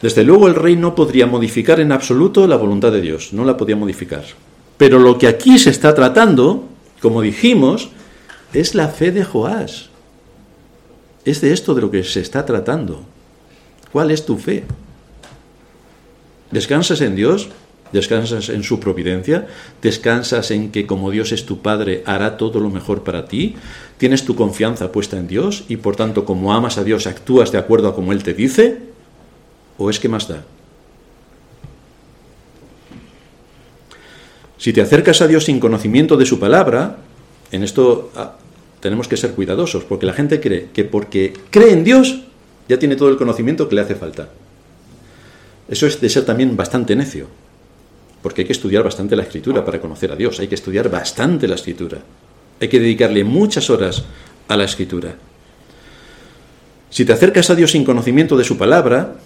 Desde 0.00 0.24
luego 0.24 0.48
el 0.48 0.54
rey 0.54 0.76
no 0.76 0.94
podría 0.94 1.26
modificar 1.26 1.80
en 1.80 1.92
absoluto 1.92 2.46
la 2.46 2.56
voluntad 2.56 2.92
de 2.92 3.02
Dios, 3.02 3.34
no 3.34 3.44
la 3.44 3.58
podía 3.58 3.76
modificar. 3.76 4.24
Pero 4.78 4.98
lo 4.98 5.18
que 5.18 5.28
aquí 5.28 5.58
se 5.58 5.68
está 5.68 5.94
tratando, 5.94 6.64
como 7.02 7.20
dijimos, 7.20 7.90
es 8.54 8.74
la 8.74 8.88
fe 8.88 9.12
de 9.12 9.22
Joás. 9.22 9.90
Es 11.26 11.42
de 11.42 11.52
esto 11.52 11.74
de 11.74 11.82
lo 11.82 11.90
que 11.90 12.04
se 12.04 12.20
está 12.20 12.46
tratando. 12.46 13.02
¿Cuál 13.92 14.10
es 14.10 14.24
tu 14.24 14.38
fe? 14.38 14.64
¿Descansas 16.50 17.02
en 17.02 17.16
Dios? 17.16 17.50
¿Descansas 17.94 18.48
en 18.48 18.64
su 18.64 18.80
providencia? 18.80 19.46
¿Descansas 19.80 20.50
en 20.50 20.72
que 20.72 20.84
como 20.84 21.12
Dios 21.12 21.30
es 21.30 21.46
tu 21.46 21.62
Padre 21.62 22.02
hará 22.06 22.36
todo 22.36 22.58
lo 22.58 22.68
mejor 22.68 23.04
para 23.04 23.26
ti? 23.26 23.54
¿Tienes 23.98 24.24
tu 24.24 24.34
confianza 24.34 24.90
puesta 24.90 25.16
en 25.16 25.28
Dios 25.28 25.62
y 25.68 25.76
por 25.76 25.94
tanto 25.94 26.24
como 26.24 26.52
amas 26.52 26.76
a 26.76 26.82
Dios 26.82 27.06
actúas 27.06 27.52
de 27.52 27.58
acuerdo 27.58 27.86
a 27.86 27.94
como 27.94 28.10
Él 28.10 28.24
te 28.24 28.34
dice? 28.34 28.78
¿O 29.78 29.90
es 29.90 30.00
que 30.00 30.08
más 30.08 30.26
da? 30.26 30.42
Si 34.58 34.72
te 34.72 34.80
acercas 34.80 35.20
a 35.20 35.28
Dios 35.28 35.44
sin 35.44 35.60
conocimiento 35.60 36.16
de 36.16 36.26
su 36.26 36.40
palabra, 36.40 36.96
en 37.52 37.62
esto 37.62 38.10
ah, 38.16 38.34
tenemos 38.80 39.06
que 39.06 39.16
ser 39.16 39.34
cuidadosos, 39.34 39.84
porque 39.84 40.06
la 40.06 40.14
gente 40.14 40.40
cree 40.40 40.70
que 40.74 40.82
porque 40.82 41.32
cree 41.50 41.70
en 41.70 41.84
Dios 41.84 42.22
ya 42.68 42.76
tiene 42.76 42.96
todo 42.96 43.10
el 43.10 43.16
conocimiento 43.16 43.68
que 43.68 43.76
le 43.76 43.82
hace 43.82 43.94
falta. 43.94 44.30
Eso 45.68 45.86
es 45.86 46.00
de 46.00 46.08
ser 46.08 46.24
también 46.24 46.56
bastante 46.56 46.96
necio, 46.96 47.28
porque 48.24 48.40
hay 48.40 48.46
que 48.46 48.54
estudiar 48.54 48.82
bastante 48.82 49.16
la 49.16 49.22
escritura 49.22 49.62
para 49.66 49.78
conocer 49.78 50.10
a 50.10 50.16
Dios, 50.16 50.40
hay 50.40 50.48
que 50.48 50.54
estudiar 50.54 50.88
bastante 50.88 51.46
la 51.46 51.56
escritura, 51.56 51.98
hay 52.58 52.68
que 52.68 52.80
dedicarle 52.80 53.22
muchas 53.22 53.68
horas 53.68 54.02
a 54.48 54.56
la 54.56 54.64
escritura. 54.64 55.14
Si 56.88 57.04
te 57.04 57.12
acercas 57.12 57.50
a 57.50 57.54
Dios 57.54 57.72
sin 57.72 57.84
conocimiento 57.84 58.38
de 58.38 58.44
su 58.44 58.56
palabra, 58.56 59.16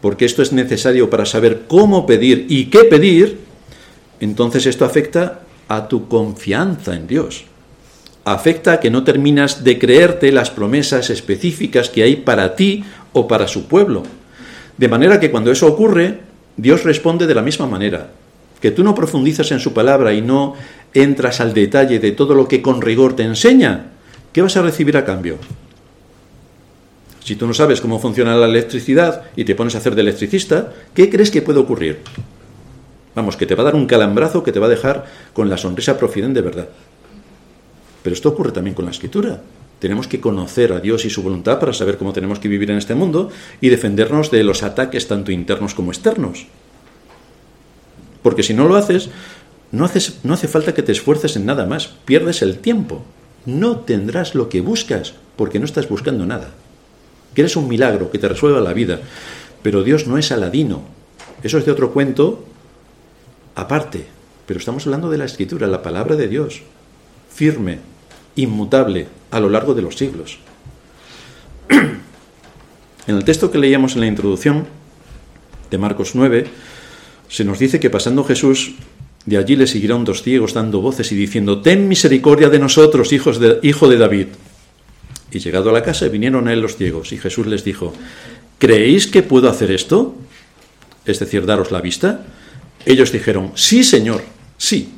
porque 0.00 0.24
esto 0.24 0.40
es 0.40 0.52
necesario 0.52 1.10
para 1.10 1.26
saber 1.26 1.62
cómo 1.66 2.06
pedir 2.06 2.46
y 2.48 2.66
qué 2.66 2.84
pedir, 2.84 3.40
entonces 4.20 4.66
esto 4.66 4.84
afecta 4.84 5.40
a 5.66 5.88
tu 5.88 6.06
confianza 6.06 6.94
en 6.94 7.08
Dios. 7.08 7.46
Afecta 8.24 8.74
a 8.74 8.78
que 8.78 8.88
no 8.92 9.02
terminas 9.02 9.64
de 9.64 9.80
creerte 9.80 10.30
las 10.30 10.50
promesas 10.50 11.10
específicas 11.10 11.90
que 11.90 12.04
hay 12.04 12.14
para 12.14 12.54
ti 12.54 12.84
o 13.14 13.26
para 13.26 13.48
su 13.48 13.66
pueblo. 13.66 14.04
De 14.78 14.86
manera 14.86 15.18
que 15.18 15.32
cuando 15.32 15.50
eso 15.50 15.66
ocurre, 15.66 16.20
Dios 16.56 16.84
responde 16.84 17.26
de 17.26 17.34
la 17.34 17.42
misma 17.42 17.66
manera. 17.66 18.10
Que 18.64 18.70
tú 18.70 18.82
no 18.82 18.94
profundizas 18.94 19.52
en 19.52 19.60
su 19.60 19.74
palabra 19.74 20.14
y 20.14 20.22
no 20.22 20.54
entras 20.94 21.42
al 21.42 21.52
detalle 21.52 21.98
de 21.98 22.12
todo 22.12 22.34
lo 22.34 22.48
que 22.48 22.62
con 22.62 22.80
rigor 22.80 23.14
te 23.14 23.22
enseña, 23.22 23.90
¿qué 24.32 24.40
vas 24.40 24.56
a 24.56 24.62
recibir 24.62 24.96
a 24.96 25.04
cambio? 25.04 25.36
Si 27.22 27.36
tú 27.36 27.46
no 27.46 27.52
sabes 27.52 27.82
cómo 27.82 27.98
funciona 27.98 28.34
la 28.34 28.46
electricidad 28.46 29.24
y 29.36 29.44
te 29.44 29.54
pones 29.54 29.74
a 29.74 29.78
hacer 29.80 29.94
de 29.94 30.00
electricista, 30.00 30.72
¿qué 30.94 31.10
crees 31.10 31.30
que 31.30 31.42
puede 31.42 31.58
ocurrir? 31.58 31.98
Vamos, 33.14 33.36
que 33.36 33.44
te 33.44 33.54
va 33.54 33.60
a 33.60 33.64
dar 33.66 33.74
un 33.74 33.84
calambrazo 33.84 34.42
que 34.42 34.50
te 34.50 34.60
va 34.60 34.64
a 34.64 34.70
dejar 34.70 35.04
con 35.34 35.50
la 35.50 35.58
sonrisa 35.58 35.98
profiden 35.98 36.32
de 36.32 36.40
verdad. 36.40 36.68
Pero 38.02 38.14
esto 38.14 38.30
ocurre 38.30 38.52
también 38.52 38.74
con 38.74 38.86
la 38.86 38.92
escritura. 38.92 39.42
Tenemos 39.78 40.08
que 40.08 40.20
conocer 40.20 40.72
a 40.72 40.80
Dios 40.80 41.04
y 41.04 41.10
su 41.10 41.22
voluntad 41.22 41.60
para 41.60 41.74
saber 41.74 41.98
cómo 41.98 42.14
tenemos 42.14 42.38
que 42.38 42.48
vivir 42.48 42.70
en 42.70 42.78
este 42.78 42.94
mundo 42.94 43.30
y 43.60 43.68
defendernos 43.68 44.30
de 44.30 44.42
los 44.42 44.62
ataques 44.62 45.06
tanto 45.06 45.32
internos 45.32 45.74
como 45.74 45.90
externos. 45.90 46.46
Porque 48.24 48.42
si 48.42 48.54
no 48.54 48.66
lo 48.66 48.76
haces, 48.76 49.10
no, 49.70 49.84
haces, 49.84 50.20
no 50.22 50.32
hace 50.32 50.48
falta 50.48 50.72
que 50.72 50.82
te 50.82 50.92
esfuerces 50.92 51.36
en 51.36 51.44
nada 51.44 51.66
más, 51.66 51.88
pierdes 52.06 52.40
el 52.40 52.58
tiempo. 52.58 53.04
No 53.44 53.80
tendrás 53.80 54.34
lo 54.34 54.48
que 54.48 54.62
buscas 54.62 55.12
porque 55.36 55.58
no 55.58 55.66
estás 55.66 55.90
buscando 55.90 56.24
nada. 56.24 56.48
Quieres 57.34 57.54
un 57.54 57.68
milagro 57.68 58.10
que 58.10 58.18
te 58.18 58.26
resuelva 58.26 58.62
la 58.62 58.72
vida, 58.72 59.00
pero 59.62 59.82
Dios 59.82 60.06
no 60.06 60.16
es 60.16 60.32
aladino. 60.32 60.84
Eso 61.42 61.58
es 61.58 61.66
de 61.66 61.72
otro 61.72 61.92
cuento 61.92 62.46
aparte, 63.56 64.06
pero 64.46 64.58
estamos 64.58 64.86
hablando 64.86 65.10
de 65.10 65.18
la 65.18 65.26
escritura, 65.26 65.66
la 65.66 65.82
palabra 65.82 66.16
de 66.16 66.26
Dios, 66.26 66.62
firme, 67.30 67.80
inmutable 68.36 69.06
a 69.30 69.38
lo 69.38 69.50
largo 69.50 69.74
de 69.74 69.82
los 69.82 69.96
siglos. 69.96 70.38
En 73.06 73.16
el 73.16 73.24
texto 73.24 73.50
que 73.50 73.58
leíamos 73.58 73.96
en 73.96 74.00
la 74.00 74.06
introducción 74.06 74.66
de 75.70 75.76
Marcos 75.76 76.14
9, 76.14 76.46
se 77.28 77.44
nos 77.44 77.58
dice 77.58 77.80
que 77.80 77.90
pasando 77.90 78.24
Jesús, 78.24 78.74
de 79.26 79.38
allí 79.38 79.56
le 79.56 79.66
siguieron 79.66 80.04
dos 80.04 80.22
ciegos 80.22 80.52
dando 80.52 80.80
voces 80.80 81.10
y 81.12 81.16
diciendo, 81.16 81.62
Ten 81.62 81.88
misericordia 81.88 82.50
de 82.50 82.58
nosotros, 82.58 83.12
hijos 83.12 83.38
de, 83.38 83.58
hijo 83.62 83.88
de 83.88 83.98
David. 83.98 84.26
Y 85.30 85.38
llegado 85.38 85.70
a 85.70 85.72
la 85.72 85.82
casa 85.82 86.08
vinieron 86.08 86.46
a 86.46 86.52
él 86.52 86.60
los 86.60 86.76
ciegos, 86.76 87.12
y 87.12 87.18
Jesús 87.18 87.46
les 87.46 87.64
dijo, 87.64 87.92
¿creéis 88.58 89.06
que 89.06 89.22
puedo 89.22 89.48
hacer 89.48 89.70
esto? 89.72 90.14
Es 91.04 91.18
decir, 91.18 91.44
daros 91.44 91.72
la 91.72 91.80
vista. 91.80 92.24
Ellos 92.86 93.10
dijeron, 93.10 93.52
sí, 93.54 93.82
Señor, 93.82 94.22
sí. 94.58 94.90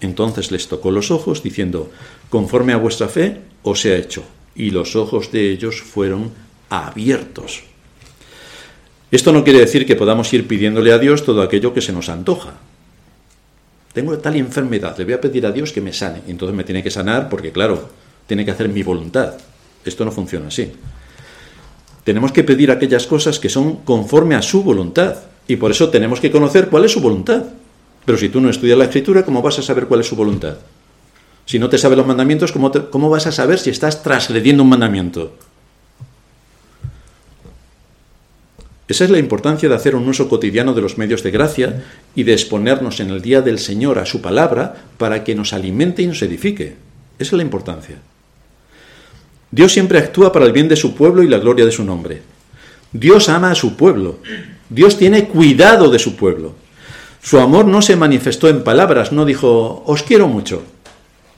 Entonces 0.00 0.50
les 0.50 0.68
tocó 0.68 0.90
los 0.90 1.10
ojos, 1.10 1.42
diciendo, 1.42 1.90
conforme 2.30 2.72
a 2.72 2.78
vuestra 2.78 3.08
fe 3.08 3.40
os 3.62 3.84
he 3.84 3.96
hecho. 3.96 4.24
Y 4.54 4.70
los 4.70 4.96
ojos 4.96 5.30
de 5.30 5.50
ellos 5.52 5.82
fueron 5.82 6.32
abiertos. 6.68 7.62
Esto 9.10 9.32
no 9.32 9.44
quiere 9.44 9.60
decir 9.60 9.86
que 9.86 9.96
podamos 9.96 10.32
ir 10.32 10.48
pidiéndole 10.48 10.92
a 10.92 10.98
Dios 10.98 11.24
todo 11.24 11.42
aquello 11.42 11.72
que 11.72 11.80
se 11.80 11.92
nos 11.92 12.08
antoja. 12.08 12.54
Tengo 13.92 14.18
tal 14.18 14.36
enfermedad, 14.36 14.96
le 14.98 15.04
voy 15.04 15.14
a 15.14 15.20
pedir 15.20 15.46
a 15.46 15.52
Dios 15.52 15.72
que 15.72 15.80
me 15.80 15.92
sane. 15.92 16.22
Entonces 16.28 16.54
me 16.54 16.64
tiene 16.64 16.82
que 16.82 16.90
sanar 16.90 17.28
porque, 17.28 17.52
claro, 17.52 17.88
tiene 18.26 18.44
que 18.44 18.50
hacer 18.50 18.68
mi 18.68 18.82
voluntad. 18.82 19.34
Esto 19.84 20.04
no 20.04 20.10
funciona 20.10 20.48
así. 20.48 20.72
Tenemos 22.04 22.32
que 22.32 22.44
pedir 22.44 22.70
aquellas 22.70 23.06
cosas 23.06 23.38
que 23.38 23.48
son 23.48 23.76
conforme 23.76 24.34
a 24.34 24.42
su 24.42 24.62
voluntad. 24.62 25.16
Y 25.48 25.56
por 25.56 25.70
eso 25.70 25.88
tenemos 25.88 26.20
que 26.20 26.30
conocer 26.30 26.68
cuál 26.68 26.84
es 26.84 26.92
su 26.92 27.00
voluntad. 27.00 27.44
Pero 28.04 28.18
si 28.18 28.28
tú 28.28 28.40
no 28.40 28.50
estudias 28.50 28.76
la 28.76 28.84
escritura, 28.84 29.24
¿cómo 29.24 29.40
vas 29.40 29.58
a 29.58 29.62
saber 29.62 29.86
cuál 29.86 30.00
es 30.00 30.06
su 30.06 30.16
voluntad? 30.16 30.56
Si 31.46 31.58
no 31.58 31.68
te 31.68 31.78
sabes 31.78 31.96
los 31.96 32.06
mandamientos, 32.06 32.52
¿cómo, 32.52 32.72
¿cómo 32.90 33.08
vas 33.08 33.26
a 33.26 33.32
saber 33.32 33.58
si 33.58 33.70
estás 33.70 34.02
transgrediendo 34.02 34.62
un 34.62 34.68
mandamiento? 34.68 35.32
Esa 38.88 39.04
es 39.04 39.10
la 39.10 39.18
importancia 39.18 39.68
de 39.68 39.74
hacer 39.74 39.96
un 39.96 40.08
uso 40.08 40.28
cotidiano 40.28 40.72
de 40.72 40.80
los 40.80 40.96
medios 40.96 41.22
de 41.22 41.32
gracia 41.32 41.84
y 42.14 42.22
de 42.22 42.32
exponernos 42.32 43.00
en 43.00 43.10
el 43.10 43.20
día 43.20 43.42
del 43.42 43.58
Señor 43.58 43.98
a 43.98 44.06
su 44.06 44.20
palabra 44.20 44.76
para 44.96 45.24
que 45.24 45.34
nos 45.34 45.52
alimente 45.52 46.02
y 46.02 46.06
nos 46.06 46.22
edifique. 46.22 46.76
Esa 47.18 47.30
es 47.30 47.32
la 47.32 47.42
importancia. 47.42 47.96
Dios 49.50 49.72
siempre 49.72 49.98
actúa 49.98 50.32
para 50.32 50.46
el 50.46 50.52
bien 50.52 50.68
de 50.68 50.76
su 50.76 50.94
pueblo 50.94 51.22
y 51.22 51.28
la 51.28 51.38
gloria 51.38 51.64
de 51.64 51.72
su 51.72 51.82
nombre. 51.82 52.22
Dios 52.92 53.28
ama 53.28 53.50
a 53.50 53.54
su 53.56 53.76
pueblo. 53.76 54.18
Dios 54.68 54.96
tiene 54.96 55.26
cuidado 55.26 55.90
de 55.90 55.98
su 55.98 56.14
pueblo. 56.14 56.54
Su 57.22 57.40
amor 57.40 57.66
no 57.66 57.82
se 57.82 57.96
manifestó 57.96 58.48
en 58.48 58.62
palabras, 58.62 59.10
no 59.10 59.24
dijo, 59.24 59.82
os 59.84 60.04
quiero 60.04 60.28
mucho. 60.28 60.62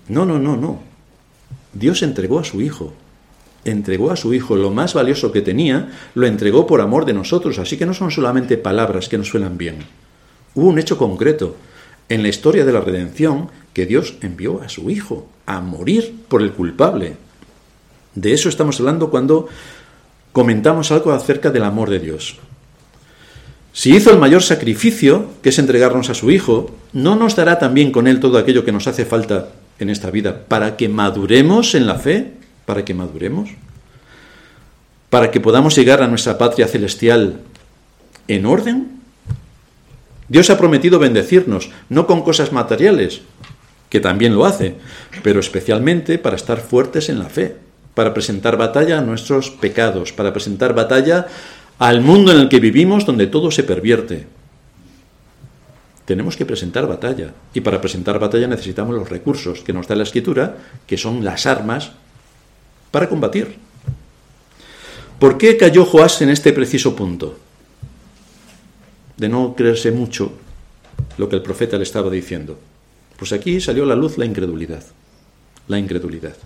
No, 0.09 0.26
no, 0.26 0.38
no, 0.38 0.57
no. 0.57 0.80
Dios 1.72 2.03
entregó 2.03 2.40
a 2.40 2.44
su 2.44 2.61
Hijo. 2.61 2.92
Entregó 3.64 4.11
a 4.11 4.16
su 4.16 4.32
Hijo 4.34 4.56
lo 4.56 4.70
más 4.70 4.94
valioso 4.94 5.32
que 5.32 5.42
tenía, 5.42 5.90
lo 6.14 6.26
entregó 6.26 6.66
por 6.66 6.80
amor 6.80 7.04
de 7.04 7.12
nosotros. 7.12 7.59
Así 7.59 7.76
que 7.76 7.86
no 7.86 7.94
son 7.94 8.11
solamente 8.11 8.56
palabras 8.56 9.09
que 9.09 9.18
nos 9.18 9.28
suenan 9.28 9.59
bien. 9.59 9.78
Hubo 10.54 10.68
un 10.68 10.78
hecho 10.78 10.96
concreto 10.96 11.56
en 12.09 12.22
la 12.22 12.28
historia 12.28 12.64
de 12.64 12.72
la 12.72 12.80
redención 12.80 13.50
que 13.72 13.86
Dios 13.86 14.14
envió 14.22 14.62
a 14.62 14.68
su 14.68 14.90
Hijo 14.90 15.28
a 15.46 15.61
morir 15.61 16.14
por 16.28 16.42
el 16.42 16.52
culpable. 16.52 17.16
De 18.14 18.32
eso 18.32 18.48
estamos 18.48 18.80
hablando 18.80 19.11
cuando 19.11 19.48
comentamos 20.32 20.90
algo 20.90 21.12
acerca 21.12 21.50
del 21.50 21.64
amor 21.64 21.90
de 21.90 22.00
Dios. 22.00 22.36
Si 23.72 23.94
hizo 23.94 24.11
el 24.11 24.18
mayor 24.18 24.42
sacrificio, 24.42 25.26
que 25.42 25.50
es 25.50 25.59
entregarnos 25.59 26.11
a 26.11 26.14
su 26.14 26.30
Hijo, 26.30 26.74
¿no 26.92 27.14
nos 27.14 27.36
dará 27.36 27.59
también 27.59 27.92
con 27.92 28.09
Él 28.09 28.18
todo 28.18 28.38
aquello 28.38 28.64
que 28.64 28.72
nos 28.72 28.88
hace 28.88 29.04
falta 29.04 29.50
en 29.78 29.90
esta 29.90 30.11
vida 30.11 30.46
para 30.48 30.76
que 30.76 30.88
maduremos 30.88 31.74
en 31.76 31.86
la 31.86 31.94
fe? 31.96 32.38
¿Para 32.69 32.85
que 32.85 32.93
maduremos? 32.93 33.49
¿Para 35.09 35.31
que 35.31 35.41
podamos 35.41 35.75
llegar 35.75 36.03
a 36.03 36.07
nuestra 36.07 36.37
patria 36.37 36.69
celestial 36.69 37.41
en 38.29 38.45
orden? 38.45 39.01
Dios 40.29 40.51
ha 40.51 40.59
prometido 40.59 40.99
bendecirnos, 40.99 41.71
no 41.89 42.07
con 42.07 42.21
cosas 42.21 42.53
materiales, 42.53 43.23
que 43.89 44.01
también 44.01 44.35
lo 44.35 44.45
hace, 44.45 44.75
pero 45.23 45.41
especialmente 45.41 46.19
para 46.19 46.37
estar 46.37 46.61
fuertes 46.61 47.09
en 47.09 47.21
la 47.21 47.31
fe 47.31 47.57
para 47.95 48.12
presentar 48.12 48.59
batalla 48.59 48.99
a 48.99 49.01
nuestros 49.01 49.51
pecados, 49.51 50.12
para 50.12 50.35
presentar 50.35 50.75
batalla 50.75 51.27
al 51.79 52.03
mundo 52.03 52.33
en 52.33 52.39
el 52.39 52.49
que 52.51 52.61
vivimos 52.61 53.07
donde 53.07 53.29
todo 53.29 53.51
se 53.51 53.62
pervierte. 53.62 54.27
Tenemos 56.05 56.37
que 56.37 56.45
presentar 56.45 56.87
batalla 56.87 57.33
y 57.55 57.62
para 57.62 57.81
presentar 57.81 58.19
batalla 58.19 58.47
necesitamos 58.47 58.95
los 58.95 59.09
recursos 59.09 59.61
que 59.61 59.73
nos 59.73 59.89
da 59.89 59.97
la 59.97 60.03
escritura, 60.03 60.59
que 60.87 60.99
son 60.99 61.25
las 61.25 61.47
armas 61.47 61.93
para 62.91 63.09
combatir. 63.09 63.57
¿Por 65.18 65.36
qué 65.36 65.57
cayó 65.57 65.84
Joás 65.84 66.22
en 66.22 66.30
este 66.30 66.53
preciso 66.53 66.95
punto? 66.95 67.36
De 69.16 69.28
no 69.28 69.55
creerse 69.57 69.91
mucho 69.91 70.32
lo 71.16 71.28
que 71.28 71.36
el 71.36 71.43
profeta 71.43 71.76
le 71.76 71.82
estaba 71.82 72.11
diciendo. 72.11 72.59
Pues 73.16 73.32
aquí 73.32 73.61
salió 73.61 73.82
a 73.82 73.86
la 73.86 73.97
luz 73.97 74.16
la 74.16 74.24
incredulidad. 74.24 74.84
La 75.66 75.78
incredulidad. 75.78 76.36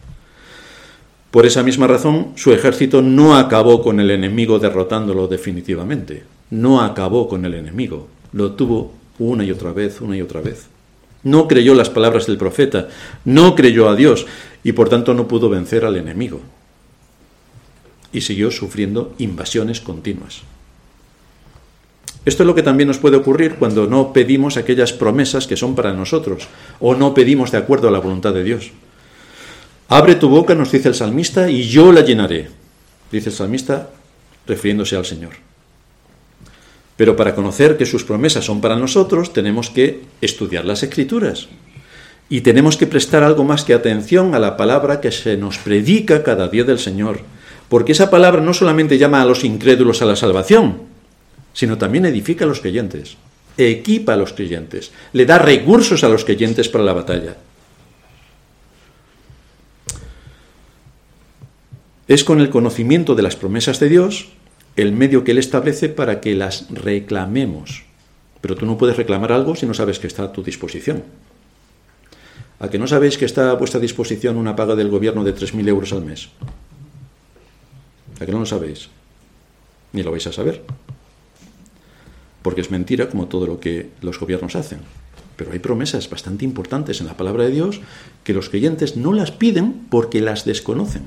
Por 1.30 1.46
esa 1.46 1.62
misma 1.62 1.86
razón, 1.86 2.32
su 2.36 2.52
ejército 2.52 3.02
no 3.02 3.36
acabó 3.36 3.82
con 3.82 4.00
el 4.00 4.10
enemigo 4.10 4.58
derrotándolo 4.58 5.28
definitivamente. 5.28 6.24
No 6.50 6.80
acabó 6.80 7.28
con 7.28 7.44
el 7.44 7.54
enemigo. 7.54 8.08
Lo 8.32 8.52
tuvo 8.52 8.94
una 9.18 9.44
y 9.44 9.50
otra 9.50 9.72
vez, 9.72 10.00
una 10.00 10.16
y 10.16 10.22
otra 10.22 10.40
vez. 10.40 10.66
no 11.24 11.46
creyó 11.46 11.74
las 11.74 11.90
palabras 11.90 12.26
del 12.26 12.36
profeta, 12.36 12.88
no 13.24 13.54
creyó 13.54 13.88
a 13.88 13.94
Dios 13.94 14.26
y 14.64 14.72
por 14.72 14.88
tanto 14.88 15.14
no 15.14 15.28
pudo 15.28 15.48
vencer 15.48 15.84
al 15.84 15.96
enemigo. 15.96 16.40
Y 18.12 18.20
siguió 18.20 18.50
sufriendo 18.50 19.14
invasiones 19.18 19.80
continuas. 19.80 20.42
Esto 22.24 22.44
es 22.44 22.46
lo 22.46 22.54
que 22.54 22.62
también 22.62 22.86
nos 22.86 22.98
puede 22.98 23.16
ocurrir 23.16 23.56
cuando 23.56 23.86
no 23.86 24.12
pedimos 24.12 24.56
aquellas 24.56 24.92
promesas 24.92 25.46
que 25.46 25.56
son 25.56 25.74
para 25.74 25.92
nosotros 25.92 26.46
o 26.78 26.94
no 26.94 27.14
pedimos 27.14 27.50
de 27.50 27.58
acuerdo 27.58 27.88
a 27.88 27.90
la 27.90 27.98
voluntad 27.98 28.32
de 28.32 28.44
Dios. 28.44 28.70
Abre 29.88 30.14
tu 30.14 30.28
boca, 30.28 30.54
nos 30.54 30.70
dice 30.70 30.88
el 30.88 30.94
salmista, 30.94 31.50
y 31.50 31.64
yo 31.64 31.92
la 31.92 32.02
llenaré, 32.02 32.48
dice 33.10 33.30
el 33.30 33.34
salmista 33.34 33.90
refiriéndose 34.46 34.96
al 34.96 35.04
Señor. 35.04 35.32
Pero 36.96 37.16
para 37.16 37.34
conocer 37.34 37.76
que 37.76 37.86
sus 37.86 38.04
promesas 38.04 38.44
son 38.44 38.60
para 38.60 38.76
nosotros, 38.76 39.32
tenemos 39.32 39.70
que 39.70 40.02
estudiar 40.20 40.64
las 40.64 40.82
escrituras. 40.82 41.48
Y 42.28 42.40
tenemos 42.40 42.76
que 42.76 42.86
prestar 42.86 43.22
algo 43.22 43.44
más 43.44 43.64
que 43.64 43.74
atención 43.74 44.34
a 44.34 44.38
la 44.38 44.56
palabra 44.56 45.00
que 45.00 45.12
se 45.12 45.36
nos 45.36 45.58
predica 45.58 46.22
cada 46.22 46.48
día 46.48 46.64
del 46.64 46.78
Señor. 46.78 47.20
Porque 47.68 47.92
esa 47.92 48.10
palabra 48.10 48.40
no 48.40 48.54
solamente 48.54 48.98
llama 48.98 49.22
a 49.22 49.24
los 49.24 49.44
incrédulos 49.44 50.02
a 50.02 50.06
la 50.06 50.16
salvación, 50.16 50.82
sino 51.52 51.78
también 51.78 52.06
edifica 52.06 52.44
a 52.44 52.48
los 52.48 52.60
creyentes, 52.60 53.16
equipa 53.56 54.14
a 54.14 54.16
los 54.16 54.32
creyentes, 54.32 54.92
le 55.12 55.26
da 55.26 55.38
recursos 55.38 56.04
a 56.04 56.08
los 56.08 56.24
creyentes 56.24 56.68
para 56.68 56.84
la 56.84 56.92
batalla. 56.92 57.36
Es 62.08 62.24
con 62.24 62.40
el 62.40 62.50
conocimiento 62.50 63.14
de 63.14 63.22
las 63.22 63.36
promesas 63.36 63.80
de 63.80 63.88
Dios 63.88 64.28
el 64.76 64.92
medio 64.92 65.24
que 65.24 65.32
Él 65.32 65.38
establece 65.38 65.88
para 65.88 66.20
que 66.20 66.34
las 66.34 66.66
reclamemos. 66.70 67.84
Pero 68.40 68.56
tú 68.56 68.66
no 68.66 68.76
puedes 68.76 68.96
reclamar 68.96 69.32
algo 69.32 69.54
si 69.54 69.66
no 69.66 69.74
sabes 69.74 69.98
que 69.98 70.06
está 70.06 70.24
a 70.24 70.32
tu 70.32 70.42
disposición. 70.42 71.04
¿A 72.62 72.70
que 72.70 72.78
no 72.78 72.86
sabéis 72.86 73.18
que 73.18 73.26
está 73.26 73.50
a 73.50 73.58
vuestra 73.58 73.80
disposición 73.80 74.38
una 74.38 74.56
paga 74.56 74.76
del 74.76 74.88
gobierno 74.88 75.24
de 75.24 75.34
3.000 75.34 75.68
euros 75.68 75.92
al 75.92 76.04
mes? 76.06 76.30
¿A 78.20 78.24
que 78.24 78.32
no 78.32 78.38
lo 78.38 78.46
sabéis? 78.46 78.88
Ni 79.92 80.02
lo 80.02 80.12
vais 80.12 80.26
a 80.26 80.32
saber 80.32 80.62
porque 82.42 82.60
es 82.60 82.70
mentira 82.70 83.08
como 83.08 83.28
todo 83.28 83.46
lo 83.46 83.60
que 83.60 83.90
los 84.02 84.18
gobiernos 84.18 84.56
hacen. 84.56 84.80
Pero 85.36 85.52
hay 85.52 85.60
promesas 85.60 86.10
bastante 86.10 86.44
importantes 86.44 87.00
en 87.00 87.06
la 87.06 87.16
palabra 87.16 87.44
de 87.44 87.50
Dios 87.50 87.80
que 88.24 88.34
los 88.34 88.50
creyentes 88.50 88.96
no 88.96 89.12
las 89.12 89.30
piden 89.30 89.86
porque 89.88 90.20
las 90.20 90.44
desconocen. 90.44 91.04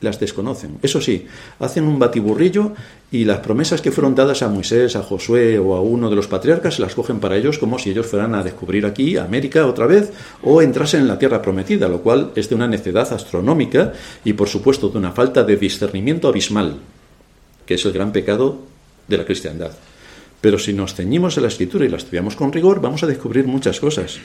Las 0.00 0.20
desconocen. 0.20 0.78
Eso 0.82 1.00
sí, 1.00 1.26
hacen 1.58 1.84
un 1.84 1.98
batiburrillo 1.98 2.72
y 3.10 3.24
las 3.24 3.38
promesas 3.38 3.80
que 3.80 3.90
fueron 3.90 4.14
dadas 4.14 4.42
a 4.42 4.48
Moisés, 4.48 4.94
a 4.94 5.02
Josué 5.02 5.58
o 5.58 5.74
a 5.74 5.80
uno 5.80 6.10
de 6.10 6.16
los 6.16 6.26
patriarcas 6.26 6.78
las 6.78 6.94
cogen 6.94 7.18
para 7.18 7.36
ellos 7.36 7.58
como 7.58 7.78
si 7.78 7.90
ellos 7.90 8.06
fueran 8.06 8.34
a 8.34 8.42
descubrir 8.42 8.84
aquí 8.84 9.16
América 9.16 9.66
otra 9.66 9.86
vez 9.86 10.12
o 10.42 10.60
entrasen 10.60 11.00
en 11.00 11.08
la 11.08 11.18
tierra 11.18 11.40
prometida, 11.40 11.88
lo 11.88 12.02
cual 12.02 12.32
es 12.34 12.48
de 12.48 12.54
una 12.54 12.68
necedad 12.68 13.10
astronómica 13.10 13.94
y 14.22 14.34
por 14.34 14.48
supuesto 14.48 14.90
de 14.90 14.98
una 14.98 15.12
falta 15.12 15.44
de 15.44 15.56
discernimiento 15.56 16.28
abismal, 16.28 16.76
que 17.64 17.74
es 17.74 17.84
el 17.86 17.92
gran 17.92 18.12
pecado 18.12 18.58
de 19.08 19.16
la 19.16 19.24
cristiandad. 19.24 19.72
Pero 20.40 20.58
si 20.58 20.72
nos 20.72 20.94
ceñimos 20.94 21.38
a 21.38 21.40
la 21.40 21.48
escritura 21.48 21.86
y 21.86 21.88
la 21.88 21.96
estudiamos 21.96 22.36
con 22.36 22.52
rigor, 22.52 22.80
vamos 22.80 23.02
a 23.02 23.06
descubrir 23.06 23.46
muchas 23.46 23.80
cosas. 23.80 24.18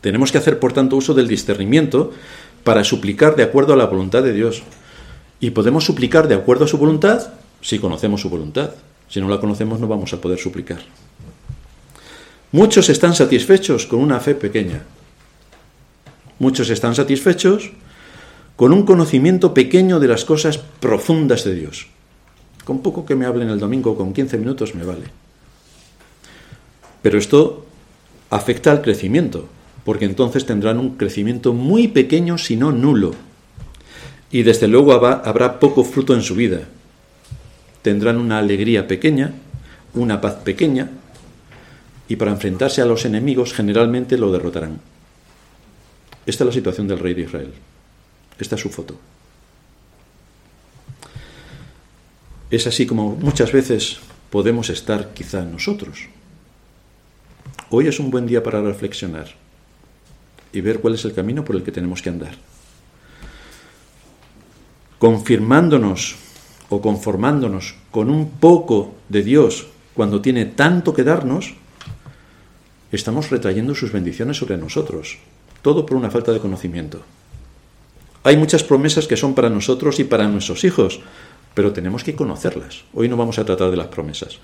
Tenemos 0.00 0.32
que 0.32 0.38
hacer, 0.38 0.58
por 0.58 0.72
tanto, 0.72 0.96
uso 0.96 1.14
del 1.14 1.28
discernimiento 1.28 2.12
para 2.64 2.82
suplicar 2.82 3.36
de 3.36 3.42
acuerdo 3.42 3.74
a 3.74 3.76
la 3.76 3.86
voluntad 3.86 4.22
de 4.22 4.32
Dios. 4.32 4.62
Y 5.38 5.50
podemos 5.50 5.84
suplicar 5.84 6.26
de 6.26 6.34
acuerdo 6.34 6.64
a 6.64 6.68
su 6.68 6.78
voluntad 6.78 7.28
si 7.60 7.78
conocemos 7.78 8.20
su 8.20 8.30
voluntad. 8.30 8.70
Si 9.08 9.20
no 9.20 9.28
la 9.28 9.38
conocemos 9.38 9.78
no 9.80 9.86
vamos 9.86 10.12
a 10.12 10.20
poder 10.20 10.38
suplicar. 10.38 10.80
Muchos 12.52 12.88
están 12.88 13.14
satisfechos 13.14 13.86
con 13.86 14.00
una 14.00 14.20
fe 14.20 14.34
pequeña. 14.34 14.82
Muchos 16.38 16.70
están 16.70 16.94
satisfechos 16.94 17.70
con 18.56 18.72
un 18.72 18.84
conocimiento 18.84 19.54
pequeño 19.54 20.00
de 20.00 20.08
las 20.08 20.24
cosas 20.24 20.58
profundas 20.58 21.44
de 21.44 21.54
Dios. 21.54 21.88
Con 22.64 22.80
poco 22.80 23.04
que 23.04 23.14
me 23.14 23.26
hablen 23.26 23.50
el 23.50 23.58
domingo, 23.58 23.96
con 23.96 24.12
15 24.12 24.38
minutos 24.38 24.74
me 24.74 24.84
vale. 24.84 25.04
Pero 27.02 27.18
esto 27.18 27.66
afecta 28.30 28.70
al 28.70 28.82
crecimiento, 28.82 29.48
porque 29.84 30.06
entonces 30.06 30.46
tendrán 30.46 30.78
un 30.78 30.96
crecimiento 30.96 31.52
muy 31.52 31.88
pequeño, 31.88 32.38
si 32.38 32.56
no 32.56 32.72
nulo. 32.72 33.14
Y 34.30 34.42
desde 34.42 34.66
luego 34.66 34.94
habrá 34.94 35.60
poco 35.60 35.84
fruto 35.84 36.14
en 36.14 36.22
su 36.22 36.34
vida. 36.34 36.62
Tendrán 37.82 38.16
una 38.16 38.38
alegría 38.38 38.88
pequeña, 38.88 39.34
una 39.92 40.20
paz 40.20 40.36
pequeña, 40.36 40.90
y 42.08 42.16
para 42.16 42.32
enfrentarse 42.32 42.80
a 42.80 42.86
los 42.86 43.04
enemigos 43.04 43.52
generalmente 43.52 44.16
lo 44.16 44.32
derrotarán. 44.32 44.80
Esta 46.26 46.44
es 46.44 46.46
la 46.46 46.52
situación 46.54 46.88
del 46.88 46.98
rey 46.98 47.12
de 47.12 47.22
Israel. 47.22 47.52
Esta 48.38 48.56
es 48.56 48.60
su 48.62 48.70
foto. 48.70 48.98
Es 52.50 52.66
así 52.66 52.86
como 52.86 53.16
muchas 53.16 53.52
veces 53.52 53.98
podemos 54.30 54.70
estar 54.70 55.12
quizá 55.12 55.44
nosotros. 55.44 56.08
Hoy 57.70 57.86
es 57.86 58.00
un 58.00 58.10
buen 58.10 58.26
día 58.26 58.42
para 58.42 58.62
reflexionar 58.62 59.43
y 60.54 60.60
ver 60.60 60.80
cuál 60.80 60.94
es 60.94 61.04
el 61.04 61.12
camino 61.12 61.44
por 61.44 61.56
el 61.56 61.62
que 61.62 61.72
tenemos 61.72 62.00
que 62.00 62.10
andar. 62.10 62.36
Confirmándonos 64.98 66.14
o 66.70 66.80
conformándonos 66.80 67.74
con 67.90 68.08
un 68.08 68.30
poco 68.30 68.94
de 69.08 69.22
Dios 69.22 69.66
cuando 69.94 70.22
tiene 70.22 70.46
tanto 70.46 70.94
que 70.94 71.04
darnos, 71.04 71.54
estamos 72.92 73.30
retrayendo 73.30 73.74
sus 73.74 73.92
bendiciones 73.92 74.38
sobre 74.38 74.56
nosotros. 74.56 75.18
Todo 75.60 75.84
por 75.84 75.96
una 75.96 76.10
falta 76.10 76.32
de 76.32 76.40
conocimiento. 76.40 77.02
Hay 78.22 78.36
muchas 78.36 78.62
promesas 78.62 79.06
que 79.06 79.16
son 79.16 79.34
para 79.34 79.50
nosotros 79.50 79.98
y 80.00 80.04
para 80.04 80.28
nuestros 80.28 80.64
hijos, 80.64 81.00
pero 81.52 81.72
tenemos 81.72 82.04
que 82.04 82.14
conocerlas. 82.14 82.84
Hoy 82.94 83.08
no 83.08 83.16
vamos 83.16 83.38
a 83.38 83.44
tratar 83.44 83.70
de 83.70 83.76
las 83.76 83.88
promesas, 83.88 84.38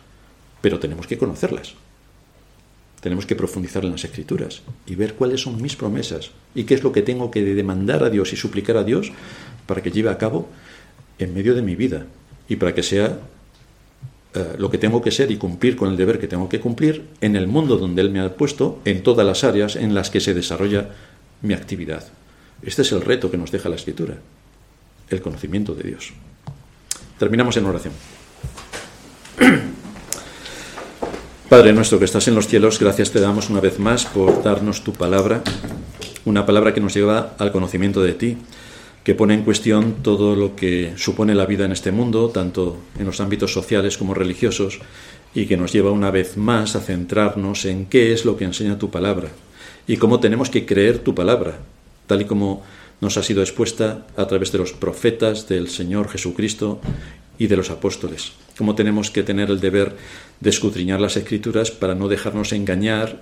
pero 0.61 0.78
tenemos 0.78 1.06
que 1.06 1.16
conocerlas. 1.16 1.74
Tenemos 3.01 3.24
que 3.26 3.34
profundizar 3.34 3.84
en 3.84 3.92
las 3.92 4.05
escrituras 4.05 4.62
y 4.86 4.94
ver 4.94 5.14
cuáles 5.14 5.40
son 5.40 5.61
mis 5.61 5.76
promesas 5.76 6.30
y 6.55 6.64
qué 6.64 6.74
es 6.74 6.82
lo 6.82 6.92
que 6.92 7.03
tengo 7.03 7.30
que 7.30 7.42
demandar 7.42 8.05
a 8.05 8.11
Dios 8.11 8.32
y 8.32 8.36
suplicar 8.36 8.76
a 8.76 8.84
Dios 8.84 9.11
para 9.66 9.82
que 9.82 9.90
lleve 9.90 10.11
a 10.11 10.18
cabo 10.18 10.48
en 11.18 11.32
medio 11.32 11.55
de 11.55 11.62
mi 11.62 11.76
vida 11.76 12.07
y 12.48 12.57
para 12.57 12.74
que 12.74 12.82
sea 12.82 13.20
eh, 14.34 14.55
lo 14.59 14.70
que 14.70 14.78
tengo 14.78 15.01
que 15.03 15.11
ser 15.11 15.30
y 15.30 15.36
cumplir 15.36 15.76
con 15.76 15.88
el 15.90 15.96
deber 15.96 16.18
que 16.18 16.28
tengo 16.28 16.48
que 16.48 16.61
cumplir 16.61 17.07
en 17.20 17.36
el 17.36 17.46
mundo 17.46 17.78
donde 17.78 18.03
Él 18.03 18.11
me 18.11 18.20
ha 18.20 18.36
puesto, 18.36 18.80
en 18.84 19.03
todas 19.03 19.26
las 19.26 19.44
áreas 19.44 19.76
en 19.76 19.94
las 19.94 20.11
que 20.11 20.20
se 20.20 20.34
desarrolla 20.34 20.90
mi 21.42 21.55
actividad. 21.55 22.05
Este 22.62 22.82
es 22.82 22.92
el 22.92 23.01
reto 23.01 23.30
que 23.30 23.38
nos 23.38 23.51
deja 23.51 23.68
la 23.68 23.76
escritura, 23.76 24.18
el 25.09 25.22
conocimiento 25.22 25.74
de 25.74 25.84
Dios. 25.84 26.12
Terminamos 27.18 27.57
en 27.57 27.64
oración. 27.64 28.19
Padre 31.51 31.72
nuestro 31.72 31.98
que 31.98 32.05
estás 32.05 32.28
en 32.28 32.36
los 32.36 32.46
cielos, 32.46 32.78
gracias 32.78 33.11
te 33.11 33.18
damos 33.18 33.51
una 33.51 33.59
vez 33.59 33.80
más 33.80 34.07
por 34.07 34.44
darnos 34.44 34.84
tu 34.84 34.92
palabra, 34.92 35.42
una 36.24 36.46
palabra 36.46 36.72
que 36.72 36.80
nos 36.80 36.94
lleva 36.94 37.34
al 37.38 37.51
conocimiento 37.51 38.05
de 38.05 38.12
ti, 38.12 38.36
que 39.03 39.16
pone 39.16 39.34
en 39.34 39.42
cuestión 39.42 39.96
todo 40.01 40.36
lo 40.36 40.55
que 40.55 40.92
supone 40.94 41.34
la 41.34 41.46
vida 41.46 41.64
en 41.64 41.72
este 41.72 41.90
mundo, 41.90 42.28
tanto 42.28 42.78
en 43.01 43.05
los 43.05 43.20
ámbitos 43.20 43.53
sociales 43.53 43.98
como 43.98 44.14
religiosos, 44.14 44.78
y 45.34 45.46
que 45.46 45.57
nos 45.57 45.72
lleva 45.72 45.90
una 45.90 46.12
vez 46.12 46.36
más 46.36 46.76
a 46.76 46.80
centrarnos 46.80 47.64
en 47.64 47.86
qué 47.86 48.12
es 48.12 48.24
lo 48.24 48.36
que 48.36 48.44
enseña 48.44 48.78
tu 48.78 48.92
palabra 48.92 49.30
y 49.88 49.96
cómo 49.96 50.20
tenemos 50.20 50.51
que 50.51 50.64
creer 50.64 51.01
tu 51.01 51.16
palabra, 51.16 51.59
tal 52.07 52.20
y 52.20 52.26
como 52.26 52.62
nos 53.01 53.16
ha 53.16 53.24
sido 53.24 53.42
expuesta 53.42 54.07
a 54.16 54.28
través 54.28 54.53
de 54.53 54.59
los 54.59 54.72
profetas 54.72 55.48
del 55.48 55.68
Señor 55.68 56.11
Jesucristo 56.11 56.80
y 57.40 57.48
de 57.48 57.57
los 57.57 57.70
apóstoles. 57.70 58.34
Cómo 58.57 58.76
tenemos 58.76 59.11
que 59.11 59.24
tener 59.24 59.51
el 59.51 59.59
deber 59.59 59.96
de 60.41 60.51
escudriñar 60.51 61.01
las 61.01 61.16
escrituras 61.16 61.70
para 61.70 61.95
no 61.95 62.09
dejarnos 62.09 62.53
engañar 62.53 63.20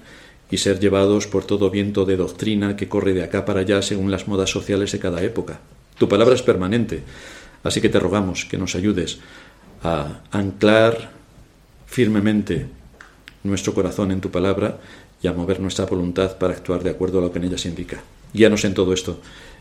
y 0.50 0.58
ser 0.58 0.80
llevados 0.80 1.26
por 1.26 1.44
todo 1.44 1.70
viento 1.70 2.04
de 2.04 2.16
doctrina 2.16 2.76
que 2.76 2.88
corre 2.88 3.12
de 3.12 3.22
acá 3.22 3.44
para 3.44 3.60
allá 3.60 3.82
según 3.82 4.10
las 4.10 4.28
modas 4.28 4.50
sociales 4.50 4.92
de 4.92 4.98
cada 4.98 5.22
época. 5.22 5.60
Tu 5.98 6.08
palabra 6.08 6.34
es 6.34 6.42
permanente, 6.42 7.02
así 7.64 7.80
que 7.80 7.88
te 7.88 8.00
rogamos 8.00 8.44
que 8.44 8.56
nos 8.56 8.74
ayudes 8.74 9.18
a 9.82 10.20
anclar 10.30 11.10
firmemente 11.86 12.66
nuestro 13.42 13.74
corazón 13.74 14.10
en 14.10 14.20
tu 14.20 14.30
palabra 14.30 14.78
y 15.22 15.26
a 15.26 15.32
mover 15.32 15.60
nuestra 15.60 15.86
voluntad 15.86 16.38
para 16.38 16.54
actuar 16.54 16.82
de 16.82 16.90
acuerdo 16.90 17.18
a 17.18 17.22
lo 17.22 17.32
que 17.32 17.38
en 17.38 17.44
ella 17.46 17.58
se 17.58 17.68
indica. 17.68 18.02
Guíanos 18.32 18.64
en 18.64 18.74
todo 18.74 18.92
esto 18.92 19.20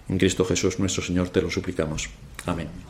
en 0.10 0.18
Cristo 0.18 0.46
Jesús 0.46 0.80
nuestro 0.80 1.04
Señor 1.04 1.30
te 1.30 1.42
lo 1.42 1.52
suplicamos. 1.52 2.10
Amén. 2.46 2.68